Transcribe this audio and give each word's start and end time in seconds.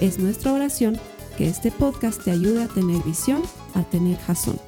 Es 0.00 0.18
nuestra 0.18 0.52
oración 0.52 1.00
que 1.38 1.48
este 1.48 1.72
podcast 1.72 2.22
te 2.22 2.30
ayude 2.30 2.64
a 2.64 2.68
tener 2.68 3.02
visión, 3.02 3.42
a 3.74 3.82
tener 3.82 4.18
jazón. 4.18 4.60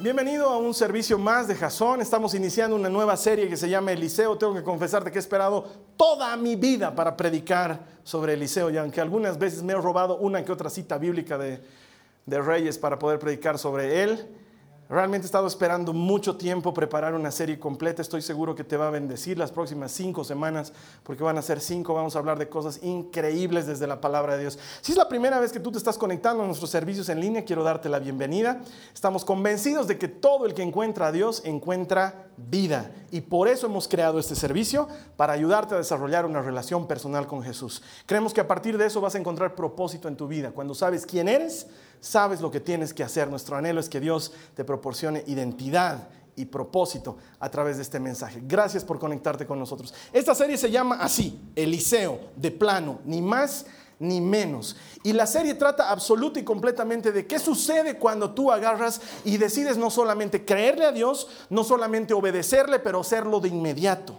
Bienvenido 0.00 0.48
a 0.48 0.56
un 0.56 0.72
servicio 0.72 1.18
más 1.18 1.48
de 1.48 1.54
Jason. 1.54 2.00
Estamos 2.00 2.32
iniciando 2.34 2.76
una 2.76 2.88
nueva 2.88 3.14
serie 3.18 3.46
que 3.46 3.58
se 3.58 3.68
llama 3.68 3.92
Eliseo. 3.92 4.38
Tengo 4.38 4.54
que 4.54 4.62
confesarte 4.62 5.10
que 5.10 5.18
he 5.18 5.20
esperado 5.20 5.66
toda 5.98 6.34
mi 6.38 6.56
vida 6.56 6.94
para 6.94 7.14
predicar 7.14 7.80
sobre 8.02 8.32
Eliseo 8.32 8.70
y 8.70 8.78
aunque 8.78 9.02
algunas 9.02 9.38
veces 9.38 9.62
me 9.62 9.74
he 9.74 9.76
robado 9.76 10.16
una 10.16 10.42
que 10.42 10.50
otra 10.50 10.70
cita 10.70 10.96
bíblica 10.96 11.36
de, 11.36 11.60
de 12.24 12.40
Reyes 12.40 12.78
para 12.78 12.98
poder 12.98 13.18
predicar 13.18 13.58
sobre 13.58 14.02
él, 14.02 14.26
Realmente 14.90 15.24
he 15.24 15.28
estado 15.28 15.46
esperando 15.46 15.92
mucho 15.92 16.34
tiempo 16.34 16.74
preparar 16.74 17.14
una 17.14 17.30
serie 17.30 17.60
completa. 17.60 18.02
Estoy 18.02 18.22
seguro 18.22 18.56
que 18.56 18.64
te 18.64 18.76
va 18.76 18.88
a 18.88 18.90
bendecir 18.90 19.38
las 19.38 19.52
próximas 19.52 19.92
cinco 19.92 20.24
semanas, 20.24 20.72
porque 21.04 21.22
van 21.22 21.38
a 21.38 21.42
ser 21.42 21.60
cinco. 21.60 21.94
Vamos 21.94 22.16
a 22.16 22.18
hablar 22.18 22.40
de 22.40 22.48
cosas 22.48 22.82
increíbles 22.82 23.68
desde 23.68 23.86
la 23.86 24.00
palabra 24.00 24.34
de 24.34 24.40
Dios. 24.40 24.58
Si 24.80 24.90
es 24.90 24.98
la 24.98 25.08
primera 25.08 25.38
vez 25.38 25.52
que 25.52 25.60
tú 25.60 25.70
te 25.70 25.78
estás 25.78 25.96
conectando 25.96 26.42
a 26.42 26.46
nuestros 26.46 26.70
servicios 26.70 27.08
en 27.08 27.20
línea, 27.20 27.44
quiero 27.44 27.62
darte 27.62 27.88
la 27.88 28.00
bienvenida. 28.00 28.62
Estamos 28.92 29.24
convencidos 29.24 29.86
de 29.86 29.96
que 29.96 30.08
todo 30.08 30.44
el 30.44 30.54
que 30.54 30.62
encuentra 30.64 31.06
a 31.06 31.12
Dios 31.12 31.42
encuentra 31.44 32.26
vida. 32.36 32.90
Y 33.12 33.20
por 33.20 33.46
eso 33.46 33.68
hemos 33.68 33.86
creado 33.86 34.18
este 34.18 34.34
servicio, 34.34 34.88
para 35.16 35.34
ayudarte 35.34 35.76
a 35.76 35.78
desarrollar 35.78 36.26
una 36.26 36.42
relación 36.42 36.88
personal 36.88 37.28
con 37.28 37.44
Jesús. 37.44 37.80
Creemos 38.06 38.34
que 38.34 38.40
a 38.40 38.48
partir 38.48 38.76
de 38.76 38.86
eso 38.86 39.00
vas 39.00 39.14
a 39.14 39.18
encontrar 39.18 39.54
propósito 39.54 40.08
en 40.08 40.16
tu 40.16 40.26
vida. 40.26 40.50
Cuando 40.50 40.74
sabes 40.74 41.06
quién 41.06 41.28
eres, 41.28 41.68
sabes 42.00 42.40
lo 42.40 42.50
que 42.50 42.60
tienes 42.60 42.92
que 42.92 43.04
hacer. 43.04 43.28
Nuestro 43.28 43.56
anhelo 43.56 43.80
es 43.80 43.88
que 43.88 44.00
Dios 44.00 44.32
te 44.54 44.64
proporcione 44.64 45.24
identidad 45.26 46.08
y 46.36 46.46
propósito 46.46 47.18
a 47.38 47.50
través 47.50 47.76
de 47.76 47.82
este 47.82 48.00
mensaje. 48.00 48.40
Gracias 48.42 48.84
por 48.84 48.98
conectarte 48.98 49.46
con 49.46 49.58
nosotros. 49.58 49.94
Esta 50.12 50.34
serie 50.34 50.56
se 50.56 50.70
llama 50.70 50.96
así, 50.96 51.40
Eliseo, 51.54 52.20
de 52.36 52.50
plano, 52.50 53.00
ni 53.04 53.20
más 53.20 53.66
ni 53.98 54.20
menos. 54.20 54.76
Y 55.02 55.12
la 55.12 55.26
serie 55.26 55.54
trata 55.54 55.90
absoluta 55.90 56.40
y 56.40 56.44
completamente 56.44 57.12
de 57.12 57.26
qué 57.26 57.38
sucede 57.38 57.98
cuando 57.98 58.32
tú 58.32 58.50
agarras 58.50 59.00
y 59.24 59.36
decides 59.36 59.76
no 59.76 59.90
solamente 59.90 60.44
creerle 60.44 60.86
a 60.86 60.92
Dios, 60.92 61.28
no 61.50 61.62
solamente 61.62 62.14
obedecerle, 62.14 62.78
pero 62.78 63.00
hacerlo 63.00 63.40
de 63.40 63.48
inmediato. 63.48 64.18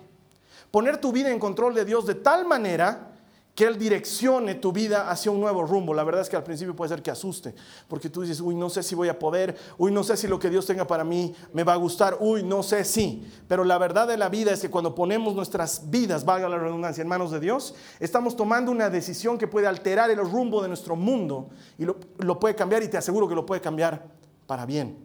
Poner 0.69 1.01
tu 1.01 1.11
vida 1.11 1.31
en 1.31 1.39
control 1.39 1.73
de 1.73 1.83
Dios 1.83 2.05
de 2.05 2.15
tal 2.15 2.45
manera 2.45 3.10
que 3.55 3.65
Él 3.65 3.77
direccione 3.77 4.55
tu 4.55 4.71
vida 4.71 5.09
hacia 5.09 5.31
un 5.31 5.41
nuevo 5.41 5.63
rumbo. 5.63 5.93
La 5.93 6.03
verdad 6.03 6.21
es 6.21 6.29
que 6.29 6.35
al 6.35 6.43
principio 6.43 6.75
puede 6.75 6.89
ser 6.89 7.01
que 7.01 7.11
asuste, 7.11 7.53
porque 7.87 8.09
tú 8.09 8.21
dices, 8.21 8.39
uy, 8.39 8.55
no 8.55 8.69
sé 8.69 8.81
si 8.81 8.95
voy 8.95 9.09
a 9.09 9.19
poder, 9.19 9.57
uy, 9.77 9.91
no 9.91 10.03
sé 10.03 10.15
si 10.15 10.27
lo 10.27 10.39
que 10.39 10.49
Dios 10.49 10.65
tenga 10.65 10.87
para 10.87 11.03
mí 11.03 11.35
me 11.53 11.63
va 11.63 11.73
a 11.73 11.77
gustar, 11.77 12.17
uy, 12.21 12.43
no 12.43 12.63
sé 12.63 12.85
si. 12.85 13.27
Pero 13.47 13.63
la 13.63 13.77
verdad 13.77 14.07
de 14.07 14.17
la 14.17 14.29
vida 14.29 14.51
es 14.51 14.61
que 14.61 14.69
cuando 14.69 14.95
ponemos 14.95 15.35
nuestras 15.35 15.89
vidas, 15.89 16.23
valga 16.23 16.47
la 16.47 16.57
redundancia, 16.57 17.01
en 17.01 17.07
manos 17.07 17.31
de 17.31 17.39
Dios, 17.39 17.75
estamos 17.99 18.35
tomando 18.35 18.71
una 18.71 18.89
decisión 18.89 19.37
que 19.37 19.47
puede 19.47 19.67
alterar 19.67 20.09
el 20.09 20.19
rumbo 20.19 20.61
de 20.61 20.69
nuestro 20.69 20.95
mundo 20.95 21.49
y 21.77 21.85
lo, 21.85 21.97
lo 22.19 22.39
puede 22.39 22.55
cambiar 22.55 22.83
y 22.83 22.87
te 22.87 22.97
aseguro 22.97 23.27
que 23.27 23.35
lo 23.35 23.45
puede 23.45 23.59
cambiar 23.59 24.05
para 24.47 24.65
bien. 24.65 24.97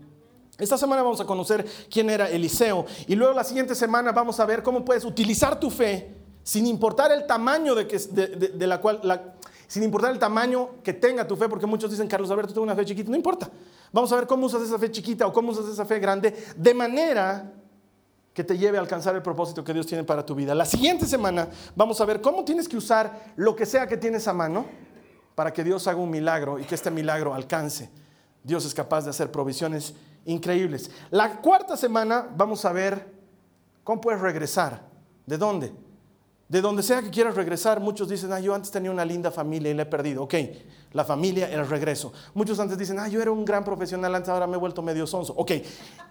Esta 0.57 0.79
semana 0.79 1.03
vamos 1.03 1.21
a 1.21 1.27
conocer 1.27 1.67
quién 1.91 2.09
era 2.09 2.31
Eliseo 2.31 2.87
y 3.07 3.15
luego 3.15 3.35
la 3.35 3.45
siguiente 3.45 3.75
semana 3.75 4.13
vamos 4.13 4.41
a 4.41 4.47
ver 4.47 4.63
cómo 4.63 4.85
puedes 4.85 5.05
utilizar 5.05 5.61
tu 5.61 5.69
fe 5.69 6.26
sin 6.47 6.65
importar 6.69 7.11
el 7.11 7.27
tamaño 7.27 7.75
de, 7.75 7.89
que, 7.89 7.99
de, 7.99 8.67
la 8.69 8.81
cual, 8.81 9.35
sin 9.67 9.83
importar 9.83 10.13
el 10.13 10.19
tamaño 10.21 10.81
que 10.81 10.93
tenga 10.93 11.27
tu 11.27 11.35
fe, 11.35 11.49
porque 11.49 11.67
muchos 11.67 11.91
dicen, 11.91 12.07
Carlos 12.07 12.31
Alberto, 12.31 12.55
tengo 12.55 12.63
una 12.63 12.77
fe 12.77 12.85
chiquita, 12.85 13.11
no 13.11 13.17
importa. 13.17 13.51
Vamos 13.93 14.13
a 14.13 14.15
ver 14.15 14.29
cómo 14.29 14.47
usas 14.47 14.63
esa 14.63 14.79
fe 14.79 14.89
chiquita 14.93 15.27
o 15.27 15.33
cómo 15.33 15.51
usas 15.51 15.67
esa 15.67 15.85
fe 15.85 15.99
grande, 15.99 16.33
de 16.57 16.73
manera 16.73 17.53
que 18.33 18.45
te 18.45 18.57
lleve 18.57 18.79
a 18.79 18.81
alcanzar 18.81 19.17
el 19.17 19.23
propósito 19.23 19.65
que 19.65 19.75
Dios 19.75 19.89
tiene 19.89 20.05
para 20.05 20.25
tu 20.25 20.37
vida. 20.37 20.55
La 20.55 20.67
siguiente 20.67 21.05
semana 21.07 21.49
vamos 21.75 22.01
a 22.01 22.05
ver 22.05 22.21
cómo 22.21 22.45
tienes 22.45 22.69
que 22.69 22.77
usar 22.77 23.33
lo 23.35 23.57
que 23.57 23.67
sea 23.67 23.89
que 23.89 23.97
tienes 23.97 24.29
a 24.29 24.33
mano 24.33 24.67
para 25.35 25.53
que 25.53 25.65
Dios 25.65 25.89
haga 25.89 25.99
un 25.99 26.11
milagro 26.11 26.61
y 26.61 26.63
que 26.65 26.77
este 26.77 26.93
milagro 26.93 27.35
alcance. 27.35 27.91
Dios 28.45 28.65
es 28.65 28.73
capaz 28.73 29.03
de 29.03 29.11
hacer 29.11 29.33
provisiones 29.33 29.95
increíbles. 30.27 30.93
La 31.11 31.41
cuarta 31.41 31.77
semana 31.77 32.29
vamos 32.37 32.65
a 32.65 32.73
ver 32.73 33.05
cómo 33.83 34.01
puedes 34.01 34.21
regresar. 34.21 34.81
¿De 35.27 35.37
dónde? 35.37 35.86
De 36.49 36.61
donde 36.61 36.85
sea 36.85 37.03
que 37.03 37.11
quieras 37.11 37.35
regresar, 37.35 37.81
muchos 37.81 38.09
dicen, 38.09 38.33
ah, 38.33 38.39
yo 38.39 38.55
antes 38.55 38.71
tenía 38.71 38.93
una 38.93 39.05
linda 39.05 39.33
familia 39.33 39.69
y 39.73 39.75
la 39.75 39.83
he 39.83 39.87
perdido. 39.87 40.23
Ok, 40.23 40.35
la 40.93 41.05
familia, 41.05 41.51
el 41.51 41.69
regreso. 41.69 42.13
Muchos 42.35 42.61
antes 42.61 42.79
dicen, 42.79 43.01
ah, 43.01 43.09
yo 43.09 43.21
era 43.21 43.33
un 43.33 43.45
gran 43.45 43.65
profesional, 43.65 44.15
ahora 44.15 44.47
me 44.47 44.55
he 44.55 44.59
vuelto 44.59 44.81
medio 44.81 45.09
sonso. 45.09 45.35
Ok, 45.37 45.51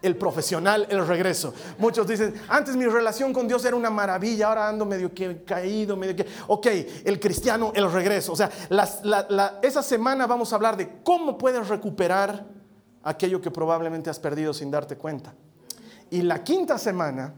el 0.02 0.18
profesional, 0.18 0.88
el 0.90 1.08
regreso. 1.08 1.54
Muchos 1.78 2.06
dicen, 2.06 2.34
antes 2.50 2.76
mi 2.76 2.86
relación 2.86 3.32
con 3.32 3.48
Dios 3.48 3.64
era 3.64 3.78
una 3.78 3.90
maravilla, 3.90 4.50
ahora 4.50 4.68
ando 4.68 4.86
medio 4.86 5.14
que 5.14 5.44
caído, 5.44 5.96
medio 5.96 6.18
que... 6.18 6.26
Ok, 6.48 6.68
el 7.06 7.18
cristiano, 7.18 7.72
el 7.74 7.90
regreso. 7.90 8.34
O 8.34 8.36
sea, 8.36 8.52
esa 9.62 9.82
semana 9.82 10.28
vamos 10.28 10.52
a 10.52 10.58
hablar 10.58 10.76
de 10.76 11.02
cómo 11.02 11.38
puedes 11.38 11.66
recuperar 11.70 12.46
aquello 13.04 13.40
que 13.40 13.52
probablemente 13.52 14.10
has 14.10 14.20
perdido 14.20 14.54
sin 14.54 14.70
darte 14.70 14.98
cuenta. 14.98 15.34
Y 16.10 16.24
la 16.24 16.44
quinta 16.44 16.78
semana 16.78 17.34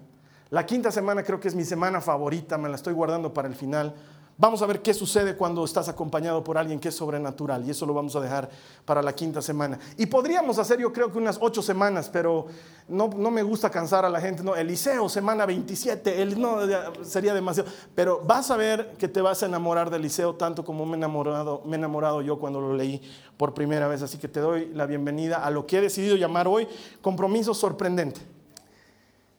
la 0.49 0.65
quinta 0.65 0.91
semana 0.91 1.23
creo 1.23 1.39
que 1.39 1.47
es 1.47 1.55
mi 1.55 1.65
semana 1.65 1.99
favorita, 2.01 2.57
me 2.57 2.69
la 2.69 2.75
estoy 2.75 2.93
guardando 2.93 3.33
para 3.33 3.47
el 3.47 3.55
final. 3.55 3.93
Vamos 4.39 4.61
a 4.61 4.67
ver 4.67 4.83
qué 4.83 4.93
sucede 4.93 5.35
cuando 5.35 5.65
estás 5.65 5.89
acompañado 5.89 6.43
por 6.43 6.59
alguien 6.59 6.79
que 6.79 6.89
es 6.89 6.95
sobrenatural 6.95 7.65
y 7.65 7.71
eso 7.71 7.87
lo 7.87 7.95
vamos 7.95 8.15
a 8.15 8.19
dejar 8.19 8.47
para 8.85 9.01
la 9.01 9.15
quinta 9.15 9.41
semana. 9.41 9.79
Y 9.97 10.05
podríamos 10.05 10.59
hacer 10.59 10.79
yo 10.79 10.93
creo 10.93 11.11
que 11.11 11.17
unas 11.17 11.39
ocho 11.41 11.63
semanas, 11.63 12.07
pero 12.07 12.45
no, 12.87 13.09
me 13.09 13.41
gusta 13.41 13.71
cansar 13.71 14.05
a 14.05 14.11
la 14.11 14.21
gente. 14.21 14.43
No, 14.43 14.55
Eliseo, 14.55 15.09
semana 15.09 15.47
27, 15.47 16.21
el, 16.21 16.39
no, 16.39 16.59
sería 17.01 17.33
demasiado. 17.33 17.71
Pero 17.95 18.21
vas 18.23 18.51
a 18.51 18.57
ver 18.57 18.93
que 18.99 19.07
te 19.07 19.21
vas 19.21 19.41
a 19.41 19.47
enamorar 19.47 19.89
de 19.89 19.97
Eliseo 19.97 20.35
tanto 20.35 20.63
como 20.63 20.85
me 20.85 20.97
enamorado, 20.97 21.63
me 21.65 21.71
he 21.71 21.79
enamorado 21.79 22.21
yo 22.21 22.37
cuando 22.37 22.61
lo 22.61 22.75
leí 22.75 23.01
por 23.37 23.55
primera 23.55 23.87
vez. 23.87 24.03
Así 24.03 24.19
que 24.19 24.27
te 24.27 24.39
doy 24.39 24.67
la 24.67 24.85
bienvenida 24.85 25.43
a 25.43 25.49
lo 25.49 25.65
que 25.65 25.79
he 25.79 25.81
decidido 25.81 26.15
llamar 26.15 26.47
hoy 26.47 26.67
compromiso 27.01 27.55
sorprendente. 27.55 28.36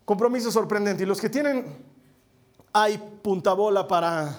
Compromiso 0.08 0.50
sorprendente. 0.50 1.02
Y 1.02 1.06
los 1.06 1.20
que 1.20 1.28
tienen 1.28 1.66
hay 2.72 2.96
punta 2.96 3.52
bola 3.52 3.86
para 3.86 4.34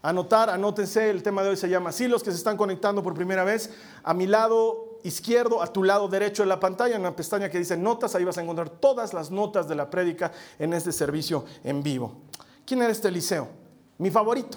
anotar, 0.00 0.48
anótense, 0.48 1.10
el 1.10 1.22
tema 1.22 1.42
de 1.42 1.50
hoy 1.50 1.58
se 1.58 1.68
llama 1.68 1.90
así, 1.90 2.08
los 2.08 2.22
que 2.22 2.30
se 2.30 2.38
están 2.38 2.56
conectando 2.56 3.02
por 3.02 3.12
primera 3.12 3.44
vez, 3.44 3.68
a 4.02 4.14
mi 4.14 4.26
lado 4.26 4.98
izquierdo, 5.04 5.60
a 5.62 5.70
tu 5.70 5.84
lado 5.84 6.08
derecho 6.08 6.42
de 6.42 6.48
la 6.48 6.58
pantalla, 6.58 6.94
en 6.94 7.02
una 7.02 7.14
pestaña 7.14 7.50
que 7.50 7.58
dice 7.58 7.76
notas, 7.76 8.14
ahí 8.14 8.24
vas 8.24 8.38
a 8.38 8.42
encontrar 8.42 8.70
todas 8.70 9.12
las 9.12 9.30
notas 9.30 9.68
de 9.68 9.74
la 9.74 9.90
prédica 9.90 10.32
en 10.58 10.72
este 10.72 10.90
servicio 10.90 11.44
en 11.64 11.82
vivo. 11.82 12.22
¿Quién 12.64 12.80
era 12.80 12.90
este 12.90 13.08
Eliseo? 13.08 13.46
Mi 13.98 14.10
favorito. 14.10 14.56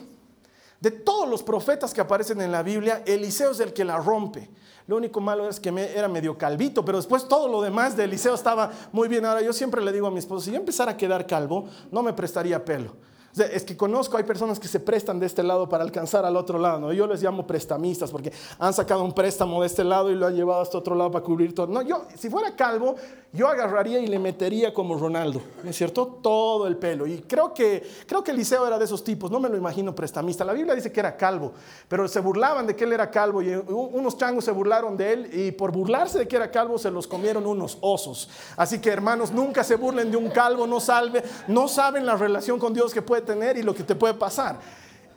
De 0.80 0.92
todos 0.92 1.28
los 1.28 1.44
profetas 1.44 1.94
que 1.94 2.00
aparecen 2.00 2.40
en 2.40 2.54
la 2.54 2.64
Biblia, 2.64 3.04
Eliseo 3.06 3.52
es 3.52 3.60
el 3.60 3.74
que 3.74 3.84
la 3.84 3.98
rompe. 3.98 4.50
Lo 4.92 4.98
único 4.98 5.22
malo 5.22 5.48
es 5.48 5.58
que 5.58 5.72
me, 5.72 5.90
era 5.98 6.10
medio 6.10 6.38
calvito, 6.38 6.84
pero 6.84 6.98
después 6.98 7.26
todo 7.26 7.48
lo 7.48 7.62
demás 7.62 7.96
de 7.96 8.04
Eliseo 8.04 8.34
estaba 8.36 8.70
muy 8.92 9.08
bien. 9.08 9.24
Ahora 9.24 9.42
yo 9.42 9.54
siempre 9.54 9.82
le 9.82 9.90
digo 9.94 10.06
a 10.06 10.12
mi 10.12 10.20
esposo, 10.20 10.42
si 10.42 10.52
yo 10.52 10.58
empezara 10.58 10.92
a 10.92 10.98
quedar 10.98 11.26
calvo, 11.26 11.64
no 11.92 12.04
me 12.04 12.12
prestaría 12.12 12.66
pelo 12.66 12.92
es 13.38 13.64
que 13.64 13.78
conozco, 13.78 14.18
hay 14.18 14.24
personas 14.24 14.60
que 14.60 14.68
se 14.68 14.80
prestan 14.80 15.20
de 15.20 15.26
este 15.26 15.44
lado 15.44 15.70
para 15.70 15.84
alcanzar 15.84 16.26
al 16.26 16.36
otro 16.36 16.60
lado. 16.60 16.80
¿no? 16.80 16.94
Yo 16.94 17.08
les 17.08 17.24
llamo 17.24 17.48
prestamistas 17.48 18.12
porque 18.12 18.32
han 18.60 18.74
sacado 18.74 19.04
un 19.04 19.14
préstamo 19.14 19.62
de 19.62 19.68
este 19.68 19.84
lado 19.84 20.12
y 20.12 20.16
lo 20.16 20.28
han 20.28 20.36
llevado 20.36 20.62
hasta 20.62 20.78
otro 20.78 20.96
lado 20.96 21.12
para 21.12 21.24
cubrir 21.24 21.56
todo. 21.56 21.68
No, 21.68 21.82
yo, 21.82 22.04
si 22.18 22.30
fuera 22.30 22.56
calvo, 22.56 22.96
yo 23.34 23.48
agarraría 23.48 24.00
y 24.00 24.08
le 24.08 24.20
metería 24.20 24.74
como 24.74 24.98
Ronaldo, 24.98 25.42
¿no 25.64 25.70
es 25.70 25.76
cierto? 25.78 26.20
Todo 26.22 26.68
el 26.68 26.76
pelo. 26.76 27.08
Y 27.08 27.22
creo 27.22 27.54
que, 27.54 27.82
creo 28.06 28.24
que 28.24 28.32
Eliseo 28.32 28.68
era 28.68 28.78
de 28.78 28.86
esos 28.86 29.04
tipos, 29.04 29.32
no 29.32 29.40
me 29.40 29.48
lo 29.48 29.56
imagino 29.56 29.96
prestamista. 29.96 30.44
La 30.44 30.54
Biblia 30.54 30.76
dice 30.76 30.92
que 30.92 31.00
era 31.00 31.16
calvo, 31.16 31.54
pero 31.88 32.08
se 32.08 32.20
burlaban 32.20 32.68
de 32.68 32.76
que 32.76 32.84
él 32.84 32.92
era 32.92 33.10
calvo 33.10 33.42
y 33.42 33.54
unos 33.54 34.18
changos 34.18 34.44
se 34.44 34.52
burlaron 34.52 34.98
de 34.98 35.14
él 35.14 35.30
y 35.32 35.52
por 35.52 35.72
burlarse 35.72 36.20
de 36.20 36.28
que 36.28 36.36
era 36.36 36.52
calvo 36.52 36.78
se 36.78 36.92
los 36.92 37.08
comieron 37.08 37.46
unos 37.46 37.78
osos. 37.80 38.30
Así 38.58 38.80
que 38.80 38.90
hermanos, 38.90 39.32
nunca 39.32 39.64
se 39.64 39.76
burlen 39.76 40.12
de 40.12 40.18
un 40.18 40.30
calvo, 40.30 40.68
no 40.68 40.82
salve, 40.82 41.24
no 41.48 41.70
saben 41.70 42.06
la 42.06 42.18
relación 42.18 42.60
con 42.60 42.74
Dios 42.74 42.94
que 42.94 43.02
puede 43.02 43.21
tener 43.22 43.58
y 43.58 43.64
lo 43.64 43.74
que 43.74 43.84
te 43.84 43.96
puede 43.96 44.14
pasar. 44.14 44.60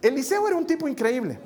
Eliseo 0.00 0.46
era 0.46 0.56
un 0.56 0.66
tipo 0.66 0.86
increíble. 0.86 1.38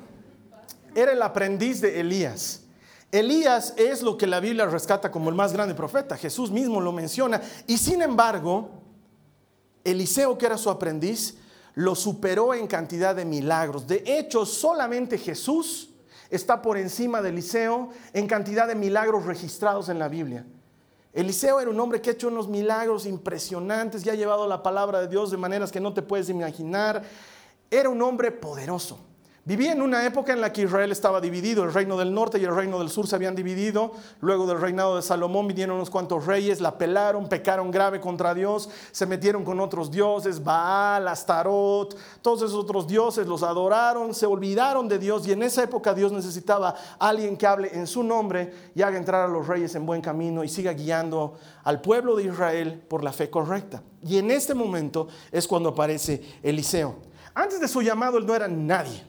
Era 0.93 1.11
el 1.11 1.21
aprendiz 1.21 1.81
de 1.81 1.99
Elías. 1.99 2.63
Elías 3.11 3.73
es 3.77 4.01
lo 4.01 4.17
que 4.17 4.27
la 4.27 4.39
Biblia 4.39 4.65
rescata 4.65 5.09
como 5.11 5.29
el 5.29 5.35
más 5.35 5.53
grande 5.53 5.73
profeta. 5.73 6.17
Jesús 6.17 6.51
mismo 6.51 6.79
lo 6.79 6.91
menciona. 6.91 7.41
Y 7.65 7.77
sin 7.77 8.01
embargo, 8.01 8.69
Eliseo, 9.83 10.37
que 10.37 10.45
era 10.45 10.57
su 10.57 10.69
aprendiz, 10.69 11.37
lo 11.73 11.95
superó 11.95 12.53
en 12.53 12.67
cantidad 12.67 13.15
de 13.15 13.25
milagros. 13.25 13.87
De 13.87 14.03
hecho, 14.05 14.45
solamente 14.45 15.17
Jesús 15.17 15.89
está 16.29 16.61
por 16.61 16.77
encima 16.77 17.21
de 17.21 17.29
Eliseo 17.29 17.89
en 18.13 18.27
cantidad 18.27 18.67
de 18.67 18.75
milagros 18.75 19.25
registrados 19.25 19.89
en 19.89 19.97
la 19.97 20.07
Biblia. 20.07 20.45
Eliseo 21.13 21.59
era 21.59 21.69
un 21.69 21.79
hombre 21.79 22.01
que 22.01 22.11
ha 22.11 22.13
hecho 22.13 22.27
unos 22.27 22.47
milagros 22.47 23.05
impresionantes 23.05 24.05
y 24.05 24.09
ha 24.09 24.15
llevado 24.15 24.47
la 24.47 24.61
palabra 24.61 25.01
de 25.01 25.07
Dios 25.07 25.31
de 25.31 25.37
maneras 25.37 25.71
que 25.71 25.79
no 25.79 25.93
te 25.93 26.01
puedes 26.01 26.29
imaginar. 26.29 27.03
Era 27.71 27.89
un 27.89 28.01
hombre 28.01 28.31
poderoso. 28.31 28.99
Vivía 29.49 29.71
en 29.71 29.81
una 29.81 30.05
época 30.05 30.31
en 30.31 30.41
la 30.41 30.53
que 30.53 30.61
Israel 30.61 30.91
estaba 30.91 31.19
dividido, 31.19 31.63
el 31.63 31.73
reino 31.73 31.97
del 31.97 32.13
norte 32.13 32.37
y 32.37 32.43
el 32.43 32.55
reino 32.55 32.77
del 32.77 32.91
sur 32.91 33.07
se 33.07 33.15
habían 33.15 33.33
dividido, 33.33 33.93
luego 34.21 34.45
del 34.45 34.61
reinado 34.61 34.95
de 34.95 35.01
Salomón 35.01 35.47
vinieron 35.47 35.77
unos 35.77 35.89
cuantos 35.89 36.27
reyes, 36.27 36.61
la 36.61 36.77
pelaron, 36.77 37.27
pecaron 37.27 37.71
grave 37.71 37.99
contra 37.99 38.35
Dios, 38.35 38.69
se 38.91 39.07
metieron 39.07 39.43
con 39.43 39.59
otros 39.59 39.89
dioses, 39.89 40.43
Baal, 40.43 41.07
Astarot, 41.07 41.97
todos 42.21 42.43
esos 42.43 42.53
otros 42.53 42.85
dioses 42.85 43.25
los 43.25 43.41
adoraron, 43.41 44.13
se 44.13 44.27
olvidaron 44.27 44.87
de 44.87 44.99
Dios 44.99 45.27
y 45.27 45.31
en 45.31 45.41
esa 45.41 45.63
época 45.63 45.95
Dios 45.95 46.11
necesitaba 46.11 46.75
alguien 46.99 47.35
que 47.35 47.47
hable 47.47 47.71
en 47.73 47.87
su 47.87 48.03
nombre 48.03 48.53
y 48.75 48.83
haga 48.83 48.99
entrar 48.99 49.23
a 49.23 49.27
los 49.27 49.47
reyes 49.47 49.73
en 49.73 49.83
buen 49.83 50.01
camino 50.01 50.43
y 50.43 50.47
siga 50.47 50.73
guiando 50.73 51.39
al 51.63 51.81
pueblo 51.81 52.15
de 52.15 52.25
Israel 52.25 52.83
por 52.87 53.03
la 53.03 53.11
fe 53.11 53.31
correcta. 53.31 53.81
Y 54.03 54.19
en 54.19 54.29
este 54.29 54.53
momento 54.53 55.07
es 55.31 55.47
cuando 55.47 55.69
aparece 55.69 56.21
Eliseo. 56.43 56.97
Antes 57.33 57.59
de 57.59 57.67
su 57.67 57.81
llamado 57.81 58.19
él 58.19 58.27
no 58.27 58.35
era 58.35 58.47
nadie 58.47 59.08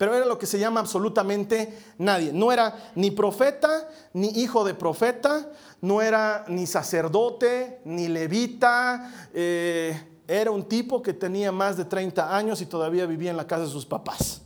pero 0.00 0.14
era 0.14 0.24
lo 0.24 0.38
que 0.38 0.46
se 0.46 0.58
llama 0.58 0.80
absolutamente 0.80 1.78
nadie. 1.98 2.32
No 2.32 2.50
era 2.50 2.90
ni 2.94 3.10
profeta, 3.10 3.86
ni 4.14 4.28
hijo 4.28 4.64
de 4.64 4.72
profeta, 4.72 5.50
no 5.82 6.00
era 6.00 6.46
ni 6.48 6.66
sacerdote, 6.66 7.82
ni 7.84 8.08
levita. 8.08 9.28
Eh, 9.34 10.22
era 10.26 10.52
un 10.52 10.62
tipo 10.66 11.02
que 11.02 11.12
tenía 11.12 11.52
más 11.52 11.76
de 11.76 11.84
30 11.84 12.34
años 12.34 12.62
y 12.62 12.64
todavía 12.64 13.04
vivía 13.04 13.30
en 13.30 13.36
la 13.36 13.46
casa 13.46 13.64
de 13.64 13.68
sus 13.68 13.84
papás. 13.84 14.40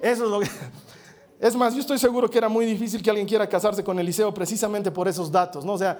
Eso 0.00 0.24
es 0.24 0.30
lo 0.30 0.40
que... 0.40 0.50
Es 1.38 1.54
más, 1.54 1.74
yo 1.74 1.80
estoy 1.80 1.98
seguro 1.98 2.28
que 2.28 2.38
era 2.38 2.48
muy 2.48 2.66
difícil 2.66 3.00
que 3.00 3.10
alguien 3.10 3.28
quiera 3.28 3.48
casarse 3.48 3.84
con 3.84 4.00
Eliseo 4.00 4.34
precisamente 4.34 4.90
por 4.90 5.06
esos 5.06 5.30
datos, 5.30 5.64
¿no? 5.64 5.74
O 5.74 5.78
sea, 5.78 5.96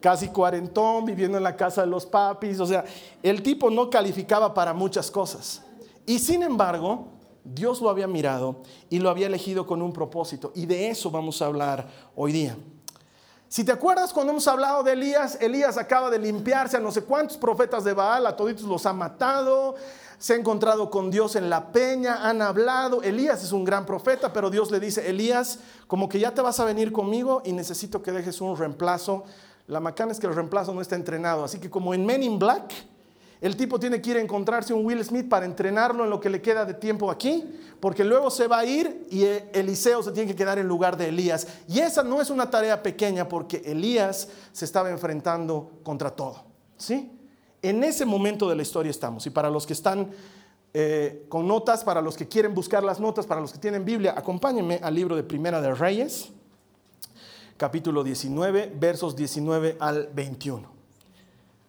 casi 0.00 0.28
cuarentón, 0.28 1.06
viviendo 1.06 1.38
en 1.38 1.44
la 1.44 1.56
casa 1.56 1.80
de 1.80 1.86
los 1.86 2.04
papis, 2.04 2.60
o 2.60 2.66
sea, 2.66 2.84
el 3.22 3.42
tipo 3.42 3.70
no 3.70 3.88
calificaba 3.88 4.52
para 4.52 4.74
muchas 4.74 5.10
cosas. 5.10 5.62
Y 6.04 6.18
sin 6.18 6.42
embargo, 6.42 7.13
Dios 7.44 7.80
lo 7.80 7.90
había 7.90 8.06
mirado 8.06 8.62
y 8.88 8.98
lo 8.98 9.10
había 9.10 9.26
elegido 9.26 9.66
con 9.66 9.82
un 9.82 9.92
propósito. 9.92 10.52
Y 10.54 10.66
de 10.66 10.88
eso 10.88 11.10
vamos 11.10 11.40
a 11.42 11.46
hablar 11.46 11.86
hoy 12.16 12.32
día. 12.32 12.56
Si 13.48 13.62
te 13.62 13.70
acuerdas 13.70 14.12
cuando 14.12 14.32
hemos 14.32 14.48
hablado 14.48 14.82
de 14.82 14.92
Elías, 14.92 15.38
Elías 15.40 15.76
acaba 15.76 16.10
de 16.10 16.18
limpiarse 16.18 16.76
a 16.76 16.80
no 16.80 16.90
sé 16.90 17.04
cuántos 17.04 17.36
profetas 17.36 17.84
de 17.84 17.92
Baal, 17.92 18.26
a 18.26 18.34
toditos 18.34 18.64
los 18.64 18.84
ha 18.86 18.92
matado, 18.92 19.76
se 20.18 20.32
ha 20.32 20.36
encontrado 20.36 20.90
con 20.90 21.10
Dios 21.10 21.36
en 21.36 21.50
la 21.50 21.70
peña, 21.70 22.28
han 22.28 22.42
hablado. 22.42 23.02
Elías 23.02 23.44
es 23.44 23.52
un 23.52 23.64
gran 23.64 23.86
profeta, 23.86 24.32
pero 24.32 24.50
Dios 24.50 24.70
le 24.70 24.80
dice, 24.80 25.08
Elías, 25.08 25.60
como 25.86 26.08
que 26.08 26.18
ya 26.18 26.34
te 26.34 26.40
vas 26.40 26.58
a 26.58 26.64
venir 26.64 26.90
conmigo 26.92 27.42
y 27.44 27.52
necesito 27.52 28.02
que 28.02 28.10
dejes 28.10 28.40
un 28.40 28.56
reemplazo. 28.56 29.24
La 29.66 29.80
macana 29.80 30.12
es 30.12 30.18
que 30.18 30.26
el 30.26 30.34
reemplazo 30.34 30.74
no 30.74 30.80
está 30.80 30.96
entrenado, 30.96 31.44
así 31.44 31.60
que 31.60 31.70
como 31.70 31.94
en 31.94 32.04
Men 32.04 32.22
in 32.22 32.38
Black, 32.38 32.72
el 33.40 33.56
tipo 33.56 33.78
tiene 33.78 34.00
que 34.00 34.10
ir 34.10 34.16
a 34.16 34.20
encontrarse 34.20 34.72
un 34.72 34.86
Will 34.86 35.04
Smith 35.04 35.28
para 35.28 35.44
entrenarlo 35.44 36.04
en 36.04 36.10
lo 36.10 36.20
que 36.20 36.30
le 36.30 36.40
queda 36.40 36.64
de 36.64 36.74
tiempo 36.74 37.10
aquí, 37.10 37.44
porque 37.80 38.04
luego 38.04 38.30
se 38.30 38.46
va 38.46 38.60
a 38.60 38.64
ir 38.64 39.06
y 39.10 39.24
Eliseo 39.52 40.02
se 40.02 40.12
tiene 40.12 40.30
que 40.30 40.36
quedar 40.36 40.58
en 40.58 40.66
lugar 40.66 40.96
de 40.96 41.08
Elías. 41.08 41.46
Y 41.68 41.80
esa 41.80 42.02
no 42.02 42.20
es 42.20 42.30
una 42.30 42.48
tarea 42.48 42.82
pequeña 42.82 43.28
porque 43.28 43.62
Elías 43.64 44.28
se 44.52 44.64
estaba 44.64 44.90
enfrentando 44.90 45.72
contra 45.82 46.10
todo. 46.10 46.44
¿sí? 46.78 47.10
En 47.60 47.84
ese 47.84 48.04
momento 48.04 48.48
de 48.48 48.56
la 48.56 48.62
historia 48.62 48.90
estamos. 48.90 49.26
Y 49.26 49.30
para 49.30 49.50
los 49.50 49.66
que 49.66 49.72
están 49.74 50.10
eh, 50.72 51.26
con 51.28 51.46
notas, 51.46 51.84
para 51.84 52.00
los 52.00 52.16
que 52.16 52.26
quieren 52.26 52.54
buscar 52.54 52.82
las 52.82 52.98
notas, 52.98 53.26
para 53.26 53.40
los 53.40 53.52
que 53.52 53.58
tienen 53.58 53.84
Biblia, 53.84 54.14
acompáñenme 54.16 54.80
al 54.82 54.94
libro 54.94 55.14
de 55.14 55.22
Primera 55.22 55.60
de 55.60 55.74
Reyes, 55.74 56.30
capítulo 57.56 58.02
19, 58.02 58.72
versos 58.76 59.14
19 59.14 59.76
al 59.78 60.08
21. 60.12 60.73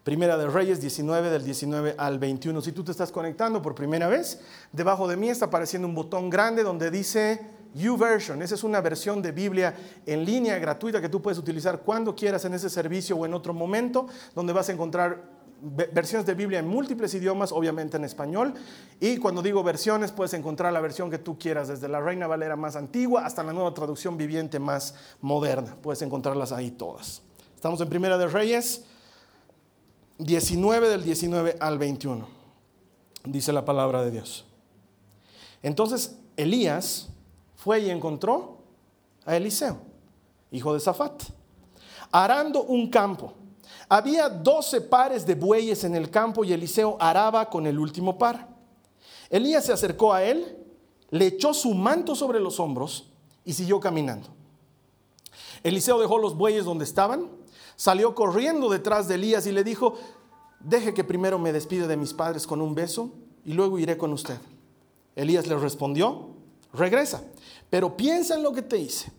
Primera 0.06 0.38
de 0.38 0.46
Reyes 0.46 0.80
19 0.82 1.32
del 1.32 1.44
19 1.44 1.96
al 1.98 2.20
21. 2.20 2.62
Si 2.62 2.72
tú 2.74 2.84
te 2.84 2.92
estás 2.92 3.12
conectando 3.12 3.60
por 3.60 3.74
primera 3.74 4.08
vez, 4.08 4.40
debajo 4.72 5.08
de 5.08 5.18
mí 5.18 5.30
está 5.30 5.46
apareciendo 5.46 5.88
un 5.88 5.96
botón 5.96 6.30
grande 6.30 6.62
donde 6.62 6.92
dice 6.92 7.42
YouVersion. 7.74 8.40
Esa 8.44 8.54
es 8.54 8.64
una 8.64 8.82
versión 8.82 9.24
de 9.24 9.32
Biblia 9.32 9.76
en 10.06 10.24
línea 10.24 10.60
gratuita 10.60 11.02
que 11.02 11.10
tú 11.10 11.24
puedes 11.24 11.40
utilizar 11.40 11.80
cuando 11.80 12.16
quieras 12.16 12.46
en 12.46 12.54
ese 12.54 12.70
servicio 12.70 13.18
o 13.18 13.26
en 13.26 13.34
otro 13.34 13.52
momento, 13.56 14.06
donde 14.36 14.54
vas 14.54 14.70
a 14.70 14.74
encontrar 14.74 15.24
versiones 15.92 16.28
de 16.28 16.36
Biblia 16.36 16.60
en 16.60 16.68
múltiples 16.68 17.12
idiomas, 17.16 17.52
obviamente 17.52 17.98
en 17.98 18.04
español. 18.04 18.54
Y 19.00 19.18
cuando 19.18 19.42
digo 19.42 19.64
versiones, 19.64 20.12
puedes 20.12 20.36
encontrar 20.36 20.72
la 20.72 20.82
versión 20.82 21.10
que 21.10 21.18
tú 21.18 21.40
quieras, 21.40 21.68
desde 21.68 21.88
la 21.88 22.00
Reina 22.00 22.28
Valera 22.28 22.56
más 22.56 22.76
antigua 22.76 23.26
hasta 23.26 23.42
la 23.42 23.54
nueva 23.54 23.74
traducción 23.74 24.18
viviente 24.18 24.60
más 24.60 24.94
moderna. 25.22 25.76
Puedes 25.82 26.04
encontrarlas 26.04 26.52
ahí 26.52 26.70
todas. 26.70 27.24
Estamos 27.56 27.82
en 27.82 27.90
Primera 27.90 28.20
de 28.20 28.28
Reyes 28.28 28.86
19 30.18 30.88
del 30.88 31.04
19 31.04 31.58
al 31.60 31.78
21, 31.78 32.26
dice 33.26 33.52
la 33.52 33.66
palabra 33.66 34.04
de 34.04 34.12
Dios. 34.12 34.46
Entonces 35.62 36.18
Elías 36.38 37.10
fue 37.56 37.82
y 37.82 37.90
encontró 37.90 38.60
a 39.26 39.36
Eliseo, 39.36 39.78
hijo 40.52 40.74
de 40.74 40.80
Zafat, 40.80 41.24
arando 42.12 42.64
un 42.64 42.90
campo. 42.90 43.34
Había 43.90 44.30
doce 44.30 44.80
pares 44.80 45.26
de 45.26 45.36
bueyes 45.36 45.84
en 45.84 45.96
el 45.96 46.10
campo 46.10 46.44
y 46.46 46.54
Eliseo 46.54 46.98
araba 47.00 47.50
con 47.50 47.68
el 47.68 47.78
último 47.78 48.18
par. 48.18 48.48
Elías 49.30 49.66
se 49.66 49.74
acercó 49.74 50.14
a 50.14 50.24
él, 50.24 50.58
le 51.10 51.28
echó 51.28 51.54
su 51.54 51.74
manto 51.74 52.16
sobre 52.16 52.40
los 52.40 52.60
hombros 52.60 53.12
y 53.44 53.54
siguió 53.54 53.80
caminando. 53.80 54.30
Eliseo 55.62 56.00
dejó 56.00 56.20
los 56.20 56.38
bueyes 56.38 56.64
donde 56.64 56.86
estaban 56.86 57.30
Salió 57.76 58.16
corriendo 58.16 58.70
detrás 58.70 59.08
de 59.08 59.16
Elías 59.16 59.46
y 59.48 59.52
le 59.52 59.64
dijo, 59.64 59.96
deje 60.60 60.94
que 60.94 61.04
primero 61.04 61.40
me 61.40 61.54
despide 61.54 61.88
de 61.88 61.98
mis 61.98 62.14
padres 62.14 62.48
con 62.48 62.62
un 62.62 62.74
beso 62.74 63.12
y 63.44 63.54
luego 63.54 63.80
iré 63.80 63.98
con 63.98 64.14
usted. 64.14 64.38
Elías 65.16 65.48
le 65.48 65.58
respondió, 65.58 66.30
regresa, 66.74 67.24
pero 67.70 67.96
piensa 67.96 68.36
en 68.36 68.44
lo 68.44 68.54
que 68.54 68.62
te 68.62 68.78
hice. 68.78 69.12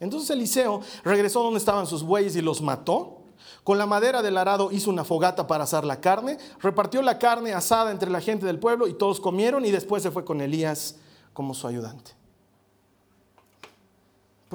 Entonces 0.00 0.30
Eliseo 0.30 0.80
regresó 1.02 1.42
donde 1.42 1.58
estaban 1.58 1.86
sus 1.86 2.02
bueyes 2.02 2.36
y 2.36 2.42
los 2.42 2.60
mató. 2.60 3.20
Con 3.62 3.78
la 3.78 3.86
madera 3.86 4.20
del 4.20 4.36
arado 4.36 4.70
hizo 4.72 4.90
una 4.90 5.04
fogata 5.04 5.46
para 5.46 5.64
asar 5.64 5.84
la 5.84 6.00
carne, 6.00 6.38
repartió 6.60 7.00
la 7.00 7.18
carne 7.18 7.54
asada 7.54 7.90
entre 7.90 8.10
la 8.10 8.20
gente 8.20 8.44
del 8.44 8.58
pueblo 8.58 8.86
y 8.88 8.94
todos 8.94 9.20
comieron 9.20 9.64
y 9.64 9.70
después 9.70 10.02
se 10.02 10.10
fue 10.10 10.24
con 10.24 10.40
Elías 10.40 10.96
como 11.32 11.54
su 11.54 11.66
ayudante. 11.66 12.12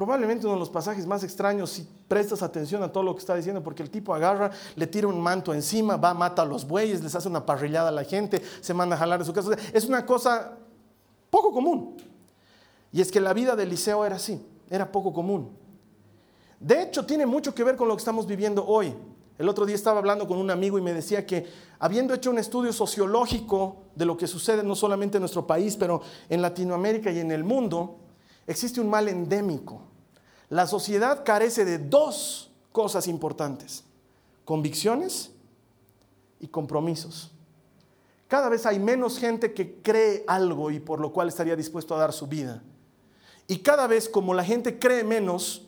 Probablemente 0.00 0.46
uno 0.46 0.54
de 0.54 0.60
los 0.60 0.70
pasajes 0.70 1.06
más 1.06 1.22
extraños 1.24 1.68
si 1.68 1.86
prestas 2.08 2.42
atención 2.42 2.82
a 2.82 2.90
todo 2.90 3.02
lo 3.02 3.14
que 3.14 3.18
está 3.18 3.36
diciendo, 3.36 3.62
porque 3.62 3.82
el 3.82 3.90
tipo 3.90 4.14
agarra, 4.14 4.50
le 4.74 4.86
tira 4.86 5.06
un 5.06 5.20
manto 5.20 5.52
encima, 5.52 5.98
va, 5.98 6.14
mata 6.14 6.40
a 6.40 6.46
los 6.46 6.66
bueyes, 6.66 7.02
les 7.02 7.14
hace 7.14 7.28
una 7.28 7.44
parrillada 7.44 7.90
a 7.90 7.92
la 7.92 8.04
gente, 8.04 8.40
se 8.62 8.72
manda 8.72 8.96
a 8.96 8.98
jalar 8.98 9.18
de 9.18 9.26
su 9.26 9.34
casa. 9.34 9.50
Es 9.74 9.84
una 9.84 10.06
cosa 10.06 10.56
poco 11.28 11.52
común. 11.52 11.98
Y 12.90 13.02
es 13.02 13.12
que 13.12 13.20
la 13.20 13.34
vida 13.34 13.54
de 13.54 13.64
Eliseo 13.64 14.06
era 14.06 14.16
así, 14.16 14.42
era 14.70 14.90
poco 14.90 15.12
común. 15.12 15.50
De 16.58 16.80
hecho, 16.80 17.04
tiene 17.04 17.26
mucho 17.26 17.54
que 17.54 17.62
ver 17.62 17.76
con 17.76 17.86
lo 17.86 17.94
que 17.94 18.00
estamos 18.00 18.26
viviendo 18.26 18.64
hoy. 18.66 18.94
El 19.36 19.50
otro 19.50 19.66
día 19.66 19.76
estaba 19.76 19.98
hablando 19.98 20.26
con 20.26 20.38
un 20.38 20.50
amigo 20.50 20.78
y 20.78 20.80
me 20.80 20.94
decía 20.94 21.26
que 21.26 21.46
habiendo 21.78 22.14
hecho 22.14 22.30
un 22.30 22.38
estudio 22.38 22.72
sociológico 22.72 23.82
de 23.94 24.06
lo 24.06 24.16
que 24.16 24.26
sucede 24.26 24.62
no 24.62 24.74
solamente 24.74 25.18
en 25.18 25.20
nuestro 25.20 25.46
país, 25.46 25.76
pero 25.76 26.00
en 26.30 26.40
Latinoamérica 26.40 27.10
y 27.10 27.18
en 27.18 27.32
el 27.32 27.44
mundo, 27.44 27.98
existe 28.46 28.80
un 28.80 28.88
mal 28.88 29.06
endémico 29.06 29.89
la 30.50 30.66
sociedad 30.66 31.24
carece 31.24 31.64
de 31.64 31.78
dos 31.78 32.50
cosas 32.72 33.06
importantes, 33.06 33.84
convicciones 34.44 35.30
y 36.40 36.48
compromisos. 36.48 37.30
Cada 38.26 38.48
vez 38.48 38.66
hay 38.66 38.78
menos 38.78 39.18
gente 39.18 39.54
que 39.54 39.76
cree 39.80 40.24
algo 40.26 40.70
y 40.70 40.80
por 40.80 41.00
lo 41.00 41.12
cual 41.12 41.28
estaría 41.28 41.56
dispuesto 41.56 41.94
a 41.94 41.98
dar 41.98 42.12
su 42.12 42.26
vida. 42.26 42.62
Y 43.46 43.58
cada 43.58 43.86
vez 43.86 44.08
como 44.08 44.34
la 44.34 44.44
gente 44.44 44.78
cree 44.78 45.04
menos, 45.04 45.66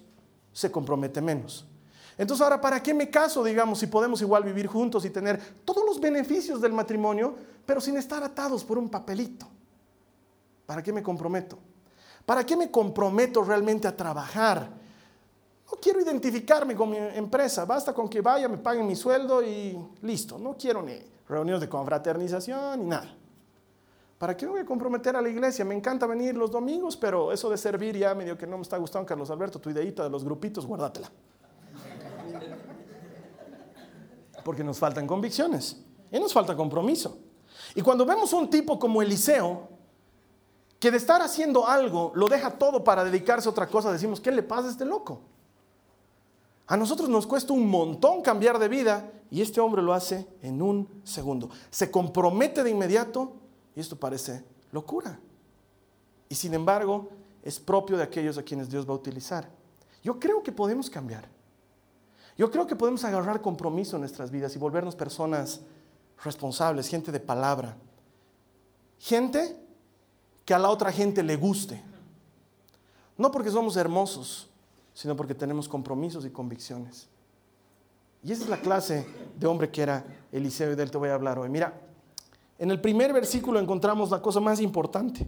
se 0.53 0.71
compromete 0.71 1.21
menos. 1.21 1.65
Entonces 2.19 2.43
ahora, 2.43 2.61
¿para 2.61 2.83
qué 2.83 2.93
me 2.93 3.09
caso, 3.09 3.43
digamos, 3.43 3.79
si 3.79 3.87
podemos 3.87 4.21
igual 4.21 4.45
vivir 4.45 4.67
juntos 4.67 5.05
y 5.05 5.11
tener 5.11 5.41
todos 5.65 5.85
los 5.85 6.01
beneficios 6.01 6.61
del 6.61 6.73
matrimonio, 6.73 7.37
pero 7.65 7.81
sin 7.81 7.97
estar 7.97 8.23
atados 8.23 8.65
por 8.65 8.79
un 8.79 8.89
papelito? 8.89 9.49
¿Para 10.67 10.83
qué 10.83 10.93
me 10.93 11.03
comprometo? 11.03 11.59
¿Para 12.25 12.45
qué 12.45 12.57
me 12.57 12.71
comprometo 12.71 13.43
realmente 13.43 13.89
a 13.89 13.97
trabajar? 13.97 14.69
No 15.71 15.79
quiero 15.81 16.01
identificarme 16.01 16.75
con 16.75 16.91
mi 16.91 16.97
empresa, 16.99 17.65
basta 17.65 17.93
con 17.93 18.09
que 18.09 18.21
vaya, 18.21 18.49
me 18.49 18.59
paguen 18.59 18.87
mi 18.87 18.95
sueldo 18.95 19.43
y 19.43 19.79
listo. 20.03 20.39
No 20.39 20.57
quiero 20.57 20.83
ni 20.83 20.99
reuniones 21.29 21.61
de 21.61 21.69
confraternización 21.69 22.81
ni 22.81 22.87
nada. 22.87 23.17
¿Para 24.19 24.37
qué 24.37 24.47
me 24.47 24.53
voy 24.53 24.61
a 24.61 24.65
comprometer 24.65 25.17
a 25.17 25.21
la 25.21 25.29
iglesia? 25.29 25.65
Me 25.65 25.75
encanta 25.75 26.07
venir 26.07 26.37
los 26.37 26.51
domingos, 26.51 26.97
pero 26.97 27.33
eso 27.33 27.51
de 27.51 27.57
servir 27.57 27.97
ya 27.97 28.15
medio 28.15 28.39
que 28.39 28.47
no 28.47 28.57
me 28.57 28.63
está 28.63 28.77
gustando, 28.77 29.05
Carlos 29.05 29.31
Alberto, 29.31 29.59
tu 29.59 29.71
ideita 29.71 30.05
de 30.05 30.11
los 30.11 30.23
grupitos, 30.23 30.65
guárdatela. 30.65 31.11
Porque 34.45 34.63
nos 34.63 34.79
faltan 34.79 35.09
convicciones 35.09 35.77
y 36.11 36.21
nos 36.21 36.33
falta 36.33 36.55
compromiso. 36.55 37.19
Y 37.75 37.81
cuando 37.81 38.07
vemos 38.07 38.33
un 38.33 38.49
tipo 38.49 38.79
como 38.79 39.03
Eliseo, 39.03 39.72
que 40.83 40.91
de 40.91 40.97
estar 40.97 41.23
haciendo 41.23 41.69
algo 41.69 42.11
lo 42.17 42.27
deja 42.27 42.59
todo 42.59 42.83
para 42.83 43.05
dedicarse 43.05 43.49
a 43.49 43.53
otra 43.53 43.69
cosa, 43.69 43.93
decimos, 43.93 44.21
¿qué 44.21 44.33
le 44.33 44.43
pasa 44.43 44.67
a 44.67 44.71
este 44.73 44.85
loco? 44.85 45.21
A 46.67 46.77
nosotros 46.77 47.09
nos 47.09 47.25
cuesta 47.25 47.53
un 47.53 47.69
montón 47.69 48.21
cambiar 48.21 48.59
de 48.59 48.67
vida 48.67 49.09
y 49.31 49.43
este 49.43 49.61
hombre 49.61 49.81
lo 49.81 49.95
hace 49.95 50.27
en 50.43 50.61
un 50.61 50.89
segundo. 51.05 51.51
Se 51.71 51.89
compromete 51.89 52.65
de 52.65 52.71
inmediato 52.71 53.33
y 53.77 53.81
esto 53.81 53.95
parece 53.95 54.45
locura. 54.73 55.21
Y 56.29 56.35
sin 56.35 56.53
embargo, 56.53 57.11
es 57.45 57.61
propio 57.61 57.97
de 57.97 58.03
aquellos 58.03 58.37
a 58.37 58.43
quienes 58.43 58.69
Dios 58.69 58.85
va 58.85 58.91
a 58.91 58.97
utilizar. 58.97 59.49
Yo 60.03 60.19
creo 60.19 60.43
que 60.43 60.51
podemos 60.51 60.91
cambiar. 60.91 61.29
Yo 62.37 62.51
creo 62.51 62.67
que 62.67 62.75
podemos 62.75 63.05
agarrar 63.05 63.41
compromiso 63.41 63.95
en 63.95 64.01
nuestras 64.01 64.33
vidas 64.33 64.57
y 64.57 64.59
volvernos 64.59 64.97
personas 64.97 65.61
responsables, 66.25 66.89
gente 66.89 67.13
de 67.13 67.21
palabra. 67.21 67.77
Gente 68.99 69.62
que 70.45 70.55
a 70.55 70.59
la 70.59 70.69
otra 70.69 70.93
gente 70.93 71.23
le 71.23 71.37
guste. 71.37 71.83
No 73.17 73.31
porque 73.31 73.51
somos 73.51 73.77
hermosos, 73.77 74.49
sino 74.95 75.17
porque 75.17 75.35
tenemos 75.35 75.69
compromisos 75.69 76.25
y 76.25 76.31
convicciones. 76.31 77.09
Y 78.25 78.33
esa 78.33 78.45
es 78.45 78.49
la 78.49 78.61
clase 78.61 79.07
de 79.39 79.47
hombre 79.47 79.71
que 79.71 79.83
era 79.83 80.05
Eliseo 80.31 80.73
y 80.73 80.75
de 80.75 80.83
él 80.83 80.91
te 80.91 80.99
voy 80.99 81.09
a 81.09 81.15
hablar 81.15 81.39
hoy. 81.39 81.49
Mira, 81.49 81.75
en 82.59 82.71
el 82.71 82.81
primer 82.81 83.13
versículo 83.13 83.59
encontramos 83.59 84.11
la 84.11 84.23
cosa 84.23 84.41
más 84.41 84.61
importante. 84.61 85.27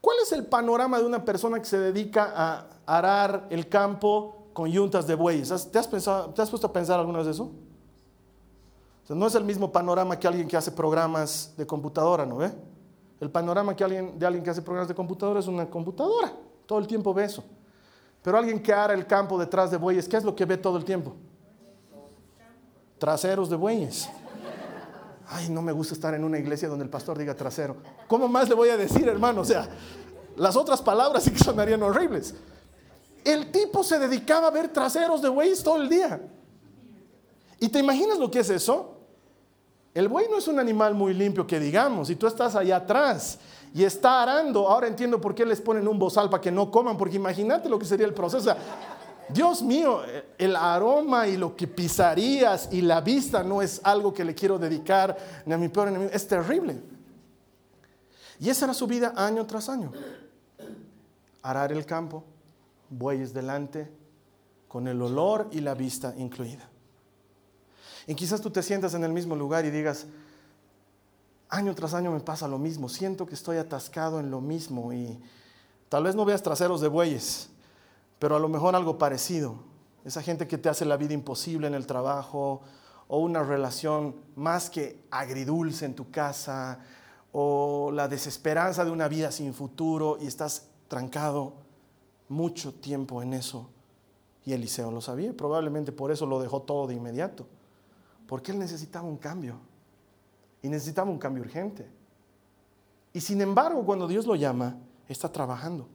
¿Cuál 0.00 0.16
es 0.22 0.32
el 0.32 0.46
panorama 0.46 0.98
de 0.98 1.06
una 1.06 1.24
persona 1.24 1.58
que 1.58 1.64
se 1.64 1.78
dedica 1.78 2.32
a 2.34 2.66
arar 2.86 3.46
el 3.50 3.68
campo 3.68 4.48
con 4.52 4.70
yuntas 4.70 5.06
de 5.06 5.14
bueyes? 5.14 5.48
¿Te 5.70 5.78
has, 5.78 5.88
pensado, 5.88 6.30
¿te 6.34 6.42
has 6.42 6.50
puesto 6.50 6.66
a 6.66 6.72
pensar 6.72 6.98
alguna 6.98 7.20
vez 7.20 7.28
eso? 7.28 7.50
No 9.14 9.26
es 9.26 9.34
el 9.34 9.44
mismo 9.44 9.70
panorama 9.70 10.18
que 10.18 10.26
alguien 10.26 10.46
que 10.48 10.56
hace 10.56 10.70
programas 10.70 11.54
de 11.56 11.66
computadora, 11.66 12.24
¿no 12.24 12.36
ve? 12.36 12.52
El 13.20 13.30
panorama 13.30 13.76
que 13.76 13.84
alguien, 13.84 14.18
de 14.18 14.26
alguien 14.26 14.42
que 14.44 14.50
hace 14.50 14.62
programas 14.62 14.88
de 14.88 14.94
computadora 14.94 15.40
es 15.40 15.46
una 15.46 15.68
computadora. 15.68 16.32
Todo 16.66 16.78
el 16.78 16.86
tiempo 16.86 17.14
ve 17.14 17.24
eso. 17.24 17.44
Pero 18.22 18.38
alguien 18.38 18.62
que 18.62 18.72
ara 18.72 18.94
el 18.94 19.06
campo 19.06 19.38
detrás 19.38 19.70
de 19.70 19.76
bueyes, 19.76 20.08
¿qué 20.08 20.16
es 20.16 20.24
lo 20.24 20.34
que 20.34 20.44
ve 20.44 20.56
todo 20.56 20.76
el 20.76 20.84
tiempo? 20.84 21.14
Traseros 22.98 23.50
de 23.50 23.56
bueyes. 23.56 24.08
Ay, 25.28 25.48
no 25.48 25.62
me 25.62 25.72
gusta 25.72 25.94
estar 25.94 26.14
en 26.14 26.24
una 26.24 26.38
iglesia 26.38 26.68
donde 26.68 26.84
el 26.84 26.90
pastor 26.90 27.18
diga 27.18 27.34
trasero. 27.34 27.76
¿Cómo 28.06 28.28
más 28.28 28.48
le 28.48 28.54
voy 28.54 28.68
a 28.68 28.76
decir, 28.76 29.08
hermano? 29.08 29.40
O 29.40 29.44
sea, 29.44 29.68
las 30.36 30.56
otras 30.56 30.82
palabras 30.82 31.22
sí 31.22 31.30
que 31.30 31.38
sonarían 31.38 31.82
horribles. 31.82 32.34
El 33.24 33.50
tipo 33.50 33.82
se 33.82 33.98
dedicaba 33.98 34.48
a 34.48 34.50
ver 34.50 34.68
traseros 34.68 35.22
de 35.22 35.28
bueyes 35.28 35.62
todo 35.62 35.80
el 35.80 35.88
día. 35.88 36.20
¿Y 37.60 37.68
te 37.68 37.78
imaginas 37.78 38.18
lo 38.18 38.30
que 38.30 38.40
es 38.40 38.50
eso? 38.50 38.91
El 39.94 40.08
buey 40.08 40.26
no 40.30 40.38
es 40.38 40.48
un 40.48 40.58
animal 40.58 40.94
muy 40.94 41.12
limpio 41.12 41.46
que 41.46 41.60
digamos, 41.60 42.08
y 42.08 42.16
tú 42.16 42.26
estás 42.26 42.56
allá 42.56 42.76
atrás 42.76 43.38
y 43.74 43.84
está 43.84 44.22
arando, 44.22 44.68
ahora 44.68 44.86
entiendo 44.86 45.20
por 45.20 45.34
qué 45.34 45.44
les 45.44 45.60
ponen 45.60 45.86
un 45.86 45.98
bozal 45.98 46.30
para 46.30 46.40
que 46.40 46.50
no 46.50 46.70
coman, 46.70 46.96
porque 46.96 47.16
imagínate 47.16 47.68
lo 47.68 47.78
que 47.78 47.84
sería 47.84 48.06
el 48.06 48.14
proceso. 48.14 48.54
Dios 49.28 49.62
mío, 49.62 50.00
el 50.36 50.56
aroma 50.56 51.26
y 51.26 51.36
lo 51.36 51.54
que 51.56 51.66
pisarías 51.66 52.68
y 52.72 52.82
la 52.82 53.00
vista 53.00 53.42
no 53.42 53.62
es 53.62 53.80
algo 53.84 54.12
que 54.12 54.24
le 54.24 54.34
quiero 54.34 54.58
dedicar 54.58 55.16
ni 55.46 55.52
a 55.52 55.58
mi 55.58 55.68
peor 55.68 55.88
enemigo. 55.88 56.10
Es 56.12 56.26
terrible. 56.26 56.82
Y 58.40 58.50
esa 58.50 58.64
era 58.66 58.74
su 58.74 58.86
vida 58.86 59.12
año 59.16 59.46
tras 59.46 59.68
año. 59.68 59.92
Arar 61.42 61.72
el 61.72 61.86
campo, 61.86 62.24
bueyes 62.90 63.32
delante, 63.32 63.90
con 64.68 64.88
el 64.88 65.00
olor 65.00 65.48
y 65.52 65.60
la 65.60 65.74
vista 65.74 66.14
incluida. 66.16 66.68
Y 68.06 68.14
quizás 68.14 68.40
tú 68.40 68.50
te 68.50 68.62
sientas 68.62 68.94
en 68.94 69.04
el 69.04 69.12
mismo 69.12 69.36
lugar 69.36 69.64
y 69.64 69.70
digas, 69.70 70.06
año 71.48 71.74
tras 71.74 71.94
año 71.94 72.10
me 72.10 72.20
pasa 72.20 72.48
lo 72.48 72.58
mismo, 72.58 72.88
siento 72.88 73.26
que 73.26 73.34
estoy 73.34 73.58
atascado 73.58 74.20
en 74.20 74.30
lo 74.30 74.40
mismo 74.40 74.92
y 74.92 75.20
tal 75.88 76.04
vez 76.04 76.14
no 76.14 76.24
veas 76.24 76.42
traseros 76.42 76.80
de 76.80 76.88
bueyes, 76.88 77.50
pero 78.18 78.36
a 78.36 78.38
lo 78.38 78.48
mejor 78.48 78.74
algo 78.74 78.98
parecido. 78.98 79.56
Esa 80.04 80.22
gente 80.22 80.48
que 80.48 80.58
te 80.58 80.68
hace 80.68 80.84
la 80.84 80.96
vida 80.96 81.14
imposible 81.14 81.66
en 81.66 81.74
el 81.74 81.86
trabajo 81.86 82.62
o 83.06 83.18
una 83.18 83.42
relación 83.42 84.16
más 84.34 84.70
que 84.70 85.04
agridulce 85.10 85.84
en 85.84 85.94
tu 85.94 86.10
casa 86.10 86.80
o 87.32 87.90
la 87.92 88.08
desesperanza 88.08 88.84
de 88.84 88.90
una 88.90 89.06
vida 89.06 89.30
sin 89.30 89.54
futuro 89.54 90.18
y 90.20 90.26
estás 90.26 90.68
trancado 90.88 91.54
mucho 92.28 92.72
tiempo 92.72 93.22
en 93.22 93.34
eso. 93.34 93.68
Y 94.44 94.54
Eliseo 94.54 94.90
lo 94.90 95.00
sabía, 95.00 95.32
probablemente 95.36 95.92
por 95.92 96.10
eso 96.10 96.26
lo 96.26 96.40
dejó 96.40 96.62
todo 96.62 96.86
de 96.86 96.94
inmediato, 96.94 97.46
porque 98.26 98.52
él 98.52 98.58
necesitaba 98.58 99.06
un 99.06 99.16
cambio 99.16 99.58
y 100.62 100.68
necesitaba 100.68 101.10
un 101.10 101.18
cambio 101.18 101.42
urgente. 101.42 101.88
Y 103.12 103.20
sin 103.20 103.40
embargo, 103.40 103.84
cuando 103.84 104.08
Dios 104.08 104.26
lo 104.26 104.36
llama, 104.36 104.76
está 105.08 105.30
trabajando. 105.30 105.88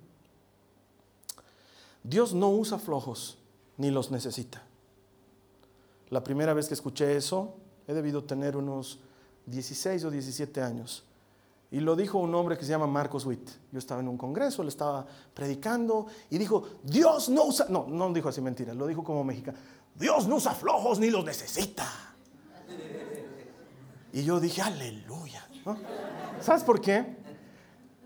Dios 2.04 2.34
no 2.34 2.50
usa 2.50 2.78
flojos 2.78 3.38
ni 3.78 3.92
los 3.92 4.12
necesita. 4.12 4.64
La 6.10 6.24
primera 6.24 6.54
vez 6.54 6.68
que 6.68 6.74
escuché 6.74 7.18
eso, 7.18 7.56
he 7.88 7.94
debido 7.94 8.24
tener 8.24 8.56
unos 8.56 9.00
16 9.46 10.06
o 10.06 10.12
17 10.12 10.62
años. 10.62 11.04
Y 11.70 11.82
lo 11.82 11.98
dijo 11.98 12.18
un 12.18 12.34
hombre 12.34 12.58
que 12.58 12.64
se 12.64 12.70
llama 12.70 12.88
Marcos 12.88 13.26
Witt. 13.26 13.50
Yo 13.72 13.80
estaba 13.80 14.00
en 14.00 14.08
un 14.08 14.18
congreso, 14.18 14.64
le 14.64 14.70
estaba 14.70 15.06
predicando 15.34 16.08
y 16.30 16.38
dijo, 16.38 16.64
Dios 16.84 17.28
no 17.28 17.46
usa, 17.46 17.66
no, 17.70 17.88
no 17.90 18.14
dijo 18.14 18.30
así 18.30 18.40
mentira, 18.40 18.74
lo 18.74 18.88
dijo 18.88 19.04
como 19.04 19.24
mexicano, 19.24 19.58
Dios 19.94 20.28
no 20.28 20.36
usa 20.36 20.54
flojos 20.54 21.00
ni 21.00 21.10
los 21.10 21.26
necesita. 21.26 22.07
Y 24.14 24.24
yo 24.24 24.40
dije, 24.40 24.62
aleluya. 24.62 25.48
¿Sabes 26.42 26.64
por 26.64 26.82
qué? 26.82 27.18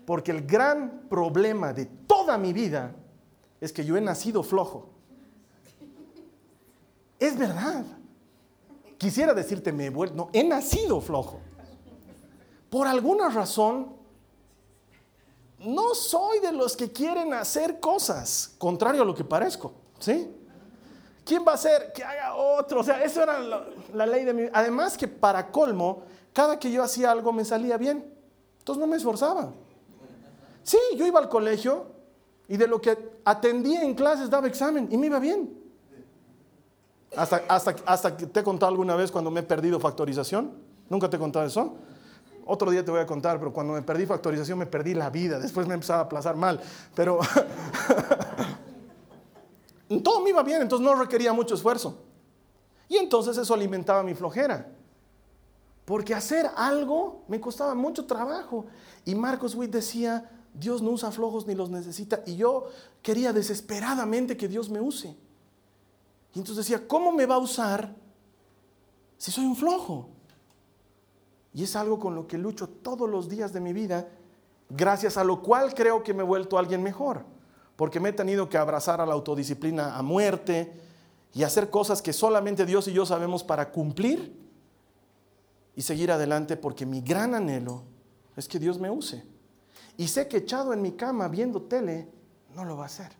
Porque 0.04 0.30
el 0.30 0.46
gran 0.46 1.02
problema 1.08 1.72
de 1.72 1.86
toda 1.86 2.36
mi 2.38 2.52
vida 2.52 2.94
es 3.60 3.72
que 3.72 3.84
yo 3.84 3.96
he 3.96 4.00
nacido 4.00 4.42
flojo. 4.42 4.88
Es 7.18 7.38
verdad. 7.38 7.84
Quisiera 8.98 9.32
decirte, 9.32 9.72
me 9.72 9.86
he 9.86 9.90
vuelto, 9.90 10.16
no, 10.16 10.30
he 10.32 10.44
nacido 10.44 11.00
flojo. 11.00 11.40
Por 12.68 12.86
alguna 12.86 13.28
razón, 13.28 13.94
no 15.60 15.94
soy 15.94 16.40
de 16.40 16.52
los 16.52 16.76
que 16.76 16.90
quieren 16.90 17.32
hacer 17.34 17.78
cosas, 17.78 18.54
contrario 18.58 19.02
a 19.02 19.04
lo 19.04 19.14
que 19.14 19.24
parezco, 19.24 19.72
¿sí? 19.98 20.28
¿Quién 21.24 21.44
va 21.46 21.52
a 21.52 21.54
hacer 21.54 21.92
que 21.94 22.02
haga 22.02 22.34
otro? 22.34 22.80
O 22.80 22.84
sea, 22.84 23.02
eso 23.02 23.22
era 23.22 23.38
la, 23.92 24.06
ley 24.06 24.24
de 24.24 24.34
mi... 24.34 24.42
Además 24.52 24.96
que 24.96 25.06
para 25.06 25.50
colmo, 25.50 26.02
cada 26.32 26.58
que 26.58 26.70
yo 26.70 26.82
hacía 26.82 27.10
algo 27.10 27.32
me 27.32 27.44
salía 27.44 27.76
bien. 27.76 28.12
Entonces 28.58 28.80
no 28.80 28.86
me 28.86 28.96
esforzaba. 28.96 29.52
Sí, 30.62 30.78
yo 30.96 31.06
iba 31.06 31.20
al 31.20 31.28
colegio 31.28 31.86
y 32.48 32.56
de 32.56 32.66
lo 32.66 32.80
que 32.80 32.96
atendía 33.24 33.82
en 33.82 33.94
clases 33.94 34.30
daba 34.30 34.46
examen 34.46 34.88
y 34.90 34.96
me 34.96 35.06
iba 35.06 35.18
bien. 35.18 35.58
Hasta, 37.16 37.42
hasta, 37.48 37.76
hasta 37.84 38.16
que 38.16 38.26
te 38.26 38.40
he 38.40 38.42
contado 38.42 38.70
alguna 38.70 38.96
vez 38.96 39.10
cuando 39.10 39.30
me 39.30 39.40
he 39.40 39.44
perdido 39.44 39.78
factorización. 39.78 40.52
¿Nunca 40.88 41.08
te 41.08 41.16
he 41.16 41.20
contado 41.20 41.46
eso? 41.46 41.76
Otro 42.44 42.70
día 42.70 42.84
te 42.84 42.90
voy 42.90 43.00
a 43.00 43.06
contar, 43.06 43.38
pero 43.38 43.52
cuando 43.52 43.74
me 43.74 43.82
perdí 43.82 44.06
factorización 44.06 44.58
me 44.58 44.66
perdí 44.66 44.94
la 44.94 45.10
vida. 45.10 45.38
Después 45.38 45.66
me 45.66 45.74
empezaba 45.74 46.00
a 46.00 46.04
aplazar 46.04 46.36
mal. 46.36 46.60
Pero 46.94 47.20
todo 50.00 50.20
me 50.20 50.30
iba 50.30 50.42
bien, 50.42 50.62
entonces 50.62 50.84
no 50.84 50.94
requería 50.94 51.32
mucho 51.32 51.54
esfuerzo. 51.54 51.98
Y 52.88 52.96
entonces 52.96 53.36
eso 53.36 53.54
alimentaba 53.54 54.02
mi 54.02 54.14
flojera. 54.14 54.70
Porque 55.84 56.14
hacer 56.14 56.48
algo 56.56 57.24
me 57.26 57.40
costaba 57.40 57.74
mucho 57.74 58.06
trabajo. 58.06 58.66
Y 59.04 59.14
Marcos 59.14 59.54
Witt 59.54 59.72
decía, 59.72 60.30
Dios 60.54 60.82
no 60.82 60.90
usa 60.90 61.10
flojos 61.10 61.46
ni 61.46 61.54
los 61.54 61.70
necesita. 61.70 62.22
Y 62.26 62.36
yo 62.36 62.68
quería 63.02 63.32
desesperadamente 63.32 64.36
que 64.36 64.48
Dios 64.48 64.70
me 64.70 64.80
use. 64.80 65.16
Y 66.34 66.38
entonces 66.38 66.66
decía, 66.66 66.86
¿cómo 66.86 67.12
me 67.12 67.26
va 67.26 67.34
a 67.36 67.38
usar 67.38 67.94
si 69.18 69.30
soy 69.30 69.44
un 69.44 69.56
flojo? 69.56 70.08
Y 71.54 71.64
es 71.64 71.76
algo 71.76 71.98
con 71.98 72.14
lo 72.14 72.26
que 72.26 72.38
lucho 72.38 72.68
todos 72.68 73.08
los 73.08 73.28
días 73.28 73.52
de 73.52 73.60
mi 73.60 73.72
vida, 73.72 74.08
gracias 74.70 75.16
a 75.16 75.24
lo 75.24 75.42
cual 75.42 75.74
creo 75.74 76.02
que 76.02 76.14
me 76.14 76.22
he 76.22 76.26
vuelto 76.26 76.56
alguien 76.58 76.82
mejor. 76.82 77.24
Porque 77.76 78.00
me 78.00 78.10
he 78.10 78.12
tenido 78.12 78.48
que 78.48 78.58
abrazar 78.58 79.00
a 79.00 79.06
la 79.06 79.14
autodisciplina 79.14 79.96
a 79.96 80.02
muerte 80.02 80.72
y 81.34 81.42
hacer 81.42 81.70
cosas 81.70 82.02
que 82.02 82.12
solamente 82.12 82.66
Dios 82.66 82.86
y 82.88 82.92
yo 82.92 83.06
sabemos 83.06 83.42
para 83.42 83.70
cumplir 83.70 84.36
y 85.74 85.82
seguir 85.82 86.12
adelante 86.12 86.56
porque 86.56 86.84
mi 86.84 87.00
gran 87.00 87.34
anhelo 87.34 87.82
es 88.36 88.46
que 88.46 88.58
Dios 88.58 88.78
me 88.78 88.90
use. 88.90 89.24
Y 89.96 90.08
sé 90.08 90.28
que 90.28 90.38
echado 90.38 90.72
en 90.72 90.82
mi 90.82 90.92
cama 90.92 91.28
viendo 91.28 91.62
tele, 91.62 92.08
no 92.54 92.64
lo 92.64 92.76
va 92.76 92.84
a 92.84 92.86
hacer. 92.86 93.12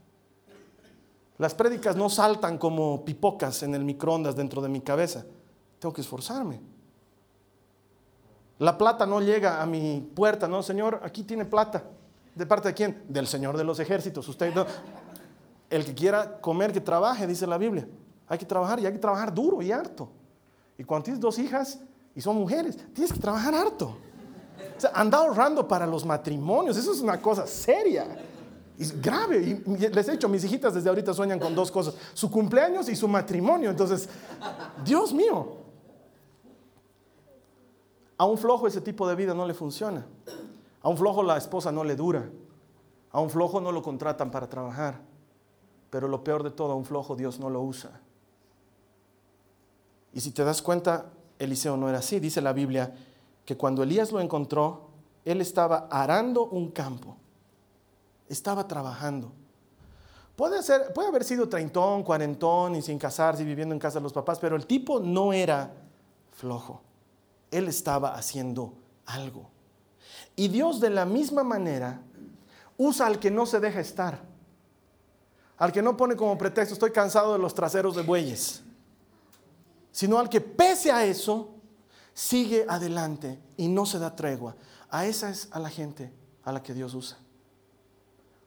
Las 1.39 1.55
prédicas 1.55 1.97
no 1.97 2.09
saltan 2.09 2.59
como 2.59 3.05
pipocas 3.05 3.63
en 3.63 3.75
el 3.75 3.85
microondas 3.85 4.37
dentro 4.37 4.61
de 4.63 4.69
mi 4.69 4.81
cabeza. 4.81 5.25
Tengo 5.79 5.93
que 5.93 6.03
esforzarme. 6.03 6.61
La 8.59 8.79
plata 8.79 9.07
no 9.07 9.21
llega 9.21 9.61
a 9.61 9.67
mi 9.67 10.09
puerta, 10.15 10.47
no, 10.47 10.63
Señor, 10.63 11.01
aquí 11.03 11.25
tiene 11.25 11.45
plata. 11.45 11.83
¿De 12.35 12.47
parte 12.47 12.69
de 12.69 12.75
quién? 12.75 13.05
Del 13.09 13.27
Señor 13.27 13.57
de 13.57 13.65
los 13.65 13.79
ejércitos. 13.81 14.27
Usted 14.29 14.53
El 15.69 15.85
que 15.85 15.95
quiera 15.95 16.41
comer, 16.41 16.73
que 16.73 16.81
trabaje, 16.81 17.27
dice 17.27 17.47
la 17.47 17.59
Biblia. 17.59 17.87
Hay 18.29 18.39
que 18.39 18.47
trabajar 18.47 18.81
y 18.81 18.87
hay 18.87 18.93
que 18.93 18.99
trabajar 18.99 19.35
duro 19.35 19.61
y 19.61 19.71
harto. 19.71 20.09
Y 20.79 20.85
cuando 20.85 21.05
tienes 21.05 21.21
dos 21.21 21.39
hijas, 21.39 21.79
y 22.15 22.21
son 22.21 22.37
mujeres, 22.37 22.77
tienes 22.93 23.13
que 23.13 23.19
trabajar 23.19 23.55
harto. 23.55 23.97
O 24.77 24.81
sea, 24.81 24.91
anda 24.95 25.19
ahorrando 25.19 25.67
para 25.67 25.87
los 25.87 26.05
matrimonios, 26.05 26.77
eso 26.77 26.93
es 26.93 27.01
una 27.01 27.21
cosa 27.21 27.47
seria. 27.47 28.07
Y 28.79 28.87
grave. 29.01 29.63
Y 29.67 29.89
les 29.89 30.09
he 30.09 30.13
dicho, 30.13 30.29
mis 30.29 30.45
hijitas 30.45 30.75
desde 30.75 30.89
ahorita 30.89 31.15
sueñan 31.15 31.39
con 31.39 31.55
dos 31.55 31.71
cosas, 31.71 31.95
su 32.15 32.31
cumpleaños 32.31 32.89
y 32.89 32.97
su 32.97 33.07
matrimonio. 33.09 33.71
Entonces, 33.71 34.09
Dios 34.85 35.13
mío, 35.13 35.59
a 38.19 38.25
un 38.25 38.39
flojo 38.39 38.67
ese 38.67 38.81
tipo 38.81 39.09
de 39.09 39.15
vida 39.15 39.35
no 39.35 39.47
le 39.47 39.55
funciona. 39.55 40.07
A 40.83 40.89
un 40.89 40.97
flojo 40.97 41.23
la 41.23 41.37
esposa 41.37 41.71
no 41.71 41.85
le 41.85 41.97
dura. 41.97 42.29
A 43.11 43.21
un 43.21 43.31
flojo 43.31 43.61
no 43.61 43.73
lo 43.73 43.83
contratan 43.83 44.31
para 44.31 44.49
trabajar. 44.49 45.01
Pero 45.91 46.09
lo 46.09 46.25
peor 46.25 46.43
de 46.43 46.51
todo, 46.51 46.73
a 46.73 46.75
un 46.75 46.85
flojo 46.85 47.15
Dios 47.15 47.39
no 47.39 47.51
lo 47.51 47.61
usa. 47.61 48.01
Y 50.13 50.21
si 50.21 50.33
te 50.33 50.45
das 50.45 50.61
cuenta, 50.61 51.11
Eliseo 51.39 51.77
no 51.77 51.89
era 51.89 51.99
así. 51.99 52.19
Dice 52.19 52.41
la 52.41 52.53
Biblia 52.53 52.95
que 53.45 53.57
cuando 53.57 53.83
Elías 53.83 54.13
lo 54.13 54.21
encontró, 54.21 54.89
él 55.25 55.41
estaba 55.41 55.89
arando 55.91 56.47
un 56.47 56.71
campo. 56.71 57.17
Estaba 58.29 58.67
trabajando. 58.67 59.33
Puede, 60.35 60.63
ser, 60.63 60.93
puede 60.93 61.09
haber 61.09 61.25
sido 61.25 61.49
treintón, 61.49 62.03
cuarentón 62.03 62.75
y 62.75 62.83
sin 62.83 62.99
casarse 62.99 63.43
y 63.43 63.47
viviendo 63.47 63.75
en 63.75 63.79
casa 63.79 63.99
de 63.99 64.03
los 64.03 64.13
papás, 64.13 64.39
pero 64.39 64.57
el 64.57 64.67
tipo 64.67 64.99
no 64.99 65.33
era 65.33 65.73
flojo. 66.33 66.83
Él 67.51 67.69
estaba 67.69 68.15
haciendo 68.15 68.75
algo. 69.07 69.52
Y 70.37 70.49
Dios 70.49 70.81
de 70.81 70.91
la 70.91 71.05
misma 71.05 71.45
manera 71.45 72.01
usa 72.77 73.07
al 73.07 73.19
que 73.19 73.31
no 73.31 73.47
se 73.47 73.61
deja 73.61 73.81
estar. 73.81 74.21
Al 75.59 75.73
que 75.73 75.83
no 75.83 75.97
pone 75.97 76.17
como 76.17 76.37
pretexto, 76.39 76.75
estoy 76.75 76.91
cansado 76.91 77.33
de 77.33 77.39
los 77.39 77.55
traseros 77.55 77.95
de 77.95 78.03
bueyes 78.03 78.63
sino 79.93 80.19
al 80.19 80.29
que 80.29 80.41
pese 80.41 80.91
a 80.91 81.05
eso 81.05 81.51
sigue 82.15 82.65
adelante 82.69 83.39
y 83.57 83.69
no 83.69 83.87
se 83.87 83.99
da 83.99 84.17
tregua. 84.17 84.57
A 84.91 85.07
esa 85.07 85.31
es 85.31 85.49
a 85.53 85.61
la 85.61 85.71
gente 85.71 86.13
a 86.43 86.51
la 86.51 86.63
que 86.63 86.75
Dios 86.75 86.95
usa. 86.95 87.19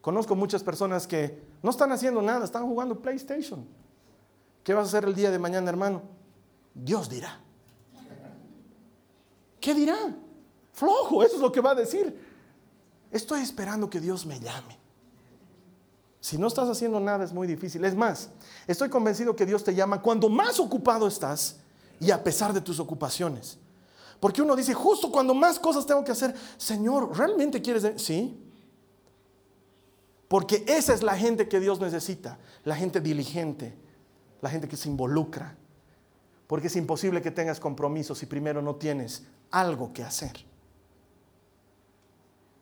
Conozco 0.01 0.35
muchas 0.35 0.63
personas 0.63 1.07
que 1.07 1.41
no 1.63 1.69
están 1.69 1.91
haciendo 1.91 2.21
nada, 2.21 2.45
están 2.45 2.65
jugando 2.67 2.99
PlayStation. 2.99 3.65
¿Qué 4.63 4.73
vas 4.73 4.85
a 4.85 4.87
hacer 4.89 5.05
el 5.05 5.15
día 5.15 5.31
de 5.31 5.39
mañana, 5.39 5.69
hermano? 5.69 6.01
Dios 6.73 7.09
dirá. 7.09 7.39
¿Qué 9.61 9.73
dirá? 9.73 9.95
Flojo, 10.75 11.24
eso 11.24 11.36
es 11.36 11.41
lo 11.41 11.51
que 11.51 11.62
va 11.62 11.72
a 11.72 11.75
decir. 11.75 12.15
Estoy 13.10 13.41
esperando 13.41 13.89
que 13.89 14.01
Dios 14.01 14.25
me 14.25 14.39
llame. 14.39 14.77
Si 16.20 16.38
no 16.38 16.48
estás 16.48 16.67
haciendo 16.67 17.00
nada 17.00 17.24
es 17.24 17.32
muy 17.32 17.48
difícil. 17.48 17.86
Es 17.86 17.96
más, 17.96 18.29
estoy 18.67 18.89
convencido 18.89 19.36
que 19.36 19.46
Dios 19.46 19.63
te 19.63 19.74
llama 19.74 20.01
cuando 20.01 20.27
más 20.27 20.60
ocupado 20.60 21.08
estás 21.08 21.58
y 22.00 22.12
a 22.12 22.22
pesar 22.24 22.51
de 22.51 22.60
tus 22.60 22.79
ocupaciones. 22.79 23.58
Porque 24.20 24.41
uno 24.41 24.55
dice, 24.55 24.74
justo 24.74 25.12
cuando 25.12 25.34
más 25.34 25.60
cosas 25.60 25.86
tengo 25.86 26.03
que 26.03 26.12
hacer, 26.12 26.36
Señor, 26.58 27.17
¿realmente 27.17 27.62
quieres? 27.62 28.01
Sí. 28.01 28.38
Porque 30.27 30.65
esa 30.67 30.94
es 30.94 31.03
la 31.03 31.15
gente 31.15 31.48
que 31.48 31.60
Dios 31.62 31.79
necesita, 31.79 32.38
la 32.65 32.75
gente 32.75 33.00
diligente, 33.00 33.77
la 34.41 34.50
gente 34.50 34.67
que 34.67 34.75
se 34.75 34.89
involucra. 34.89 35.55
Porque 36.48 36.67
es 36.67 36.75
imposible 36.75 37.22
que 37.22 37.32
tengas 37.32 37.62
compromisos 37.62 38.17
si 38.17 38.25
primero 38.25 38.62
no 38.62 38.75
tienes 38.75 39.24
algo 39.51 39.94
que 39.94 40.03
hacer. 40.03 40.54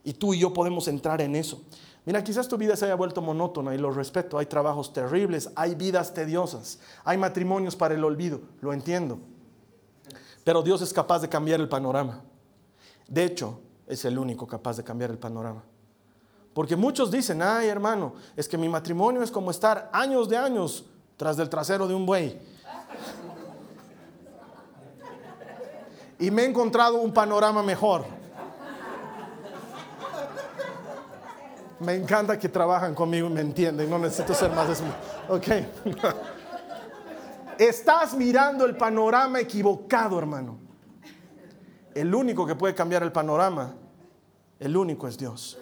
Y 0.04 0.14
tú 0.14 0.34
y 0.34 0.40
yo 0.40 0.54
podemos 0.54 0.88
entrar 0.88 1.22
en 1.22 1.36
eso. 1.36 1.62
Mira, 2.06 2.24
quizás 2.24 2.48
tu 2.48 2.58
vida 2.58 2.76
se 2.76 2.86
haya 2.86 2.96
vuelto 2.96 3.22
monótona 3.22 3.74
y 3.74 3.78
lo 3.78 3.92
respeto. 3.92 4.38
Hay 4.38 4.46
trabajos 4.46 4.92
terribles, 4.92 5.50
hay 5.56 5.76
vidas 5.76 6.14
tediosas, 6.14 6.80
hay 7.06 7.18
matrimonios 7.18 7.76
para 7.76 7.96
el 7.96 8.04
olvido, 8.04 8.42
lo 8.62 8.74
entiendo. 8.74 9.20
Pero 10.44 10.62
Dios 10.62 10.82
es 10.82 10.92
capaz 10.92 11.20
de 11.20 11.30
cambiar 11.30 11.62
el 11.62 11.70
panorama. 11.70 12.22
De 13.08 13.24
hecho, 13.24 13.62
es 13.88 14.04
el 14.04 14.18
único 14.18 14.46
capaz 14.46 14.76
de 14.76 14.84
cambiar 14.84 15.12
el 15.12 15.18
panorama. 15.18 15.64
Porque 16.54 16.76
muchos 16.76 17.10
dicen, 17.10 17.42
ay 17.42 17.68
hermano, 17.68 18.14
es 18.36 18.48
que 18.48 18.58
mi 18.58 18.68
matrimonio 18.68 19.24
es 19.24 19.32
como 19.32 19.50
estar 19.50 19.90
años 19.94 20.28
de 20.28 20.38
años 20.38 20.86
tras 21.16 21.38
del 21.38 21.50
trasero 21.50 21.88
de 21.88 21.94
un 21.94 22.06
buey. 22.06 22.40
Y 26.20 26.30
me 26.30 26.44
he 26.44 26.46
encontrado 26.46 26.98
un 26.98 27.14
panorama 27.14 27.64
mejor. 27.64 28.06
Me 31.84 31.96
encanta 31.96 32.40
que 32.40 32.50
trabajan 32.50 32.96
conmigo 32.96 33.28
y 33.28 33.32
me 33.32 33.42
entienden. 33.42 33.90
No 33.90 34.00
necesito 34.00 34.34
ser 34.34 34.52
más. 34.52 34.82
Ok. 35.28 35.48
Estás 37.60 38.16
mirando 38.16 38.66
el 38.66 38.76
panorama 38.76 39.40
equivocado, 39.40 40.18
hermano. 40.18 40.58
El 41.94 42.14
único 42.16 42.46
que 42.46 42.56
puede 42.56 42.74
cambiar 42.74 43.04
el 43.04 43.12
panorama, 43.12 43.76
el 44.60 44.76
único 44.76 45.08
es 45.08 45.18
Dios. 45.18 45.60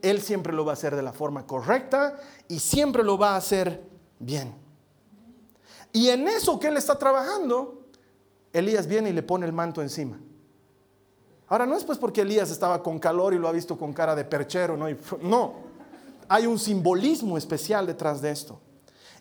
Él 0.00 0.22
siempre 0.22 0.52
lo 0.52 0.64
va 0.64 0.72
a 0.72 0.74
hacer 0.74 0.96
de 0.96 1.02
la 1.02 1.12
forma 1.12 1.46
correcta 1.46 2.16
y 2.48 2.58
siempre 2.58 3.04
lo 3.04 3.18
va 3.18 3.34
a 3.34 3.36
hacer 3.36 3.82
bien. 4.18 4.54
Y 5.92 6.08
en 6.08 6.26
eso 6.26 6.58
que 6.58 6.68
él 6.68 6.76
está 6.76 6.98
trabajando, 6.98 7.86
Elías 8.52 8.86
viene 8.86 9.10
y 9.10 9.12
le 9.12 9.22
pone 9.22 9.44
el 9.44 9.52
manto 9.52 9.82
encima. 9.82 10.18
Ahora, 11.52 11.66
no 11.66 11.76
es 11.76 11.84
pues 11.84 11.98
porque 11.98 12.22
Elías 12.22 12.50
estaba 12.50 12.82
con 12.82 12.98
calor 12.98 13.34
y 13.34 13.38
lo 13.38 13.46
ha 13.46 13.52
visto 13.52 13.76
con 13.76 13.92
cara 13.92 14.14
de 14.14 14.24
perchero, 14.24 14.74
no, 14.74 14.86
no. 15.20 15.52
Hay 16.26 16.46
un 16.46 16.58
simbolismo 16.58 17.36
especial 17.36 17.86
detrás 17.86 18.22
de 18.22 18.30
esto. 18.30 18.58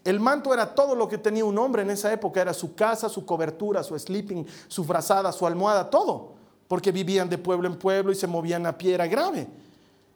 El 0.06 0.22
manto 0.22 0.54
era 0.54 0.74
todo 0.74 0.96
lo 0.96 1.10
que 1.10 1.18
tenía 1.18 1.44
un 1.44 1.58
hombre 1.58 1.82
en 1.82 1.90
esa 1.90 2.14
época, 2.14 2.40
era 2.40 2.54
su 2.54 2.74
casa, 2.74 3.10
su 3.10 3.26
cobertura, 3.26 3.84
su 3.84 4.00
sleeping, 4.00 4.46
su 4.70 4.86
frazada, 4.86 5.34
su 5.34 5.46
almohada, 5.46 5.90
todo, 5.90 6.36
porque 6.70 6.94
vivían 6.94 7.28
de 7.28 7.38
pueblo 7.38 7.68
en 7.68 7.78
pueblo 7.78 8.14
y 8.14 8.16
se 8.16 8.28
movían 8.28 8.66
a 8.66 8.78
pie, 8.78 8.94
era 8.94 9.08
grave. 9.08 9.50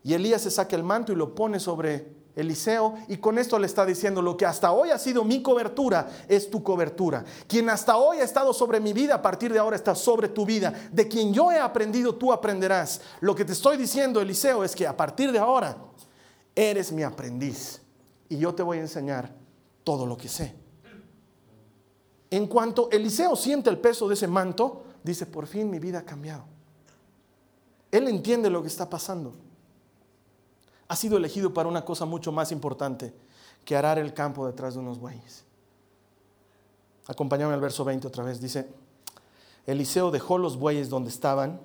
Y 0.01 0.13
Elías 0.13 0.41
se 0.41 0.51
saca 0.51 0.77
el 0.77 0.83
manto 0.83 1.11
y 1.11 1.17
lo 1.17 1.35
pone 1.35 1.59
sobre 1.59 2.13
Eliseo 2.35 2.95
y 3.07 3.17
con 3.17 3.37
esto 3.37 3.57
le 3.57 3.65
está 3.65 3.85
diciendo 3.85 4.21
lo 4.21 4.35
que 4.35 4.45
hasta 4.45 4.71
hoy 4.73 4.89
ha 4.89 4.99
sido 4.99 5.23
mi 5.23 5.41
cobertura 5.41 6.09
es 6.27 6.49
tu 6.49 6.61
cobertura. 6.61 7.23
Quien 7.47 7.69
hasta 7.69 7.95
hoy 7.97 8.17
ha 8.17 8.23
estado 8.23 8.53
sobre 8.53 8.79
mi 8.79 8.91
vida, 8.91 9.15
a 9.15 9.21
partir 9.21 9.53
de 9.53 9.59
ahora 9.59 9.77
está 9.77 9.95
sobre 9.95 10.27
tu 10.27 10.45
vida. 10.45 10.73
De 10.91 11.07
quien 11.07 11.33
yo 11.33 11.51
he 11.51 11.59
aprendido, 11.59 12.15
tú 12.15 12.33
aprenderás. 12.33 13.01
Lo 13.21 13.33
que 13.33 13.45
te 13.45 13.53
estoy 13.53 13.77
diciendo, 13.77 14.19
Eliseo, 14.19 14.63
es 14.63 14.75
que 14.75 14.85
a 14.85 14.97
partir 14.97 15.31
de 15.31 15.39
ahora 15.39 15.77
eres 16.53 16.91
mi 16.91 17.03
aprendiz 17.03 17.81
y 18.27 18.37
yo 18.37 18.53
te 18.53 18.63
voy 18.63 18.79
a 18.79 18.81
enseñar 18.81 19.33
todo 19.83 20.05
lo 20.05 20.17
que 20.17 20.27
sé. 20.27 20.55
En 22.29 22.47
cuanto 22.47 22.89
Eliseo 22.91 23.35
siente 23.37 23.69
el 23.69 23.79
peso 23.79 24.09
de 24.09 24.15
ese 24.15 24.27
manto, 24.27 24.83
dice, 25.03 25.25
por 25.25 25.47
fin 25.47 25.69
mi 25.69 25.79
vida 25.79 25.99
ha 25.99 26.05
cambiado. 26.05 26.43
Él 27.91 28.09
entiende 28.09 28.49
lo 28.49 28.61
que 28.61 28.67
está 28.67 28.89
pasando 28.89 29.44
ha 30.87 30.95
sido 30.95 31.17
elegido 31.17 31.53
para 31.53 31.69
una 31.69 31.83
cosa 31.83 32.05
mucho 32.05 32.31
más 32.31 32.51
importante 32.51 33.13
que 33.63 33.75
arar 33.75 33.97
el 33.97 34.13
campo 34.13 34.45
detrás 34.45 34.75
de 34.75 34.79
unos 34.79 34.99
bueyes. 34.99 35.43
Acompáñame 37.07 37.53
al 37.53 37.61
verso 37.61 37.83
20 37.83 38.07
otra 38.07 38.23
vez. 38.23 38.39
Dice, 38.39 38.67
Eliseo 39.65 40.11
dejó 40.11 40.37
los 40.37 40.57
bueyes 40.57 40.89
donde 40.89 41.09
estaban, 41.09 41.59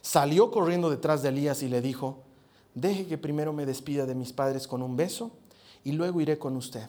salió 0.00 0.50
corriendo 0.50 0.90
detrás 0.90 1.22
de 1.22 1.28
Elías 1.28 1.62
y 1.62 1.68
le 1.68 1.80
dijo, 1.80 2.22
deje 2.74 3.06
que 3.06 3.18
primero 3.18 3.52
me 3.52 3.66
despida 3.66 4.06
de 4.06 4.14
mis 4.14 4.32
padres 4.32 4.66
con 4.66 4.82
un 4.82 4.96
beso 4.96 5.30
y 5.84 5.92
luego 5.92 6.20
iré 6.20 6.38
con 6.38 6.56
usted. 6.56 6.88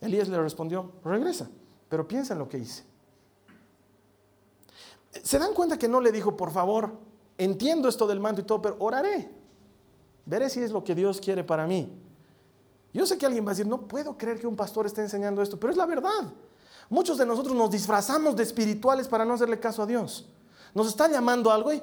Elías 0.00 0.28
le 0.28 0.40
respondió, 0.40 0.92
regresa, 1.04 1.48
pero 1.88 2.08
piensa 2.08 2.32
en 2.32 2.38
lo 2.38 2.48
que 2.48 2.58
hice. 2.58 2.84
¿Se 5.22 5.38
dan 5.38 5.54
cuenta 5.54 5.78
que 5.78 5.88
no 5.88 6.00
le 6.00 6.12
dijo, 6.12 6.36
por 6.36 6.50
favor, 6.50 6.92
entiendo 7.36 7.88
esto 7.88 8.06
del 8.06 8.20
manto 8.20 8.40
y 8.40 8.44
todo, 8.44 8.62
pero 8.62 8.76
oraré? 8.78 9.39
Veré 10.26 10.50
si 10.50 10.60
es 10.60 10.70
lo 10.70 10.84
que 10.84 10.94
Dios 10.94 11.20
quiere 11.20 11.44
para 11.44 11.66
mí. 11.66 11.90
Yo 12.92 13.06
sé 13.06 13.16
que 13.16 13.26
alguien 13.26 13.44
va 13.44 13.50
a 13.50 13.54
decir, 13.54 13.66
no 13.66 13.86
puedo 13.86 14.16
creer 14.18 14.40
que 14.40 14.46
un 14.46 14.56
pastor 14.56 14.86
esté 14.86 15.00
enseñando 15.00 15.42
esto, 15.42 15.58
pero 15.58 15.70
es 15.70 15.76
la 15.76 15.86
verdad. 15.86 16.32
Muchos 16.88 17.18
de 17.18 17.26
nosotros 17.26 17.54
nos 17.54 17.70
disfrazamos 17.70 18.34
de 18.34 18.42
espirituales 18.42 19.06
para 19.06 19.24
no 19.24 19.34
hacerle 19.34 19.60
caso 19.60 19.82
a 19.82 19.86
Dios. 19.86 20.28
Nos 20.74 20.88
está 20.88 21.08
llamando 21.08 21.50
algo 21.50 21.72
y 21.72 21.80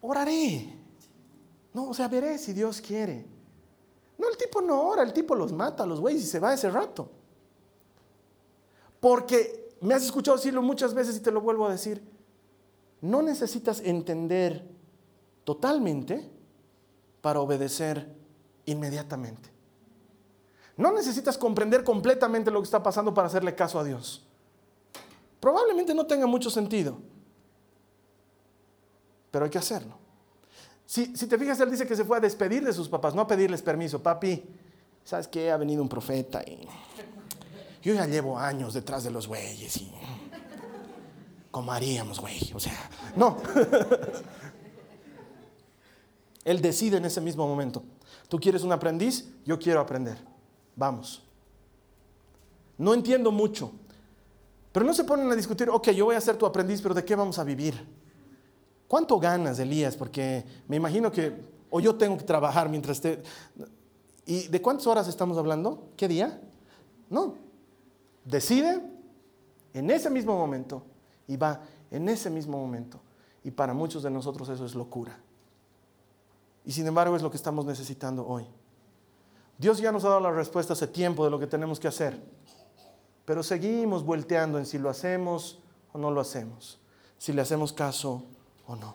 oraré. 0.00 0.74
No, 1.72 1.88
o 1.88 1.94
sea, 1.94 2.08
veré 2.08 2.38
si 2.38 2.52
Dios 2.52 2.80
quiere. 2.80 3.26
No, 4.18 4.28
el 4.28 4.36
tipo 4.36 4.60
no 4.60 4.82
ora, 4.82 5.02
el 5.02 5.12
tipo 5.12 5.34
los 5.34 5.52
mata 5.52 5.86
los 5.86 6.00
güeyes 6.00 6.22
y 6.22 6.26
se 6.26 6.40
va 6.40 6.54
ese 6.54 6.70
rato. 6.70 7.08
Porque 9.00 9.76
me 9.80 9.94
has 9.94 10.04
escuchado 10.04 10.36
decirlo 10.36 10.62
muchas 10.62 10.94
veces 10.94 11.16
y 11.16 11.20
te 11.20 11.30
lo 11.30 11.40
vuelvo 11.40 11.66
a 11.66 11.72
decir. 11.72 12.02
No 13.00 13.22
necesitas 13.22 13.80
entender 13.80 14.66
totalmente 15.44 16.30
para 17.24 17.40
obedecer 17.40 18.06
inmediatamente. 18.66 19.48
No 20.76 20.92
necesitas 20.92 21.38
comprender 21.38 21.82
completamente 21.82 22.50
lo 22.50 22.60
que 22.60 22.66
está 22.66 22.82
pasando 22.82 23.14
para 23.14 23.28
hacerle 23.28 23.54
caso 23.54 23.80
a 23.80 23.84
Dios. 23.84 24.26
Probablemente 25.40 25.94
no 25.94 26.04
tenga 26.04 26.26
mucho 26.26 26.50
sentido, 26.50 26.98
pero 29.30 29.46
hay 29.46 29.50
que 29.50 29.56
hacerlo. 29.56 29.96
Si, 30.84 31.14
te 31.14 31.38
fijas, 31.38 31.58
él 31.60 31.70
dice 31.70 31.86
que 31.86 31.96
se 31.96 32.04
fue 32.04 32.18
a 32.18 32.20
despedir 32.20 32.62
de 32.62 32.74
sus 32.74 32.90
papás, 32.90 33.14
no 33.14 33.22
a 33.22 33.26
pedirles 33.26 33.62
permiso. 33.62 34.02
Papi, 34.02 34.44
¿sabes 35.02 35.26
qué? 35.26 35.50
Ha 35.50 35.56
venido 35.56 35.82
un 35.82 35.88
profeta 35.88 36.42
y 36.42 36.68
yo 37.80 37.94
ya 37.94 38.04
llevo 38.04 38.38
años 38.38 38.74
detrás 38.74 39.02
de 39.02 39.10
los 39.10 39.28
bueyes. 39.28 39.78
Y... 39.78 39.90
como 41.50 41.72
haríamos, 41.72 42.20
güey. 42.20 42.52
O 42.54 42.60
sea, 42.60 42.90
no. 43.16 43.38
Él 46.44 46.60
decide 46.60 46.98
en 46.98 47.04
ese 47.04 47.20
mismo 47.20 47.46
momento. 47.46 47.82
Tú 48.28 48.38
quieres 48.38 48.62
un 48.62 48.72
aprendiz, 48.72 49.28
yo 49.44 49.58
quiero 49.58 49.80
aprender. 49.80 50.18
Vamos. 50.76 51.22
No 52.76 52.92
entiendo 52.92 53.30
mucho. 53.30 53.72
Pero 54.72 54.84
no 54.84 54.92
se 54.92 55.04
ponen 55.04 55.30
a 55.30 55.36
discutir, 55.36 55.70
ok, 55.70 55.90
yo 55.90 56.06
voy 56.06 56.16
a 56.16 56.20
ser 56.20 56.36
tu 56.36 56.44
aprendiz, 56.44 56.82
pero 56.82 56.94
¿de 56.94 57.04
qué 57.04 57.14
vamos 57.14 57.38
a 57.38 57.44
vivir? 57.44 57.86
¿Cuánto 58.88 59.18
ganas, 59.18 59.58
Elías? 59.58 59.96
Porque 59.96 60.44
me 60.68 60.76
imagino 60.76 61.10
que, 61.10 61.32
o 61.70 61.80
yo 61.80 61.94
tengo 61.94 62.18
que 62.18 62.24
trabajar 62.24 62.68
mientras 62.68 62.98
esté... 62.98 63.22
¿Y 64.26 64.48
de 64.48 64.60
cuántas 64.60 64.86
horas 64.86 65.06
estamos 65.06 65.38
hablando? 65.38 65.90
¿Qué 65.96 66.08
día? 66.08 66.40
No. 67.10 67.34
Decide 68.24 68.82
en 69.74 69.90
ese 69.90 70.10
mismo 70.10 70.36
momento 70.36 70.82
y 71.28 71.36
va 71.36 71.60
en 71.90 72.08
ese 72.08 72.30
mismo 72.30 72.58
momento. 72.58 73.00
Y 73.44 73.50
para 73.50 73.74
muchos 73.74 74.02
de 74.02 74.10
nosotros 74.10 74.48
eso 74.48 74.64
es 74.64 74.74
locura. 74.74 75.18
Y 76.64 76.72
sin 76.72 76.86
embargo 76.86 77.16
es 77.16 77.22
lo 77.22 77.30
que 77.30 77.36
estamos 77.36 77.64
necesitando 77.66 78.26
hoy. 78.26 78.46
Dios 79.58 79.78
ya 79.78 79.92
nos 79.92 80.04
ha 80.04 80.08
dado 80.08 80.20
la 80.20 80.32
respuesta 80.32 80.72
hace 80.72 80.86
tiempo 80.86 81.24
de 81.24 81.30
lo 81.30 81.38
que 81.38 81.46
tenemos 81.46 81.78
que 81.78 81.88
hacer. 81.88 82.20
Pero 83.24 83.42
seguimos 83.42 84.04
volteando 84.04 84.58
en 84.58 84.66
si 84.66 84.78
lo 84.78 84.90
hacemos 84.90 85.58
o 85.92 85.98
no 85.98 86.10
lo 86.10 86.20
hacemos. 86.20 86.78
Si 87.18 87.32
le 87.32 87.42
hacemos 87.42 87.72
caso 87.72 88.24
o 88.66 88.76
no. 88.76 88.94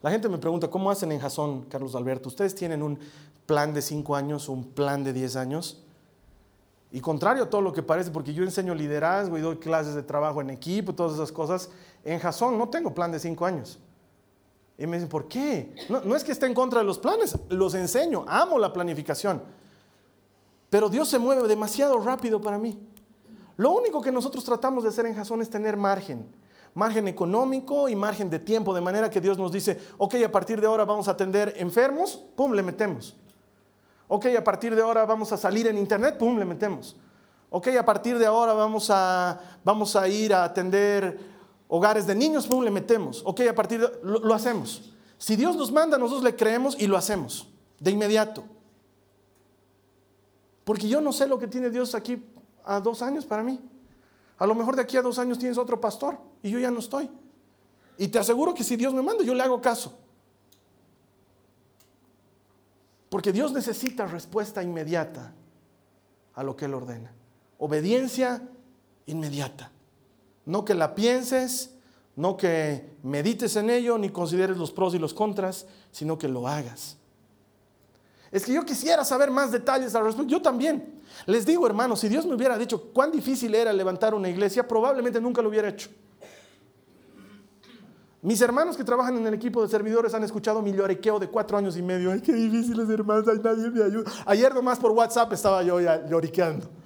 La 0.00 0.10
gente 0.10 0.28
me 0.28 0.38
pregunta, 0.38 0.68
¿cómo 0.68 0.90
hacen 0.90 1.10
en 1.12 1.20
Jason, 1.20 1.62
Carlos 1.62 1.94
Alberto? 1.94 2.28
¿Ustedes 2.28 2.54
tienen 2.54 2.82
un 2.82 2.98
plan 3.46 3.74
de 3.74 3.82
cinco 3.82 4.14
años 4.14 4.48
o 4.48 4.52
un 4.52 4.64
plan 4.64 5.02
de 5.02 5.12
diez 5.12 5.36
años? 5.36 5.82
Y 6.90 7.00
contrario 7.00 7.42
a 7.42 7.50
todo 7.50 7.60
lo 7.60 7.72
que 7.72 7.82
parece, 7.82 8.10
porque 8.10 8.32
yo 8.32 8.44
enseño 8.44 8.74
liderazgo 8.74 9.36
y 9.36 9.40
doy 9.40 9.56
clases 9.56 9.94
de 9.94 10.02
trabajo 10.02 10.40
en 10.40 10.50
equipo, 10.50 10.94
todas 10.94 11.14
esas 11.14 11.32
cosas, 11.32 11.68
en 12.04 12.18
Jason 12.18 12.56
no 12.56 12.68
tengo 12.68 12.94
plan 12.94 13.12
de 13.12 13.18
cinco 13.18 13.44
años. 13.44 13.78
Y 14.78 14.86
me 14.86 14.96
dicen, 14.96 15.08
¿por 15.08 15.26
qué? 15.26 15.74
No, 15.88 16.14
es 16.14 16.22
que 16.22 16.30
esté 16.30 16.46
en 16.46 16.54
contra 16.54 16.78
de 16.78 16.86
los 16.86 17.00
planes, 17.00 17.36
los 17.48 17.74
enseño, 17.74 18.24
amo 18.28 18.60
la 18.60 18.72
planificación. 18.72 19.42
Pero 20.70 20.88
Dios 20.88 21.08
se 21.08 21.18
mueve 21.18 21.48
demasiado 21.48 21.98
rápido 21.98 22.40
para 22.40 22.58
mí. 22.58 22.78
Lo 23.56 23.72
único 23.72 24.00
que 24.00 24.12
nosotros 24.12 24.44
tratamos 24.44 24.84
de 24.84 24.90
hacer 24.90 25.06
en 25.06 25.16
Jason 25.16 25.42
es 25.42 25.50
tener 25.50 25.76
margen, 25.76 26.30
margen 26.74 27.08
económico 27.08 27.88
y 27.88 27.96
margen 27.96 28.30
de 28.30 28.38
tiempo, 28.38 28.72
de 28.72 28.80
manera 28.80 29.10
que 29.10 29.20
Dios 29.20 29.36
nos 29.36 29.50
dice, 29.50 29.80
ok, 29.98 30.14
a 30.24 30.30
partir 30.30 30.60
de 30.60 30.68
ahora 30.68 30.84
vamos 30.84 31.08
a 31.08 31.10
atender 31.10 31.54
enfermos, 31.56 32.24
pum, 32.36 32.52
le 32.52 32.62
metemos. 32.62 33.16
Ok, 34.06 34.26
a 34.38 34.44
partir 34.44 34.76
de 34.76 34.82
ahora 34.82 35.04
vamos 35.04 35.32
a 35.32 35.36
salir 35.36 35.66
en 35.66 35.76
internet, 35.76 36.16
pum, 36.16 36.38
le 36.38 36.44
metemos. 36.44 36.96
Ok, 37.50 37.68
a 37.76 37.84
partir 37.84 38.16
de 38.16 38.26
ahora 38.26 38.52
vamos 38.52 38.90
a, 38.90 39.40
vamos 39.64 39.96
a 39.96 40.06
ir 40.06 40.32
a 40.32 40.44
atender 40.44 41.18
hogares 41.68 42.06
de 42.06 42.14
niños, 42.14 42.48
le 42.50 42.70
metemos. 42.70 43.22
Ok, 43.24 43.42
a 43.42 43.54
partir 43.54 43.80
de 43.80 43.90
lo, 44.02 44.18
lo 44.20 44.34
hacemos. 44.34 44.92
Si 45.18 45.36
Dios 45.36 45.56
nos 45.56 45.70
manda, 45.70 45.98
nosotros 45.98 46.24
le 46.24 46.34
creemos 46.34 46.76
y 46.78 46.86
lo 46.86 46.96
hacemos 46.96 47.48
de 47.78 47.90
inmediato. 47.90 48.44
Porque 50.64 50.88
yo 50.88 51.00
no 51.00 51.12
sé 51.12 51.26
lo 51.26 51.38
que 51.38 51.46
tiene 51.46 51.70
Dios 51.70 51.94
aquí 51.94 52.22
a 52.64 52.80
dos 52.80 53.02
años 53.02 53.24
para 53.24 53.42
mí. 53.42 53.60
A 54.38 54.46
lo 54.46 54.54
mejor 54.54 54.76
de 54.76 54.82
aquí 54.82 54.96
a 54.96 55.02
dos 55.02 55.18
años 55.18 55.38
tienes 55.38 55.58
otro 55.58 55.80
pastor 55.80 56.18
y 56.42 56.50
yo 56.50 56.58
ya 56.58 56.70
no 56.70 56.78
estoy. 56.78 57.10
Y 57.96 58.08
te 58.08 58.18
aseguro 58.18 58.54
que 58.54 58.62
si 58.62 58.76
Dios 58.76 58.94
me 58.94 59.02
manda, 59.02 59.24
yo 59.24 59.34
le 59.34 59.42
hago 59.42 59.60
caso. 59.60 59.98
Porque 63.08 63.32
Dios 63.32 63.52
necesita 63.52 64.06
respuesta 64.06 64.62
inmediata 64.62 65.32
a 66.34 66.42
lo 66.42 66.54
que 66.54 66.66
Él 66.66 66.74
ordena. 66.74 67.12
Obediencia 67.58 68.46
inmediata. 69.06 69.72
No 70.48 70.64
que 70.64 70.72
la 70.72 70.94
pienses, 70.94 71.74
no 72.16 72.38
que 72.38 72.96
medites 73.02 73.54
en 73.56 73.68
ello, 73.68 73.98
ni 73.98 74.08
consideres 74.08 74.56
los 74.56 74.72
pros 74.72 74.94
y 74.94 74.98
los 74.98 75.12
contras, 75.12 75.66
sino 75.92 76.16
que 76.16 76.26
lo 76.26 76.48
hagas. 76.48 76.96
Es 78.30 78.46
que 78.46 78.54
yo 78.54 78.64
quisiera 78.64 79.04
saber 79.04 79.30
más 79.30 79.52
detalles 79.52 79.94
al 79.94 80.04
respecto. 80.04 80.26
Yo 80.26 80.40
también. 80.40 81.02
Les 81.26 81.44
digo, 81.44 81.66
hermanos, 81.66 82.00
si 82.00 82.08
Dios 82.08 82.24
me 82.24 82.34
hubiera 82.34 82.56
dicho 82.56 82.82
cuán 82.94 83.12
difícil 83.12 83.54
era 83.54 83.74
levantar 83.74 84.14
una 84.14 84.30
iglesia, 84.30 84.66
probablemente 84.66 85.20
nunca 85.20 85.42
lo 85.42 85.50
hubiera 85.50 85.68
hecho. 85.68 85.90
Mis 88.22 88.40
hermanos 88.40 88.74
que 88.74 88.84
trabajan 88.84 89.18
en 89.18 89.26
el 89.26 89.34
equipo 89.34 89.60
de 89.60 89.68
servidores 89.68 90.14
han 90.14 90.24
escuchado 90.24 90.62
mi 90.62 90.72
lloriqueo 90.72 91.18
de 91.18 91.28
cuatro 91.28 91.58
años 91.58 91.76
y 91.76 91.82
medio. 91.82 92.10
Ay, 92.10 92.22
qué 92.22 92.32
difíciles 92.32 92.88
hermanos, 92.88 93.26
ay, 93.28 93.38
nadie 93.44 93.68
me 93.68 93.84
ayuda. 93.84 94.10
Ayer 94.24 94.54
nomás 94.54 94.78
por 94.78 94.92
WhatsApp 94.92 95.30
estaba 95.34 95.62
yo 95.62 95.78
ya 95.78 96.06
lloriqueando. 96.08 96.77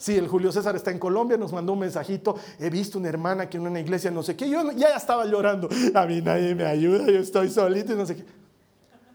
Sí, 0.00 0.16
el 0.16 0.28
Julio 0.28 0.50
César 0.50 0.74
está 0.76 0.90
en 0.90 0.98
Colombia, 0.98 1.36
nos 1.36 1.52
mandó 1.52 1.74
un 1.74 1.80
mensajito. 1.80 2.34
He 2.58 2.70
visto 2.70 2.98
una 2.98 3.10
hermana 3.10 3.50
que 3.50 3.58
en 3.58 3.66
una 3.66 3.80
iglesia 3.80 4.10
no 4.10 4.22
sé 4.22 4.34
qué. 4.34 4.48
Yo 4.48 4.72
ya 4.72 4.96
estaba 4.96 5.26
llorando. 5.26 5.68
A 5.94 6.06
mí 6.06 6.22
nadie 6.22 6.54
me 6.54 6.64
ayuda, 6.64 7.04
yo 7.04 7.18
estoy 7.18 7.50
solito 7.50 7.92
y 7.92 7.96
no 7.96 8.06
sé 8.06 8.16
qué. 8.16 8.24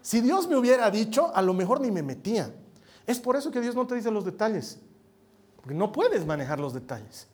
Si 0.00 0.20
Dios 0.20 0.46
me 0.46 0.56
hubiera 0.56 0.88
dicho, 0.92 1.34
a 1.34 1.42
lo 1.42 1.54
mejor 1.54 1.80
ni 1.80 1.90
me 1.90 2.04
metía. 2.04 2.54
Es 3.04 3.18
por 3.18 3.34
eso 3.34 3.50
que 3.50 3.60
Dios 3.60 3.74
no 3.74 3.84
te 3.84 3.96
dice 3.96 4.12
los 4.12 4.24
detalles. 4.24 4.78
Porque 5.56 5.74
no 5.74 5.90
puedes 5.90 6.24
manejar 6.24 6.60
los 6.60 6.72
detalles. 6.72 7.26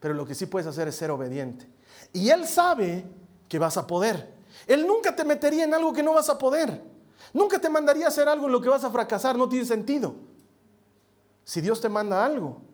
Pero 0.00 0.12
lo 0.12 0.26
que 0.26 0.34
sí 0.34 0.46
puedes 0.46 0.66
hacer 0.66 0.88
es 0.88 0.96
ser 0.96 1.12
obediente. 1.12 1.68
Y 2.12 2.30
Él 2.30 2.44
sabe 2.44 3.04
que 3.48 3.60
vas 3.60 3.76
a 3.76 3.86
poder. 3.86 4.34
Él 4.66 4.84
nunca 4.84 5.14
te 5.14 5.24
metería 5.24 5.62
en 5.62 5.74
algo 5.74 5.92
que 5.92 6.02
no 6.02 6.14
vas 6.14 6.28
a 6.28 6.36
poder. 6.36 6.82
Nunca 7.32 7.60
te 7.60 7.68
mandaría 7.68 8.06
a 8.06 8.08
hacer 8.08 8.28
algo 8.28 8.46
en 8.46 8.52
lo 8.52 8.60
que 8.60 8.68
vas 8.68 8.82
a 8.82 8.90
fracasar. 8.90 9.38
No 9.38 9.48
tiene 9.48 9.64
sentido. 9.64 10.16
Si 11.44 11.60
Dios 11.60 11.80
te 11.80 11.88
manda 11.88 12.24
algo, 12.24 12.68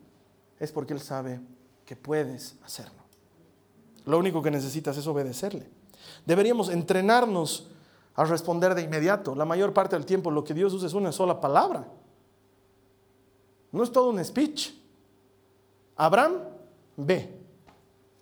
es 0.59 0.73
porque 0.73 0.95
Él 0.95 1.01
sabe 1.01 1.41
que 1.85 1.97
puedes 1.97 2.57
hacerlo. 2.65 3.03
Lo 4.05 4.19
único 4.19 4.43
que 4.43 4.51
necesitas 4.51 4.97
es 4.97 5.07
obedecerle. 5.07 5.69
Deberíamos 6.25 6.69
entrenarnos 6.69 7.71
a 8.15 8.25
responder 8.25 8.75
de 8.75 8.83
inmediato. 8.83 9.35
La 9.35 9.45
mayor 9.45 9.73
parte 9.73 9.97
del 9.97 10.07
tiempo 10.07 10.31
lo 10.31 10.45
que 10.45 10.55
Dios 10.55 10.73
usa 10.73 10.87
es 10.87 10.95
una 10.95 11.13
sola 11.13 11.41
palabra. 11.41 11.87
No 13.73 13.83
es 13.83 13.93
todo 13.93 14.11
un 14.11 14.25
speech. 14.25 14.73
Abraham, 15.97 16.35
ve. 16.97 17.37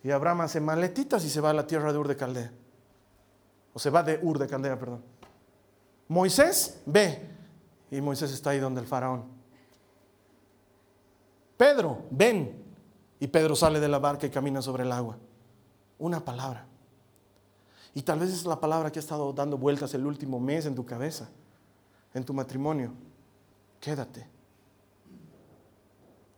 Y 0.02 0.10
Abraham 0.10 0.42
hace 0.42 0.60
maletitas 0.60 1.24
y 1.24 1.30
se 1.30 1.40
va 1.40 1.50
a 1.50 1.54
la 1.54 1.66
tierra 1.66 1.92
de 1.92 1.98
Ur 1.98 2.08
de 2.08 2.16
Caldea. 2.16 2.52
O 3.72 3.78
se 3.78 3.90
va 3.90 4.02
de 4.02 4.18
Ur 4.22 4.38
de 4.38 4.46
Caldea, 4.46 4.78
perdón. 4.78 5.02
Moisés, 6.08 6.80
ve. 6.86 7.30
Y 7.90 8.00
Moisés 8.00 8.32
está 8.32 8.50
ahí 8.50 8.58
donde 8.58 8.80
el 8.80 8.86
faraón. 8.86 9.33
Pedro, 11.56 12.02
ven. 12.10 12.62
Y 13.20 13.26
Pedro 13.26 13.56
sale 13.56 13.80
de 13.80 13.88
la 13.88 13.98
barca 13.98 14.26
y 14.26 14.30
camina 14.30 14.60
sobre 14.60 14.82
el 14.82 14.92
agua. 14.92 15.16
Una 15.98 16.24
palabra. 16.24 16.66
Y 17.94 18.02
tal 18.02 18.18
vez 18.18 18.30
es 18.30 18.44
la 18.44 18.60
palabra 18.60 18.90
que 18.90 18.98
ha 18.98 19.00
estado 19.00 19.32
dando 19.32 19.56
vueltas 19.56 19.94
el 19.94 20.04
último 20.04 20.40
mes 20.40 20.66
en 20.66 20.74
tu 20.74 20.84
cabeza, 20.84 21.28
en 22.12 22.24
tu 22.24 22.34
matrimonio. 22.34 22.92
Quédate. 23.80 24.26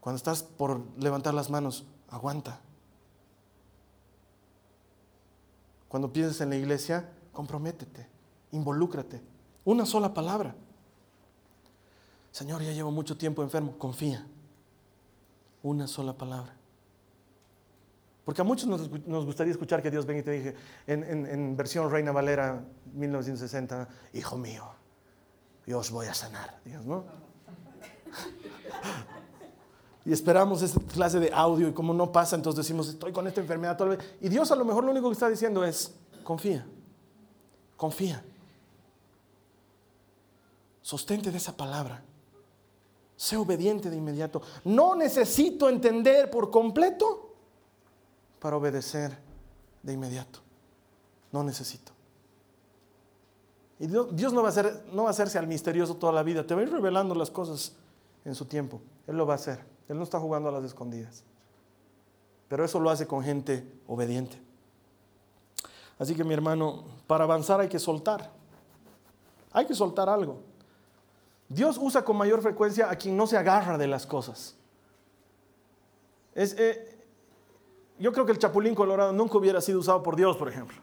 Cuando 0.00 0.16
estás 0.16 0.42
por 0.42 0.82
levantar 0.98 1.32
las 1.32 1.50
manos, 1.50 1.86
aguanta. 2.10 2.60
Cuando 5.88 6.12
pienses 6.12 6.40
en 6.42 6.50
la 6.50 6.56
iglesia, 6.56 7.10
comprométete, 7.32 8.06
involúcrate. 8.52 9.22
Una 9.64 9.86
sola 9.86 10.12
palabra. 10.12 10.54
Señor, 12.30 12.62
ya 12.62 12.72
llevo 12.72 12.90
mucho 12.90 13.16
tiempo 13.16 13.42
enfermo, 13.42 13.78
confía. 13.78 14.26
Una 15.66 15.88
sola 15.88 16.12
palabra. 16.12 16.54
Porque 18.24 18.40
a 18.40 18.44
muchos 18.44 18.68
nos, 18.68 19.24
gustaría 19.24 19.50
escuchar 19.50 19.82
que 19.82 19.90
Dios 19.90 20.06
venga 20.06 20.20
y 20.20 20.22
te 20.22 20.30
dije, 20.30 20.54
en, 20.86 21.56
versión 21.56 21.90
Reina 21.90 22.12
Valera 22.12 22.62
1960, 22.94 23.88
hijo 24.12 24.38
mío, 24.38 24.64
yo 25.66 25.80
os 25.80 25.90
voy 25.90 26.06
a 26.06 26.14
sanar. 26.14 26.60
Dios, 26.64 26.86
¿no? 26.86 27.02
y 30.04 30.12
esperamos 30.12 30.62
esa 30.62 30.78
clase 30.78 31.18
de 31.18 31.32
audio 31.32 31.66
y 31.66 31.72
como 31.72 31.92
no 31.92 32.12
pasa, 32.12 32.36
entonces 32.36 32.64
decimos, 32.64 32.88
estoy 32.88 33.10
con 33.10 33.26
esta 33.26 33.40
enfermedad 33.40 33.76
toda 33.76 33.96
vez. 33.96 34.16
Y 34.20 34.28
Dios 34.28 34.48
a 34.52 34.54
lo 34.54 34.64
mejor 34.64 34.84
lo 34.84 34.92
único 34.92 35.08
que 35.08 35.14
está 35.14 35.28
diciendo 35.28 35.64
es, 35.64 35.96
confía, 36.22 36.64
confía. 37.76 38.22
Sostente 40.80 41.32
de 41.32 41.38
esa 41.38 41.56
palabra. 41.56 42.04
Sé 43.16 43.36
obediente 43.36 43.88
de 43.88 43.96
inmediato. 43.96 44.42
No 44.64 44.94
necesito 44.94 45.68
entender 45.68 46.30
por 46.30 46.50
completo 46.50 47.34
para 48.38 48.56
obedecer 48.56 49.16
de 49.82 49.92
inmediato. 49.92 50.40
No 51.32 51.42
necesito. 51.42 51.92
Y 53.78 53.86
Dios 53.86 54.32
no 54.32 54.42
va, 54.42 54.48
a 54.48 54.50
hacer, 54.50 54.84
no 54.92 55.02
va 55.02 55.08
a 55.08 55.10
hacerse 55.10 55.38
al 55.38 55.46
misterioso 55.46 55.96
toda 55.96 56.12
la 56.12 56.22
vida. 56.22 56.46
Te 56.46 56.54
va 56.54 56.60
a 56.60 56.64
ir 56.64 56.70
revelando 56.70 57.14
las 57.14 57.30
cosas 57.30 57.72
en 58.24 58.34
su 58.34 58.44
tiempo. 58.46 58.80
Él 59.06 59.16
lo 59.16 59.26
va 59.26 59.34
a 59.34 59.36
hacer. 59.36 59.60
Él 59.88 59.96
no 59.96 60.04
está 60.04 60.18
jugando 60.18 60.48
a 60.48 60.52
las 60.52 60.64
escondidas. 60.64 61.24
Pero 62.48 62.64
eso 62.64 62.80
lo 62.80 62.90
hace 62.90 63.06
con 63.06 63.22
gente 63.22 63.66
obediente. 63.86 64.40
Así 65.98 66.14
que 66.14 66.24
mi 66.24 66.34
hermano, 66.34 66.84
para 67.06 67.24
avanzar 67.24 67.60
hay 67.60 67.68
que 67.68 67.78
soltar. 67.78 68.30
Hay 69.52 69.66
que 69.66 69.74
soltar 69.74 70.08
algo. 70.08 70.40
Dios 71.48 71.78
usa 71.80 72.04
con 72.04 72.16
mayor 72.16 72.42
frecuencia 72.42 72.90
a 72.90 72.96
quien 72.96 73.16
no 73.16 73.26
se 73.26 73.36
agarra 73.36 73.78
de 73.78 73.86
las 73.86 74.06
cosas. 74.06 74.56
Eh, 76.34 76.98
yo 77.98 78.12
creo 78.12 78.26
que 78.26 78.32
el 78.32 78.38
chapulín 78.38 78.74
colorado 78.74 79.12
nunca 79.12 79.38
hubiera 79.38 79.60
sido 79.60 79.80
usado 79.80 80.02
por 80.02 80.16
Dios, 80.16 80.36
por 80.36 80.48
ejemplo. 80.48 80.76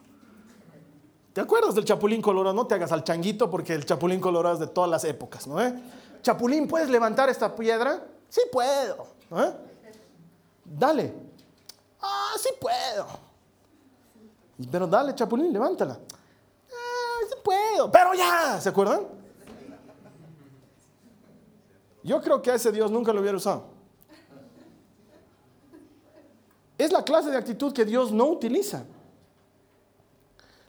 ¿Te 1.33 1.41
acuerdas 1.41 1.75
del 1.75 1.85
chapulín 1.85 2.21
colorado? 2.21 2.55
No 2.55 2.67
te 2.67 2.75
hagas 2.75 2.91
al 2.91 3.03
changuito 3.03 3.49
porque 3.49 3.73
el 3.73 3.85
chapulín 3.85 4.19
colorado 4.19 4.55
es 4.55 4.59
de 4.59 4.67
todas 4.67 4.89
las 4.89 5.03
épocas, 5.03 5.47
¿no? 5.47 5.61
Eh? 5.61 5.73
Chapulín, 6.21 6.67
¿puedes 6.67 6.89
levantar 6.89 7.29
esta 7.29 7.55
piedra? 7.55 8.05
Sí 8.29 8.41
puedo. 8.51 9.07
¿no? 9.29 9.53
Dale. 10.63 11.13
Ah, 12.01 12.33
sí 12.37 12.49
puedo. 12.59 13.07
Pero 14.71 14.87
dale, 14.87 15.13
chapulín, 15.15 15.51
levántala. 15.51 15.99
Ah, 16.71 17.19
sí 17.27 17.35
puedo. 17.43 17.91
Pero 17.91 18.13
ya, 18.13 18.61
¿se 18.61 18.69
acuerdan? 18.69 19.22
Yo 22.03 22.21
creo 22.21 22.41
que 22.41 22.51
a 22.51 22.55
ese 22.55 22.71
Dios 22.71 22.91
nunca 22.91 23.13
lo 23.13 23.21
hubiera 23.21 23.37
usado. 23.37 23.65
Es 26.77 26.91
la 26.91 27.03
clase 27.03 27.29
de 27.29 27.37
actitud 27.37 27.71
que 27.71 27.85
Dios 27.85 28.11
no 28.11 28.25
utiliza. 28.25 28.83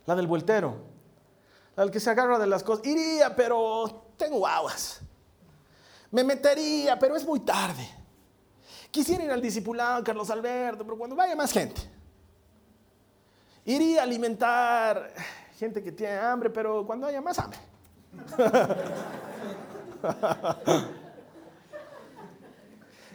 La 0.07 0.15
del 0.15 0.27
vueltero. 0.27 0.77
La 1.75 1.83
del 1.83 1.93
que 1.93 1.99
se 1.99 2.11
agarra 2.11 2.39
de 2.39 2.47
las 2.47 2.63
cosas. 2.63 2.87
Iría, 2.87 3.35
pero 3.35 4.13
tengo 4.17 4.47
aguas. 4.47 5.01
Me 6.11 6.23
metería, 6.23 6.97
pero 6.99 7.17
es 7.17 7.27
muy 7.27 7.41
tarde. 7.41 7.89
Quisiera 8.93 9.25
ir 9.25 9.31
al 9.33 9.43
discipulado, 9.43 10.05
Carlos 10.05 10.31
Alberto, 10.31 10.85
pero 10.85 10.97
cuando 10.97 11.17
vaya 11.17 11.35
más 11.35 11.51
gente. 11.51 11.81
Iría 13.65 14.01
a 14.01 14.05
alimentar 14.05 15.13
gente 15.59 15.83
que 15.83 15.91
tiene 15.91 16.17
hambre, 16.17 16.51
pero 16.51 16.87
cuando 16.87 17.09
haya 17.09 17.21
más 17.21 17.37
hambre. 17.41 17.59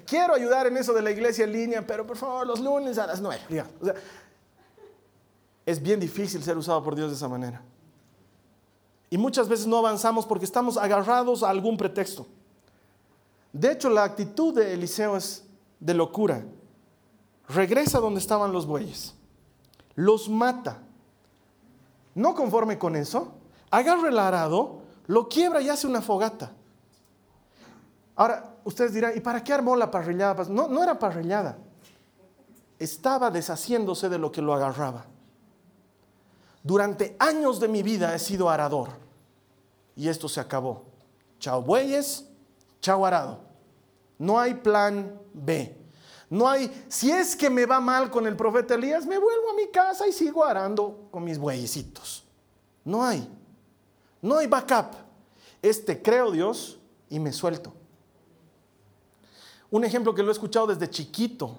Quiero 0.09 0.33
ayudar 0.33 0.65
en 0.65 0.75
eso 0.77 0.91
de 0.91 1.03
la 1.03 1.11
iglesia 1.11 1.45
en 1.45 1.51
línea, 1.51 1.85
pero 1.85 2.05
por 2.07 2.17
favor, 2.17 2.47
los 2.47 2.59
lunes 2.59 2.97
a 2.97 3.05
las 3.05 3.21
nueve. 3.21 3.43
es 5.65 5.81
bien 5.81 5.99
difícil 5.99 6.41
ser 6.41 6.57
usado 6.57 6.83
por 6.83 6.95
Dios 6.95 7.11
de 7.11 7.15
esa 7.15 7.27
manera. 7.27 7.61
Y 9.11 9.19
muchas 9.19 9.47
veces 9.47 9.67
no 9.67 9.77
avanzamos 9.77 10.25
porque 10.25 10.45
estamos 10.45 10.77
agarrados 10.77 11.43
a 11.43 11.49
algún 11.49 11.77
pretexto. 11.77 12.25
De 13.53 13.71
hecho, 13.71 13.89
la 13.89 14.03
actitud 14.03 14.53
de 14.53 14.73
Eliseo 14.73 15.15
es 15.15 15.45
de 15.79 15.93
locura. 15.93 16.43
Regresa 17.47 17.99
donde 17.99 18.19
estaban 18.19 18.51
los 18.51 18.65
bueyes. 18.65 19.13
Los 19.93 20.27
mata. 20.27 20.79
No 22.15 22.33
conforme 22.33 22.79
con 22.79 22.95
eso, 22.95 23.33
agarra 23.69 24.09
el 24.09 24.17
arado, 24.17 24.81
lo 25.05 25.27
quiebra 25.29 25.61
y 25.61 25.69
hace 25.69 25.85
una 25.85 26.01
fogata. 26.01 26.51
Ahora, 28.15 28.48
ustedes 28.63 28.93
dirán, 28.93 29.13
¿y 29.15 29.19
para 29.19 29.43
qué 29.43 29.53
armó 29.53 29.75
la 29.75 29.89
parrillada? 29.89 30.43
No, 30.45 30.67
no 30.67 30.83
era 30.83 30.97
parrillada. 30.97 31.57
Estaba 32.77 33.29
deshaciéndose 33.29 34.09
de 34.09 34.17
lo 34.17 34.31
que 34.31 34.41
lo 34.41 34.53
agarraba. 34.53 35.05
Durante 36.63 37.15
años 37.19 37.59
de 37.59 37.67
mi 37.67 37.83
vida 37.83 38.13
he 38.13 38.19
sido 38.19 38.49
arador. 38.49 38.89
Y 39.95 40.07
esto 40.07 40.29
se 40.29 40.39
acabó. 40.39 40.85
Chao 41.39 41.61
bueyes, 41.61 42.25
chao 42.81 43.05
arado. 43.05 43.41
No 44.17 44.39
hay 44.39 44.53
plan 44.53 45.19
B. 45.33 45.77
No 46.29 46.47
hay, 46.47 46.85
si 46.87 47.11
es 47.11 47.35
que 47.35 47.49
me 47.49 47.65
va 47.65 47.79
mal 47.79 48.11
con 48.11 48.27
el 48.27 48.35
profeta 48.35 48.75
Elías, 48.75 49.05
me 49.05 49.17
vuelvo 49.17 49.49
a 49.49 49.55
mi 49.55 49.67
casa 49.69 50.07
y 50.07 50.11
sigo 50.11 50.45
arando 50.45 51.07
con 51.09 51.23
mis 51.23 51.39
bueyecitos. 51.39 52.23
No 52.85 53.03
hay. 53.03 53.27
No 54.21 54.37
hay 54.37 54.47
backup. 54.47 54.93
Este 55.61 56.01
creo 56.01 56.31
Dios 56.31 56.79
y 57.09 57.19
me 57.19 57.33
suelto. 57.33 57.73
Un 59.71 59.83
ejemplo 59.85 60.13
que 60.15 60.23
lo 60.23 60.29
he 60.29 60.31
escuchado 60.31 60.67
desde 60.67 60.89
chiquito, 60.89 61.57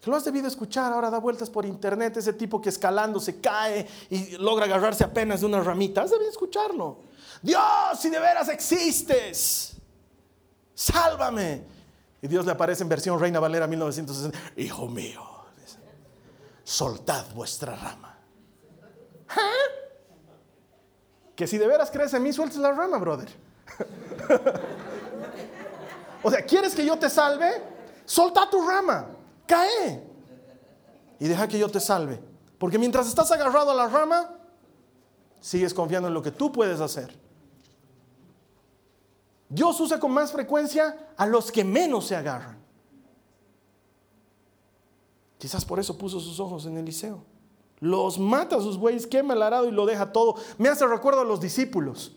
que 0.00 0.10
lo 0.10 0.16
has 0.16 0.24
debido 0.24 0.46
escuchar, 0.46 0.92
ahora 0.92 1.10
da 1.10 1.18
vueltas 1.18 1.50
por 1.50 1.66
internet, 1.66 2.16
ese 2.16 2.32
tipo 2.32 2.60
que 2.60 2.68
escalando 2.68 3.20
se 3.20 3.40
cae 3.40 3.86
y 4.08 4.36
logra 4.38 4.64
agarrarse 4.64 5.04
apenas 5.04 5.40
de 5.40 5.46
una 5.46 5.60
ramita, 5.60 6.02
has 6.02 6.10
debido 6.10 6.30
escucharlo. 6.30 6.98
Dios, 7.42 7.62
si 7.98 8.08
de 8.10 8.18
veras 8.18 8.48
existes, 8.48 9.76
sálvame. 10.74 11.62
Y 12.22 12.28
Dios 12.28 12.44
le 12.44 12.52
aparece 12.52 12.82
en 12.82 12.88
versión 12.88 13.18
Reina 13.18 13.40
Valera 13.40 13.66
1960, 13.66 14.38
hijo 14.56 14.86
mío, 14.88 15.22
soltad 16.64 17.26
vuestra 17.34 17.74
rama. 17.74 18.18
¿Eh? 19.30 19.80
Que 21.34 21.46
si 21.46 21.56
de 21.56 21.66
veras 21.66 21.90
crees 21.90 22.12
en 22.14 22.22
mí, 22.22 22.32
sueltes 22.32 22.58
la 22.58 22.72
rama, 22.72 22.98
brother. 22.98 23.28
O 26.22 26.30
sea, 26.30 26.44
¿quieres 26.44 26.74
que 26.74 26.84
yo 26.84 26.98
te 26.98 27.08
salve? 27.08 27.50
Solta 28.04 28.48
tu 28.50 28.66
rama, 28.66 29.06
cae 29.46 30.10
y 31.18 31.28
deja 31.28 31.46
que 31.46 31.58
yo 31.58 31.68
te 31.68 31.80
salve. 31.80 32.20
Porque 32.58 32.78
mientras 32.78 33.06
estás 33.06 33.30
agarrado 33.30 33.70
a 33.70 33.74
la 33.74 33.88
rama, 33.88 34.36
sigues 35.40 35.72
confiando 35.72 36.08
en 36.08 36.14
lo 36.14 36.22
que 36.22 36.30
tú 36.30 36.50
puedes 36.50 36.80
hacer. 36.80 37.18
Dios 39.48 39.80
usa 39.80 39.98
con 39.98 40.12
más 40.12 40.32
frecuencia 40.32 41.12
a 41.16 41.26
los 41.26 41.50
que 41.50 41.64
menos 41.64 42.06
se 42.06 42.16
agarran. 42.16 42.58
Quizás 45.38 45.64
por 45.64 45.80
eso 45.80 45.96
puso 45.96 46.20
sus 46.20 46.38
ojos 46.38 46.66
en 46.66 46.76
Eliseo. 46.76 47.24
Los 47.80 48.18
mata 48.18 48.56
a 48.56 48.60
sus 48.60 48.76
bueyes, 48.76 49.06
quema 49.06 49.34
el 49.34 49.42
arado 49.42 49.66
y 49.66 49.70
lo 49.70 49.86
deja 49.86 50.12
todo. 50.12 50.36
Me 50.58 50.68
hace 50.68 50.86
recuerdo 50.86 51.22
a 51.22 51.24
los 51.24 51.40
discípulos. 51.40 52.14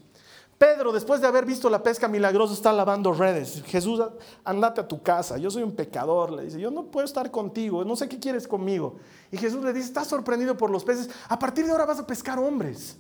Pedro, 0.64 0.94
después 0.94 1.20
de 1.20 1.28
haber 1.28 1.46
visto 1.46 1.70
la 1.70 1.84
pesca 1.84 2.08
milagrosa, 2.08 2.54
está 2.54 2.72
lavando 2.72 3.12
redes. 3.12 3.62
Jesús, 3.66 4.02
andate 4.46 4.80
a 4.80 4.88
tu 4.88 5.04
casa, 5.04 5.38
yo 5.38 5.52
soy 5.52 5.62
un 5.62 5.76
pecador. 5.76 6.32
Le 6.32 6.46
dice, 6.46 6.58
yo 6.58 6.72
no 6.72 6.86
puedo 6.86 7.04
estar 7.04 7.30
contigo, 7.32 7.84
no 7.84 7.98
sé 7.98 8.08
qué 8.08 8.18
quieres 8.18 8.48
conmigo. 8.48 8.96
Y 9.30 9.36
Jesús 9.36 9.62
le 9.62 9.74
dice, 9.74 9.88
estás 9.88 10.08
sorprendido 10.08 10.56
por 10.56 10.70
los 10.70 10.86
peces, 10.86 11.10
a 11.28 11.38
partir 11.38 11.66
de 11.66 11.72
ahora 11.72 11.86
vas 11.86 12.00
a 12.00 12.08
pescar 12.08 12.40
hombres. 12.40 12.96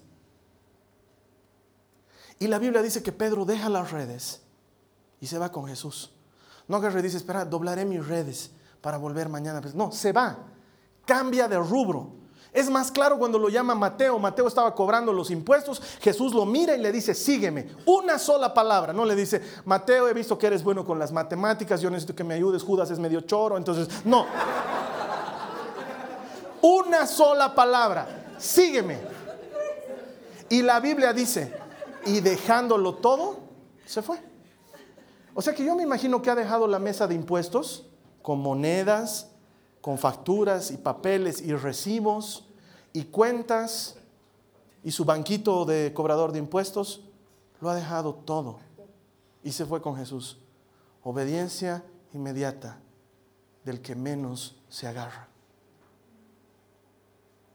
Y 2.38 2.48
la 2.48 2.60
Biblia 2.60 2.82
dice 2.82 3.02
que 3.02 3.14
Pedro 3.14 3.46
deja 3.46 3.70
las 3.70 3.92
redes 3.92 4.42
y 5.22 5.28
se 5.28 5.38
va 5.38 5.50
con 5.50 5.66
Jesús. 5.66 6.12
No 6.68 6.76
agarre 6.76 7.02
dice, 7.02 7.16
espera, 7.16 7.46
doblaré 7.46 7.86
mis 7.86 8.06
redes 8.06 8.52
para 8.82 8.98
volver 8.98 9.30
mañana. 9.30 9.62
No, 9.74 9.90
se 9.94 10.12
va, 10.12 10.38
cambia 11.06 11.48
de 11.48 11.60
rubro. 11.60 12.23
Es 12.54 12.70
más 12.70 12.92
claro 12.92 13.18
cuando 13.18 13.40
lo 13.40 13.50
llama 13.50 13.74
Mateo. 13.74 14.20
Mateo 14.20 14.48
estaba 14.48 14.76
cobrando 14.76 15.12
los 15.12 15.32
impuestos. 15.32 15.82
Jesús 16.00 16.34
lo 16.34 16.46
mira 16.46 16.76
y 16.76 16.80
le 16.80 16.92
dice, 16.92 17.16
sígueme. 17.16 17.70
Una 17.88 18.20
sola 18.20 18.54
palabra. 18.54 18.94
No 18.94 19.06
le 19.06 19.16
dice, 19.16 19.42
Mateo, 19.66 20.08
he 20.08 20.14
visto 20.14 20.38
que 20.38 20.48
eres 20.48 20.64
bueno 20.64 20.86
con 20.86 21.00
las 21.00 21.12
matemáticas. 21.12 21.82
Yo 21.82 21.90
necesito 21.90 22.16
que 22.16 22.24
me 22.24 22.36
ayudes. 22.36 22.62
Judas 22.62 22.92
es 22.92 23.00
medio 23.00 23.22
choro. 23.22 23.58
Entonces, 23.58 23.90
no. 24.06 24.28
Una 26.62 27.08
sola 27.08 27.56
palabra. 27.56 28.36
Sígueme. 28.38 29.00
Y 30.50 30.62
la 30.62 30.80
Biblia 30.80 31.12
dice, 31.12 31.52
y 32.06 32.20
dejándolo 32.20 32.96
todo, 32.96 33.40
se 33.86 34.04
fue. 34.04 34.20
O 35.34 35.42
sea 35.42 35.56
que 35.56 35.66
yo 35.66 35.76
me 35.76 35.82
imagino 35.82 36.22
que 36.22 36.30
ha 36.30 36.36
dejado 36.36 36.68
la 36.68 36.78
mesa 36.78 37.08
de 37.08 37.16
impuestos 37.16 37.88
con 38.22 38.40
monedas, 38.40 39.33
con 39.84 39.98
facturas 39.98 40.72
y 40.72 40.78
papeles 40.78 41.42
y 41.42 41.54
recibos 41.54 42.46
y 42.94 43.04
cuentas 43.04 43.98
y 44.82 44.92
su 44.92 45.04
banquito 45.04 45.66
de 45.66 45.92
cobrador 45.94 46.32
de 46.32 46.40
impuestos, 46.40 47.02
lo 47.60 47.70
ha 47.70 47.76
dejado 47.76 48.14
todo 48.16 48.60
y 49.44 49.52
se 49.52 49.66
fue 49.66 49.82
con 49.82 49.98
Jesús. 49.98 50.38
Obediencia 51.04 51.84
inmediata 52.14 52.80
del 53.66 53.82
que 53.82 53.94
menos 53.94 54.56
se 54.70 54.88
agarra. 54.88 55.28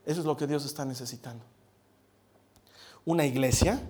Eso 0.04 0.20
es 0.20 0.26
lo 0.26 0.36
que 0.36 0.46
Dios 0.46 0.66
está 0.66 0.84
necesitando. 0.84 1.46
Una 3.06 3.24
iglesia 3.24 3.80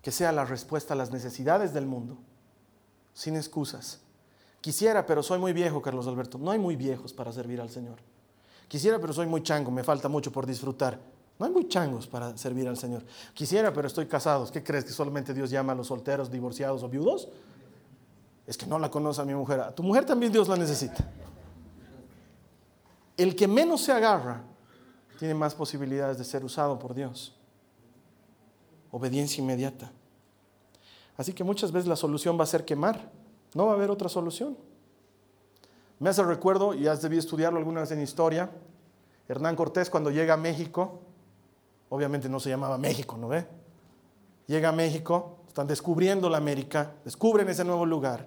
que 0.00 0.10
sea 0.10 0.32
la 0.32 0.46
respuesta 0.46 0.94
a 0.94 0.96
las 0.96 1.10
necesidades 1.10 1.74
del 1.74 1.84
mundo, 1.84 2.16
sin 3.12 3.36
excusas 3.36 4.00
Quisiera, 4.60 5.06
pero 5.06 5.22
soy 5.22 5.38
muy 5.38 5.52
viejo, 5.52 5.80
Carlos 5.80 6.06
Alberto. 6.06 6.38
No 6.38 6.50
hay 6.50 6.58
muy 6.58 6.76
viejos 6.76 7.12
para 7.12 7.32
servir 7.32 7.60
al 7.60 7.70
Señor. 7.70 7.98
Quisiera, 8.68 8.98
pero 8.98 9.12
soy 9.12 9.26
muy 9.26 9.42
chango, 9.42 9.70
me 9.70 9.84
falta 9.84 10.08
mucho 10.08 10.32
por 10.32 10.46
disfrutar. 10.46 10.98
No 11.38 11.46
hay 11.46 11.52
muy 11.52 11.68
changos 11.68 12.06
para 12.06 12.36
servir 12.36 12.66
al 12.66 12.76
Señor. 12.76 13.04
Quisiera, 13.34 13.72
pero 13.72 13.86
estoy 13.86 14.06
casado. 14.06 14.50
¿Qué 14.50 14.62
crees 14.62 14.84
que 14.84 14.90
solamente 14.90 15.34
Dios 15.34 15.50
llama 15.50 15.72
a 15.72 15.76
los 15.76 15.88
solteros, 15.88 16.30
divorciados 16.30 16.82
o 16.82 16.88
viudos? 16.88 17.28
Es 18.46 18.56
que 18.56 18.66
no 18.66 18.78
la 18.78 18.90
conoce 18.90 19.20
a 19.20 19.24
mi 19.24 19.34
mujer. 19.34 19.60
A 19.60 19.74
tu 19.74 19.82
mujer 19.82 20.06
también 20.06 20.32
Dios 20.32 20.48
la 20.48 20.56
necesita. 20.56 21.04
El 23.16 23.36
que 23.36 23.46
menos 23.46 23.82
se 23.82 23.92
agarra 23.92 24.42
tiene 25.18 25.34
más 25.34 25.54
posibilidades 25.54 26.18
de 26.18 26.24
ser 26.24 26.44
usado 26.44 26.78
por 26.78 26.94
Dios. 26.94 27.34
Obediencia 28.90 29.42
inmediata. 29.42 29.90
Así 31.16 31.32
que 31.32 31.44
muchas 31.44 31.72
veces 31.72 31.88
la 31.88 31.96
solución 31.96 32.38
va 32.38 32.44
a 32.44 32.46
ser 32.46 32.64
quemar. 32.64 33.10
No 33.54 33.66
va 33.66 33.72
a 33.72 33.74
haber 33.74 33.90
otra 33.90 34.08
solución. 34.08 34.56
Me 35.98 36.10
hace 36.10 36.22
recuerdo, 36.22 36.74
y 36.74 36.86
has 36.86 37.00
debido 37.00 37.20
estudiarlo 37.20 37.58
alguna 37.58 37.80
vez 37.80 37.90
en 37.90 38.02
historia, 38.02 38.50
Hernán 39.28 39.56
Cortés 39.56 39.88
cuando 39.88 40.10
llega 40.10 40.34
a 40.34 40.36
México, 40.36 41.00
obviamente 41.88 42.28
no 42.28 42.38
se 42.38 42.50
llamaba 42.50 42.78
México, 42.78 43.16
¿no 43.16 43.28
ve? 43.28 43.46
Llega 44.46 44.68
a 44.68 44.72
México, 44.72 45.38
están 45.48 45.66
descubriendo 45.66 46.28
la 46.28 46.36
América, 46.36 46.92
descubren 47.04 47.48
ese 47.48 47.64
nuevo 47.64 47.86
lugar. 47.86 48.26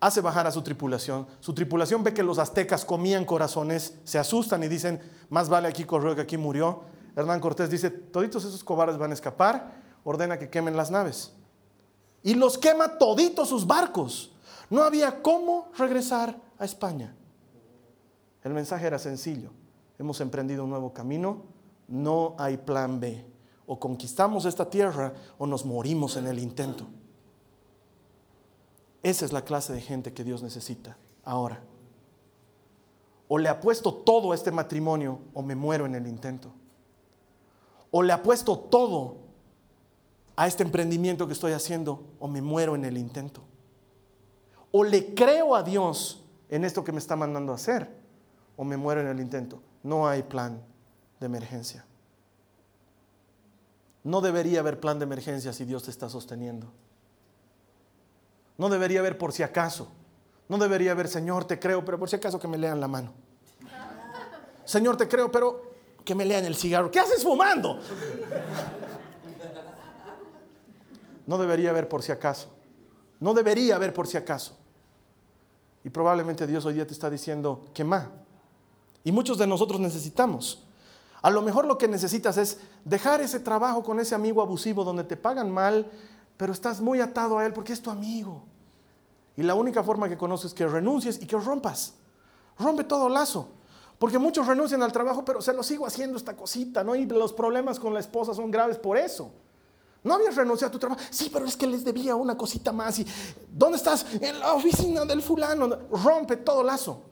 hace 0.00 0.20
bajar 0.20 0.46
a 0.46 0.52
su 0.52 0.62
tripulación. 0.62 1.26
Su 1.40 1.54
tripulación 1.54 2.04
ve 2.04 2.14
que 2.14 2.22
los 2.22 2.38
aztecas 2.38 2.84
comían 2.84 3.24
corazones, 3.24 3.98
se 4.04 4.18
asustan 4.18 4.62
y 4.62 4.68
dicen, 4.68 5.00
más 5.30 5.48
vale 5.48 5.68
aquí 5.68 5.84
corrió 5.84 6.14
que 6.14 6.22
aquí 6.22 6.36
murió. 6.36 6.82
Hernán 7.16 7.40
Cortés 7.40 7.70
dice, 7.70 7.90
toditos 7.90 8.44
esos 8.44 8.62
cobardes 8.62 8.98
van 8.98 9.10
a 9.10 9.14
escapar, 9.14 9.72
ordena 10.04 10.38
que 10.38 10.50
quemen 10.50 10.76
las 10.76 10.90
naves. 10.90 11.32
Y 12.22 12.34
los 12.34 12.58
quema 12.58 12.98
toditos 12.98 13.48
sus 13.48 13.66
barcos. 13.66 14.32
No 14.70 14.82
había 14.82 15.22
cómo 15.22 15.68
regresar 15.76 16.40
a 16.58 16.64
España. 16.64 17.14
El 18.42 18.52
mensaje 18.52 18.86
era 18.86 18.98
sencillo. 18.98 19.50
Hemos 19.98 20.20
emprendido 20.20 20.64
un 20.64 20.70
nuevo 20.70 20.92
camino, 20.92 21.42
no 21.88 22.34
hay 22.38 22.56
plan 22.56 23.00
B. 23.00 23.24
O 23.66 23.78
conquistamos 23.78 24.44
esta 24.44 24.68
tierra 24.70 25.12
o 25.38 25.46
nos 25.46 25.64
morimos 25.64 26.16
en 26.16 26.26
el 26.26 26.38
intento. 26.38 26.86
Esa 29.02 29.24
es 29.24 29.32
la 29.32 29.42
clase 29.42 29.72
de 29.72 29.80
gente 29.80 30.12
que 30.12 30.24
Dios 30.24 30.42
necesita 30.42 30.96
ahora. 31.24 31.60
O 33.28 33.38
le 33.38 33.48
apuesto 33.48 33.92
todo 33.92 34.32
a 34.32 34.34
este 34.34 34.52
matrimonio 34.52 35.18
o 35.34 35.42
me 35.42 35.54
muero 35.56 35.86
en 35.86 35.94
el 35.94 36.06
intento. 36.06 36.52
O 37.90 38.02
le 38.02 38.12
apuesto 38.12 38.58
todo 38.58 39.25
a 40.36 40.46
este 40.46 40.62
emprendimiento 40.62 41.26
que 41.26 41.32
estoy 41.32 41.52
haciendo 41.52 42.04
o 42.20 42.28
me 42.28 42.42
muero 42.42 42.74
en 42.74 42.84
el 42.84 42.98
intento. 42.98 43.42
O 44.70 44.84
le 44.84 45.14
creo 45.14 45.56
a 45.56 45.62
Dios 45.62 46.22
en 46.50 46.64
esto 46.64 46.84
que 46.84 46.92
me 46.92 46.98
está 46.98 47.16
mandando 47.16 47.52
a 47.52 47.56
hacer 47.56 47.88
o 48.56 48.64
me 48.64 48.76
muero 48.76 49.00
en 49.00 49.08
el 49.08 49.20
intento. 49.20 49.62
No 49.82 50.06
hay 50.06 50.22
plan 50.22 50.62
de 51.18 51.26
emergencia. 51.26 51.84
No 54.04 54.20
debería 54.20 54.60
haber 54.60 54.78
plan 54.78 54.98
de 54.98 55.04
emergencia 55.04 55.52
si 55.52 55.64
Dios 55.64 55.84
te 55.84 55.90
está 55.90 56.08
sosteniendo. 56.08 56.70
No 58.58 58.68
debería 58.68 59.00
haber 59.00 59.18
por 59.18 59.32
si 59.32 59.42
acaso. 59.42 59.88
No 60.48 60.58
debería 60.58 60.92
haber, 60.92 61.08
Señor, 61.08 61.44
te 61.44 61.58
creo, 61.58 61.84
pero 61.84 61.98
por 61.98 62.08
si 62.08 62.16
acaso 62.16 62.38
que 62.38 62.46
me 62.46 62.58
lean 62.58 62.80
la 62.80 62.88
mano. 62.88 63.12
Señor, 64.64 64.96
te 64.96 65.08
creo, 65.08 65.30
pero 65.30 65.72
que 66.04 66.14
me 66.14 66.24
lean 66.24 66.44
el 66.44 66.54
cigarro. 66.54 66.90
¿Qué 66.90 67.00
haces 67.00 67.22
fumando? 67.22 67.80
No 71.26 71.38
debería 71.38 71.70
haber 71.70 71.88
por 71.88 72.02
si 72.02 72.12
acaso. 72.12 72.48
No 73.20 73.34
debería 73.34 73.76
haber 73.76 73.92
por 73.92 74.06
si 74.06 74.16
acaso. 74.16 74.56
Y 75.84 75.90
probablemente 75.90 76.46
Dios 76.46 76.64
hoy 76.64 76.74
día 76.74 76.86
te 76.86 76.92
está 76.92 77.10
diciendo, 77.10 77.64
que 77.74 77.84
más. 77.84 78.08
Y 79.04 79.12
muchos 79.12 79.38
de 79.38 79.46
nosotros 79.46 79.80
necesitamos. 79.80 80.64
A 81.22 81.30
lo 81.30 81.42
mejor 81.42 81.66
lo 81.66 81.78
que 81.78 81.88
necesitas 81.88 82.36
es 82.38 82.58
dejar 82.84 83.20
ese 83.20 83.40
trabajo 83.40 83.82
con 83.82 84.00
ese 84.00 84.14
amigo 84.14 84.42
abusivo 84.42 84.84
donde 84.84 85.04
te 85.04 85.16
pagan 85.16 85.50
mal, 85.50 85.90
pero 86.36 86.52
estás 86.52 86.80
muy 86.80 87.00
atado 87.00 87.38
a 87.38 87.46
él 87.46 87.52
porque 87.52 87.72
es 87.72 87.82
tu 87.82 87.90
amigo. 87.90 88.44
Y 89.36 89.42
la 89.42 89.54
única 89.54 89.82
forma 89.82 90.08
que 90.08 90.16
conoces 90.16 90.46
es 90.46 90.54
que 90.54 90.66
renuncies 90.66 91.20
y 91.22 91.26
que 91.26 91.36
rompas. 91.36 91.94
Rompe 92.58 92.84
todo 92.84 93.08
lazo. 93.08 93.48
Porque 93.98 94.18
muchos 94.18 94.46
renuncian 94.46 94.82
al 94.82 94.92
trabajo, 94.92 95.24
pero 95.24 95.40
se 95.40 95.52
lo 95.52 95.62
sigo 95.62 95.86
haciendo 95.86 96.18
esta 96.18 96.36
cosita, 96.36 96.84
¿no? 96.84 96.94
Y 96.94 97.06
los 97.06 97.32
problemas 97.32 97.78
con 97.78 97.94
la 97.94 98.00
esposa 98.00 98.34
son 98.34 98.50
graves 98.50 98.76
por 98.76 98.98
eso. 98.98 99.32
No 100.06 100.14
habías 100.14 100.36
renunciado 100.36 100.68
a 100.68 100.72
tu 100.72 100.78
trabajo. 100.78 101.00
Sí, 101.10 101.30
pero 101.32 101.46
es 101.46 101.56
que 101.56 101.66
les 101.66 101.84
debía 101.84 102.14
una 102.14 102.38
cosita 102.38 102.70
más. 102.70 103.00
¿Dónde 103.50 103.76
estás? 103.76 104.06
En 104.20 104.38
la 104.38 104.54
oficina 104.54 105.04
del 105.04 105.20
fulano. 105.20 105.66
Rompe 105.90 106.36
todo 106.36 106.62
lazo. 106.62 107.02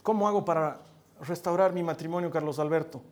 ¿Cómo 0.00 0.28
hago 0.28 0.44
para 0.44 0.80
restaurar 1.22 1.72
mi 1.72 1.82
matrimonio, 1.82 2.30
Carlos 2.30 2.60
Alberto? 2.60 3.02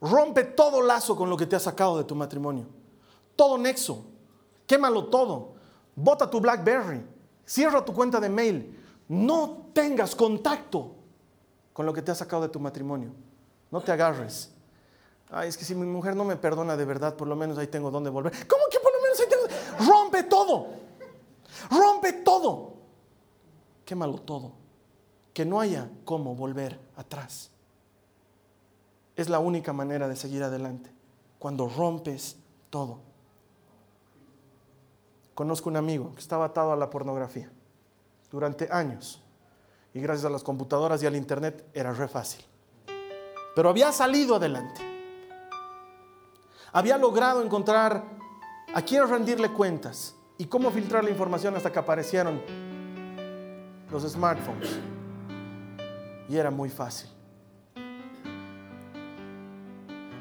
Rompe 0.00 0.44
todo 0.44 0.80
lazo 0.80 1.16
con 1.16 1.28
lo 1.28 1.36
que 1.36 1.46
te 1.46 1.56
ha 1.56 1.60
sacado 1.60 1.98
de 1.98 2.04
tu 2.04 2.14
matrimonio. 2.14 2.66
Todo 3.34 3.58
nexo. 3.58 4.04
Quémalo 4.68 5.06
todo. 5.06 5.54
Bota 5.96 6.30
tu 6.30 6.38
Blackberry. 6.38 7.04
Cierra 7.44 7.84
tu 7.84 7.92
cuenta 7.92 8.20
de 8.20 8.28
mail. 8.28 8.80
No 9.08 9.66
tengas 9.72 10.14
contacto 10.14 10.92
con 11.72 11.86
lo 11.86 11.92
que 11.92 12.02
te 12.02 12.12
ha 12.12 12.14
sacado 12.14 12.42
de 12.42 12.50
tu 12.50 12.60
matrimonio. 12.60 13.10
No 13.72 13.80
te 13.80 13.90
agarres. 13.90 14.52
Ay, 15.30 15.48
es 15.48 15.56
que 15.56 15.64
si 15.64 15.74
mi 15.74 15.86
mujer 15.86 16.14
no 16.14 16.24
me 16.24 16.36
perdona 16.36 16.76
de 16.76 16.84
verdad, 16.84 17.16
por 17.16 17.26
lo 17.26 17.34
menos 17.34 17.58
ahí 17.58 17.66
tengo 17.66 17.90
donde 17.90 18.10
volver. 18.10 18.32
¿Cómo 18.46 18.62
que 18.70 18.78
por 18.78 18.92
lo 18.92 19.02
menos 19.02 19.18
ahí 19.20 19.26
tengo? 19.28 19.90
Rompe 19.90 20.22
todo. 20.24 20.68
Rompe 21.70 22.12
todo. 22.12 22.74
Quémalo 23.84 24.18
todo. 24.18 24.52
Que 25.32 25.44
no 25.44 25.60
haya 25.60 25.90
cómo 26.04 26.34
volver 26.34 26.78
atrás. 26.96 27.50
Es 29.16 29.28
la 29.28 29.38
única 29.38 29.72
manera 29.72 30.08
de 30.08 30.16
seguir 30.16 30.42
adelante, 30.42 30.92
cuando 31.38 31.68
rompes 31.68 32.36
todo. 32.70 33.00
Conozco 35.34 35.68
un 35.68 35.76
amigo 35.76 36.14
que 36.14 36.20
estaba 36.20 36.46
atado 36.46 36.72
a 36.72 36.76
la 36.76 36.88
pornografía 36.88 37.50
durante 38.30 38.68
años 38.70 39.22
y 39.92 40.00
gracias 40.00 40.26
a 40.26 40.30
las 40.30 40.42
computadoras 40.42 41.02
y 41.02 41.06
al 41.06 41.16
internet 41.16 41.66
era 41.72 41.92
re 41.92 42.08
fácil. 42.08 42.44
Pero 43.54 43.68
había 43.68 43.92
salido 43.92 44.36
adelante. 44.36 44.95
Había 46.72 46.98
logrado 46.98 47.42
encontrar 47.42 48.04
a 48.74 48.82
quién 48.82 49.08
rendirle 49.08 49.52
cuentas 49.52 50.14
y 50.38 50.46
cómo 50.46 50.70
filtrar 50.70 51.04
la 51.04 51.10
información 51.10 51.54
hasta 51.56 51.72
que 51.72 51.78
aparecieron 51.78 52.40
los 53.90 54.02
smartphones. 54.02 54.78
Y 56.28 56.36
era 56.36 56.50
muy 56.50 56.68
fácil. 56.68 57.08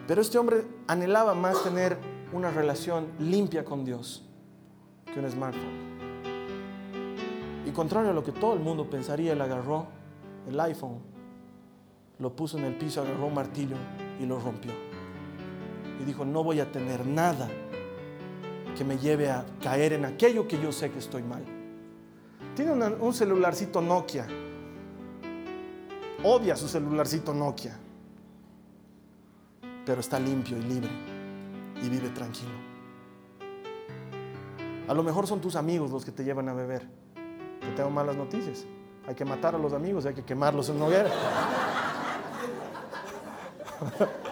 Pero 0.07 0.21
este 0.21 0.37
hombre 0.37 0.63
anhelaba 0.87 1.33
más 1.33 1.63
tener 1.63 1.97
una 2.31 2.51
relación 2.51 3.07
limpia 3.19 3.65
con 3.65 3.83
Dios 3.83 4.23
que 5.11 5.19
un 5.19 5.29
smartphone. 5.29 5.95
Y 7.65 7.71
contrario 7.71 8.11
a 8.11 8.13
lo 8.13 8.23
que 8.23 8.31
todo 8.31 8.53
el 8.53 8.59
mundo 8.59 8.87
pensaría, 8.87 9.33
él 9.33 9.41
agarró 9.41 9.87
el 10.47 10.59
iPhone, 10.59 10.99
lo 12.19 12.35
puso 12.35 12.59
en 12.59 12.65
el 12.65 12.75
piso, 12.75 13.01
agarró 13.01 13.25
un 13.25 13.33
martillo 13.33 13.75
y 14.19 14.25
lo 14.25 14.39
rompió. 14.39 14.94
Y 16.01 16.03
dijo, 16.03 16.25
no 16.25 16.43
voy 16.43 16.59
a 16.59 16.71
tener 16.71 17.05
nada 17.05 17.49
que 18.77 18.83
me 18.83 18.97
lleve 18.97 19.29
a 19.29 19.45
caer 19.61 19.93
en 19.93 20.05
aquello 20.05 20.47
que 20.47 20.59
yo 20.61 20.71
sé 20.71 20.91
que 20.91 20.99
estoy 20.99 21.23
mal. 21.23 21.43
Tiene 22.55 22.71
un 22.71 23.13
celularcito 23.13 23.81
Nokia. 23.81 24.27
Odia 26.23 26.55
su 26.55 26.67
celularcito 26.67 27.33
Nokia 27.33 27.79
pero 29.85 30.01
está 30.01 30.19
limpio 30.19 30.57
y 30.57 30.61
libre 30.61 30.89
y 31.81 31.89
vive 31.89 32.09
tranquilo. 32.09 32.51
A 34.87 34.93
lo 34.93 35.03
mejor 35.03 35.27
son 35.27 35.41
tus 35.41 35.55
amigos 35.55 35.91
los 35.91 36.03
que 36.03 36.11
te 36.11 36.23
llevan 36.23 36.49
a 36.49 36.53
beber. 36.53 36.87
Te 37.61 37.71
tengo 37.75 37.89
malas 37.89 38.15
noticias. 38.15 38.65
Hay 39.07 39.15
que 39.15 39.25
matar 39.25 39.55
a 39.55 39.57
los 39.57 39.73
amigos, 39.73 40.05
hay 40.05 40.13
que 40.13 40.23
quemarlos 40.23 40.69
en 40.69 40.81
hoguera. 40.81 41.11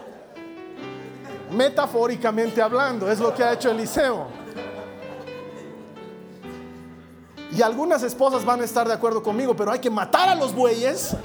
Metafóricamente 1.54 2.60
hablando, 2.60 3.10
es 3.10 3.20
lo 3.20 3.34
que 3.34 3.44
ha 3.44 3.52
hecho 3.52 3.70
Eliseo. 3.70 4.26
Y 7.52 7.62
algunas 7.62 8.02
esposas 8.02 8.44
van 8.44 8.60
a 8.60 8.64
estar 8.64 8.86
de 8.86 8.94
acuerdo 8.94 9.22
conmigo, 9.22 9.54
pero 9.54 9.70
hay 9.70 9.78
que 9.78 9.90
matar 9.90 10.28
a 10.28 10.34
los 10.34 10.52
bueyes 10.52 11.16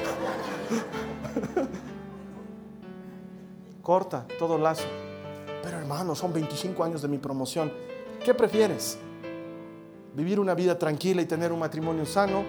corta 3.82 4.28
todo 4.38 4.60
lazo. 4.60 4.86
Pero 5.64 5.80
hermano, 5.80 6.14
son 6.14 6.32
25 6.32 6.84
años 6.84 7.02
de 7.02 7.08
mi 7.08 7.18
promoción. 7.18 7.74
¿Qué 8.24 8.36
prefieres? 8.36 9.00
¿Vivir 10.14 10.40
una 10.40 10.54
vida 10.54 10.78
tranquila 10.78 11.24
y 11.24 11.26
tener 11.26 11.52
un 11.52 11.58
matrimonio 11.58 12.06
sano? 12.06 12.44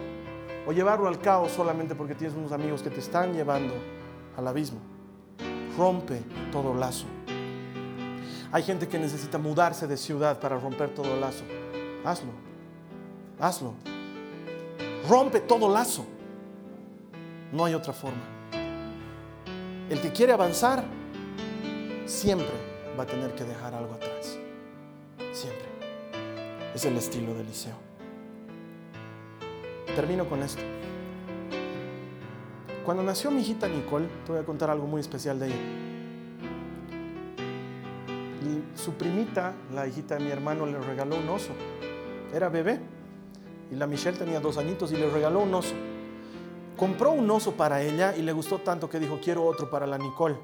¿O 0.66 0.72
llevarlo 0.72 1.08
al 1.08 1.18
caos 1.18 1.52
solamente 1.52 1.94
porque 1.94 2.14
tienes 2.14 2.36
unos 2.36 2.52
amigos 2.52 2.82
que 2.82 2.90
te 2.90 3.00
están 3.00 3.32
llevando 3.32 3.72
al 4.36 4.46
abismo? 4.46 4.80
Rompe 5.78 6.22
todo 6.52 6.74
lazo. 6.74 7.06
Hay 8.52 8.62
gente 8.64 8.88
que 8.88 8.98
necesita 8.98 9.38
mudarse 9.38 9.86
de 9.86 9.96
ciudad 9.96 10.40
para 10.40 10.58
romper 10.58 10.90
todo 10.90 11.16
lazo. 11.16 11.44
Hazlo. 12.04 12.32
Hazlo. 13.38 13.74
Rompe 15.08 15.40
todo 15.40 15.72
lazo. 15.72 16.04
No 17.52 17.64
hay 17.64 17.74
otra 17.74 17.92
forma. 17.92 18.22
El 19.88 20.00
que 20.00 20.10
quiere 20.10 20.32
avanzar, 20.32 20.84
siempre 22.06 22.54
va 22.98 23.04
a 23.04 23.06
tener 23.06 23.34
que 23.34 23.44
dejar 23.44 23.74
algo 23.74 23.94
atrás. 23.94 24.36
Siempre. 25.32 25.66
Es 26.74 26.84
el 26.84 26.96
estilo 26.96 27.34
de 27.34 27.42
Eliseo. 27.42 27.74
Termino 29.94 30.28
con 30.28 30.42
esto. 30.42 30.62
Cuando 32.84 33.02
nació 33.02 33.30
mi 33.30 33.42
hijita 33.42 33.68
Nicole, 33.68 34.08
te 34.24 34.32
voy 34.32 34.40
a 34.40 34.44
contar 34.44 34.70
algo 34.70 34.86
muy 34.86 35.00
especial 35.00 35.38
de 35.38 35.46
ella. 35.48 35.89
Su 38.74 38.94
primita, 38.94 39.54
la 39.74 39.86
hijita 39.86 40.16
de 40.16 40.24
mi 40.24 40.30
hermano, 40.30 40.66
le 40.66 40.78
regaló 40.78 41.16
un 41.16 41.28
oso. 41.28 41.50
Era 42.32 42.48
bebé. 42.48 42.80
Y 43.70 43.76
la 43.76 43.86
Michelle 43.86 44.18
tenía 44.18 44.40
dos 44.40 44.58
añitos 44.58 44.90
y 44.92 44.96
le 44.96 45.08
regaló 45.08 45.40
un 45.40 45.54
oso. 45.54 45.74
Compró 46.76 47.12
un 47.12 47.30
oso 47.30 47.52
para 47.52 47.82
ella 47.82 48.16
y 48.16 48.22
le 48.22 48.32
gustó 48.32 48.58
tanto 48.58 48.88
que 48.88 48.98
dijo, 48.98 49.18
quiero 49.22 49.44
otro 49.44 49.70
para 49.70 49.86
la 49.86 49.98
Nicole 49.98 50.36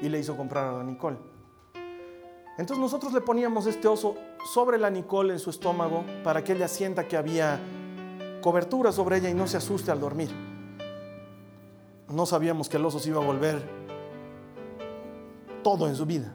y 0.00 0.08
le 0.08 0.18
hizo 0.18 0.36
comprar 0.36 0.66
a 0.66 0.78
la 0.78 0.84
Nicole. 0.84 1.16
Entonces 2.56 2.78
nosotros 2.78 3.12
le 3.12 3.20
poníamos 3.20 3.66
este 3.66 3.88
oso 3.88 4.14
sobre 4.52 4.78
la 4.78 4.90
Nicole 4.90 5.32
en 5.32 5.38
su 5.38 5.50
estómago 5.50 6.04
para 6.22 6.44
que 6.44 6.52
ella 6.52 6.68
sienta 6.68 7.08
que 7.08 7.16
había 7.16 7.58
cobertura 8.40 8.92
sobre 8.92 9.16
ella 9.16 9.30
y 9.30 9.34
no 9.34 9.46
se 9.46 9.56
asuste 9.56 9.90
al 9.90 10.00
dormir. 10.00 10.30
No 12.08 12.26
sabíamos 12.26 12.68
que 12.68 12.76
el 12.76 12.84
oso 12.84 12.98
se 12.98 13.08
iba 13.08 13.22
a 13.22 13.26
volver 13.26 13.60
todo 15.62 15.88
en 15.88 15.96
su 15.96 16.06
vida. 16.06 16.34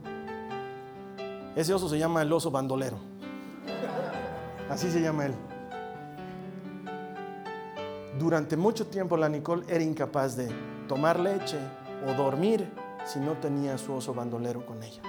Ese 1.55 1.73
oso 1.73 1.89
se 1.89 1.97
llama 1.97 2.21
el 2.21 2.31
oso 2.31 2.51
bandolero. 2.51 2.97
Así 4.69 4.89
se 4.91 5.01
llama 5.01 5.25
él. 5.25 5.33
Durante 8.17 8.57
mucho 8.57 8.87
tiempo 8.87 9.17
la 9.17 9.29
Nicole 9.29 9.63
era 9.67 9.83
incapaz 9.83 10.35
de 10.35 10.49
tomar 10.87 11.19
leche 11.19 11.57
o 12.07 12.13
dormir 12.13 12.69
si 13.05 13.19
no 13.19 13.33
tenía 13.33 13.77
su 13.77 13.93
oso 13.93 14.13
bandolero 14.13 14.65
con 14.65 14.83
ella 14.83 15.01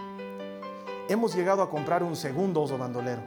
hemos 1.12 1.34
llegado 1.34 1.62
a 1.62 1.68
comprar 1.68 2.02
un 2.02 2.16
segundo 2.16 2.62
oso 2.62 2.78
bandolero. 2.78 3.20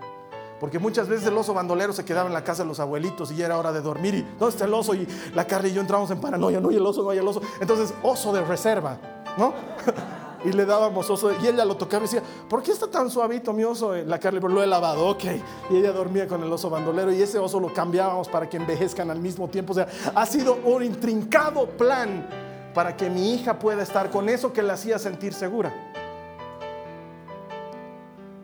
Porque 0.60 0.80
muchas 0.80 1.10
veces 1.10 1.28
el 1.28 1.38
oso 1.38 1.54
bandolero 1.54 1.92
se 1.92 2.06
quedaba 2.06 2.28
en 2.28 2.34
la 2.34 2.44
casa 2.44 2.64
de 2.64 2.70
los 2.70 2.80
abuelitos 2.80 3.32
y 3.34 3.42
era 3.42 3.58
hora 3.58 3.74
de 3.74 3.82
dormir. 3.82 4.16
¿Y 4.16 4.22
dónde 4.40 4.54
está 4.54 4.64
el 4.64 4.74
oso? 4.74 4.96
Y 4.96 5.06
la 5.36 5.46
Carly 5.46 5.70
y 5.70 5.74
yo 5.74 5.82
entramos 5.82 6.10
en 6.12 6.22
paranoia. 6.22 6.62
No 6.62 6.70
hay 6.70 6.78
el 6.78 6.86
oso, 6.86 7.04
no 7.04 7.10
hay 7.10 7.18
el 7.18 7.28
oso. 7.28 7.42
Entonces, 7.60 7.94
oso 8.02 8.32
de 8.32 8.42
reserva, 8.46 8.98
¿no? 9.38 9.54
Y 10.44 10.52
le 10.52 10.66
dábamos 10.66 11.10
oso. 11.10 11.32
Y 11.42 11.48
ella 11.48 11.66
lo 11.66 11.76
tocaba 11.76 12.04
y 12.04 12.08
decía, 12.08 12.24
¿por 12.50 12.62
qué 12.64 12.72
está 12.72 12.88
tan 12.88 13.10
suavito 13.10 13.54
mi 13.54 13.64
oso? 13.64 13.96
La 13.96 14.20
Carly, 14.20 14.40
lo 14.40 14.62
he 14.62 14.68
lavado, 14.68 15.08
ok. 15.08 15.24
Y 15.70 15.78
ella 15.78 15.92
dormía 15.92 16.28
con 16.28 16.44
el 16.44 16.52
oso 16.52 16.70
bandolero 16.70 17.12
y 17.12 17.22
ese 17.22 17.40
oso 17.40 17.60
lo 17.60 17.74
cambiábamos 17.74 18.30
para 18.30 18.50
que 18.50 18.58
envejezcan 18.58 19.10
al 19.10 19.20
mismo 19.20 19.48
tiempo. 19.48 19.72
O 19.72 19.76
sea, 19.76 19.88
ha 20.14 20.26
sido 20.26 20.58
un 20.66 20.84
intrincado 20.84 21.68
plan 21.68 22.28
para 22.74 22.98
que 22.98 23.10
mi 23.10 23.34
hija 23.34 23.60
pueda 23.60 23.84
estar 23.84 24.10
con 24.10 24.30
eso 24.30 24.52
que 24.52 24.64
la 24.64 24.74
hacía 24.74 25.00
sentir 25.00 25.34
segura. 25.34 25.74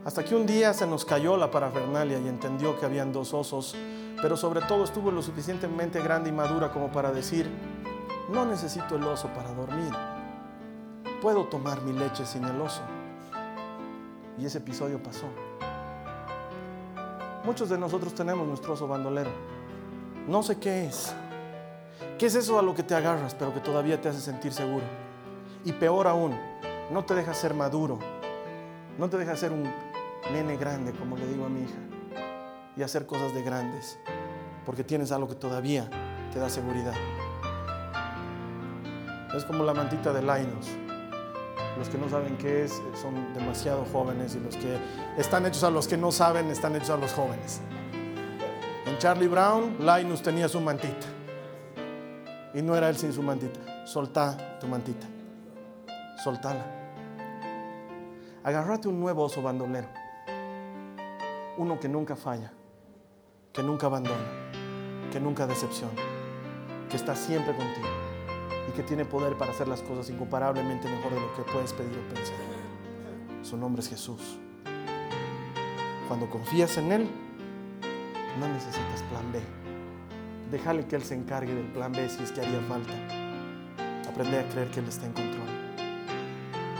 Hasta 0.06 0.24
que 0.24 0.36
un 0.36 0.45
día 0.45 0.74
se 0.74 0.88
nos 0.88 1.06
cayó 1.06 1.38
la 1.38 1.52
parafernalia 1.52 2.20
y 2.20 2.28
entendió 2.28 2.80
que 2.80 2.86
habían 2.86 3.12
dos 3.12 3.34
osos, 3.34 3.76
pero 4.22 4.38
sobre 4.38 4.62
todo 4.62 4.84
estuvo 4.84 5.12
lo 5.12 5.22
suficientemente 5.22 6.02
grande 6.02 6.30
y 6.30 6.34
madura 6.34 6.72
como 6.72 6.91
para 6.91 7.12
decir, 7.12 7.50
no 8.32 8.45
necesito 8.45 8.95
el 8.95 9.04
oso 9.04 9.28
para 9.36 9.52
dormir, 9.54 9.91
puedo 11.22 11.45
tomar 11.45 11.82
mi 11.82 11.93
leche 11.93 12.26
sin 12.26 12.43
el 12.43 12.59
oso. 12.61 12.82
Y 14.38 14.45
ese 14.45 14.59
episodio 14.59 15.01
pasó. 15.01 15.26
Muchos 17.43 17.70
de 17.70 17.78
nosotros 17.78 18.13
tenemos 18.13 18.47
nuestro 18.47 18.74
oso 18.74 18.88
bandolero. 18.88 19.32
No 20.28 20.43
sé 20.43 20.59
qué 20.59 20.86
es. 20.86 21.13
¿Qué 22.17 22.28
es 22.28 22.36
eso 22.36 22.59
a 22.59 22.61
lo 22.61 22.76
que 22.76 22.84
te 22.84 22.95
agarras, 22.95 23.34
pero 23.34 23.53
que 23.53 23.59
todavía 23.59 23.99
te 23.99 24.09
hace 24.09 24.20
sentir 24.20 24.53
seguro? 24.53 24.86
Y 25.65 25.74
peor 25.74 26.07
aún, 26.07 26.38
no 26.91 27.03
te 27.05 27.15
deja 27.15 27.34
ser 27.34 27.53
maduro, 27.53 27.99
no 28.97 29.09
te 29.09 29.17
deja 29.17 29.36
ser 29.36 29.51
un 29.51 29.63
nene 30.32 30.57
grande, 30.57 30.91
como 30.93 31.17
le 31.17 31.28
digo 31.28 31.45
a 31.45 31.49
mi 31.49 31.61
hija, 31.61 31.80
y 32.76 32.84
hacer 32.84 33.05
cosas 33.05 33.34
de 33.34 33.41
grandes, 33.41 33.99
porque 34.65 34.84
tienes 34.84 35.11
algo 35.11 35.28
que 35.28 35.36
todavía 35.36 35.89
te 36.32 36.39
da 36.39 36.49
seguridad. 36.49 36.93
Es 39.36 39.45
como 39.45 39.63
la 39.63 39.74
mantita 39.74 40.11
de 40.11 40.22
Linus. 40.22 40.89
Los 41.80 41.88
que 41.88 41.97
no 41.97 42.09
saben 42.09 42.38
qué 42.38 42.65
es 42.65 42.82
son 43.01 43.34
demasiado 43.34 43.86
jóvenes 43.91 44.36
y 44.36 44.41
los 44.41 44.57
que 44.57 44.77
están 45.17 45.45
hechos 45.45 45.63
a 45.63 45.71
los 45.71 45.88
que 45.88 45.95
no 45.95 46.11
saben 46.11 46.51
están 46.51 46.75
hechos 46.75 46.89
a 46.89 46.97
los 46.97 47.13
jóvenes. 47.13 47.61
En 48.86 48.97
Charlie 48.97 49.30
Brown, 49.30 49.77
Linus 49.80 50.21
tenía 50.21 50.49
su 50.49 50.59
mantita. 50.59 51.07
Y 52.53 52.61
no 52.61 52.75
era 52.75 52.89
él 52.89 52.97
sin 52.97 53.13
su 53.13 53.23
mantita. 53.23 53.88
Soltá 53.88 54.59
tu 54.59 54.67
mantita. 54.67 55.07
Soltala. 56.21 56.65
Agárrate 58.43 58.89
un 58.89 58.99
nuevo 58.99 59.23
oso 59.23 59.41
bandolero 59.41 59.88
uno 61.59 61.77
que 61.77 61.89
nunca 61.89 62.15
falla, 62.15 62.53
que 63.51 63.61
nunca 63.61 63.88
abandona, 63.88 64.49
que 65.11 65.19
nunca 65.19 65.45
decepciona, 65.45 66.01
que 66.89 66.95
está 66.95 67.15
siempre 67.17 67.53
contigo 67.53 67.99
y 68.70 68.72
que 68.72 68.84
tiene 68.84 69.03
poder 69.03 69.36
para 69.36 69.51
hacer 69.51 69.67
las 69.67 69.82
cosas 69.82 70.09
incomparablemente 70.09 70.88
mejor 70.88 71.11
de 71.13 71.20
lo 71.20 71.36
que 71.36 71.41
puedes 71.51 71.74
pedir 71.74 71.97
o 71.97 72.13
pensar. 72.13 72.36
Su 73.41 73.57
nombre 73.57 73.82
es 73.82 73.89
Jesús. 73.89 74.38
Cuando 76.07 76.30
confías 76.30 76.78
en 76.78 76.91
Él, 76.91 77.09
no 78.39 78.47
necesitas 78.47 79.01
plan 79.09 79.32
B. 79.32 79.41
Déjale 80.51 80.86
que 80.86 80.95
Él 80.95 81.03
se 81.03 81.15
encargue 81.15 81.53
del 81.53 81.67
plan 81.67 81.91
B 81.91 82.07
si 82.09 82.24
es 82.24 82.32
que 82.32 82.41
haría 82.41 82.61
falta. 82.61 82.93
Aprende 84.07 84.39
a 84.39 84.49
creer 84.49 84.70
que 84.70 84.80
Él 84.82 84.88
está 84.88 85.05
en 85.05 85.13
control. 85.13 85.47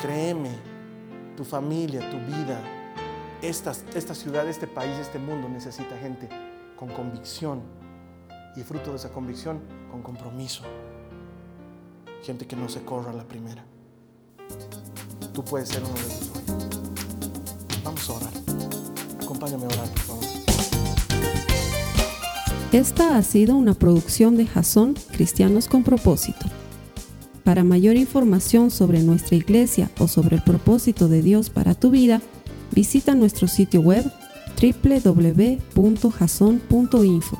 Créeme, 0.02 0.52
tu 1.36 1.44
familia, 1.44 2.08
tu 2.10 2.18
vida, 2.18 2.60
esta, 3.42 3.72
esta 3.96 4.14
ciudad, 4.14 4.48
este 4.48 4.68
país, 4.68 4.98
este 4.98 5.20
mundo 5.20 5.50
necesita 5.50 5.98
gente 5.98 6.30
con 6.76 6.90
convicción 6.90 7.62
y 8.56 8.62
fruto 8.62 8.92
de 8.92 8.98
esa 8.98 9.10
convicción 9.10 9.62
con 9.92 10.02
compromiso. 10.02 10.64
Gente 12.24 12.46
que 12.46 12.56
no 12.56 12.70
se 12.70 12.82
corra 12.82 13.14
la 13.14 13.24
primera. 13.24 13.64
Tú 15.34 15.44
puedes 15.44 15.70
ser 15.70 15.84
uno 15.84 15.94
de 15.94 16.02
esos 16.02 16.30
Vamos 17.84 18.10
a 18.10 18.14
orar. 18.14 18.34
Acompáñame 19.22 19.64
a 19.64 19.68
orar, 19.68 19.90
por 19.90 20.00
favor. 20.00 20.24
Esta 22.72 23.18
ha 23.18 23.24
sido 23.24 23.56
una 23.56 23.74
producción 23.74 24.38
de 24.38 24.46
Jason 24.46 24.96
Cristianos 25.12 25.68
con 25.68 25.84
Propósito. 25.84 26.46
Para 27.44 27.64
mayor 27.64 27.96
información 27.96 28.70
sobre 28.70 29.02
nuestra 29.02 29.36
iglesia 29.36 29.90
o 29.98 30.08
sobre 30.08 30.36
el 30.36 30.44
propósito 30.44 31.08
de 31.08 31.22
Dios 31.22 31.50
para 31.50 31.74
tu 31.74 31.90
vida, 31.90 32.22
Visita 32.72 33.16
nuestro 33.16 33.48
sitio 33.48 33.82
web 33.82 34.06
www.jason.info. 34.62 37.40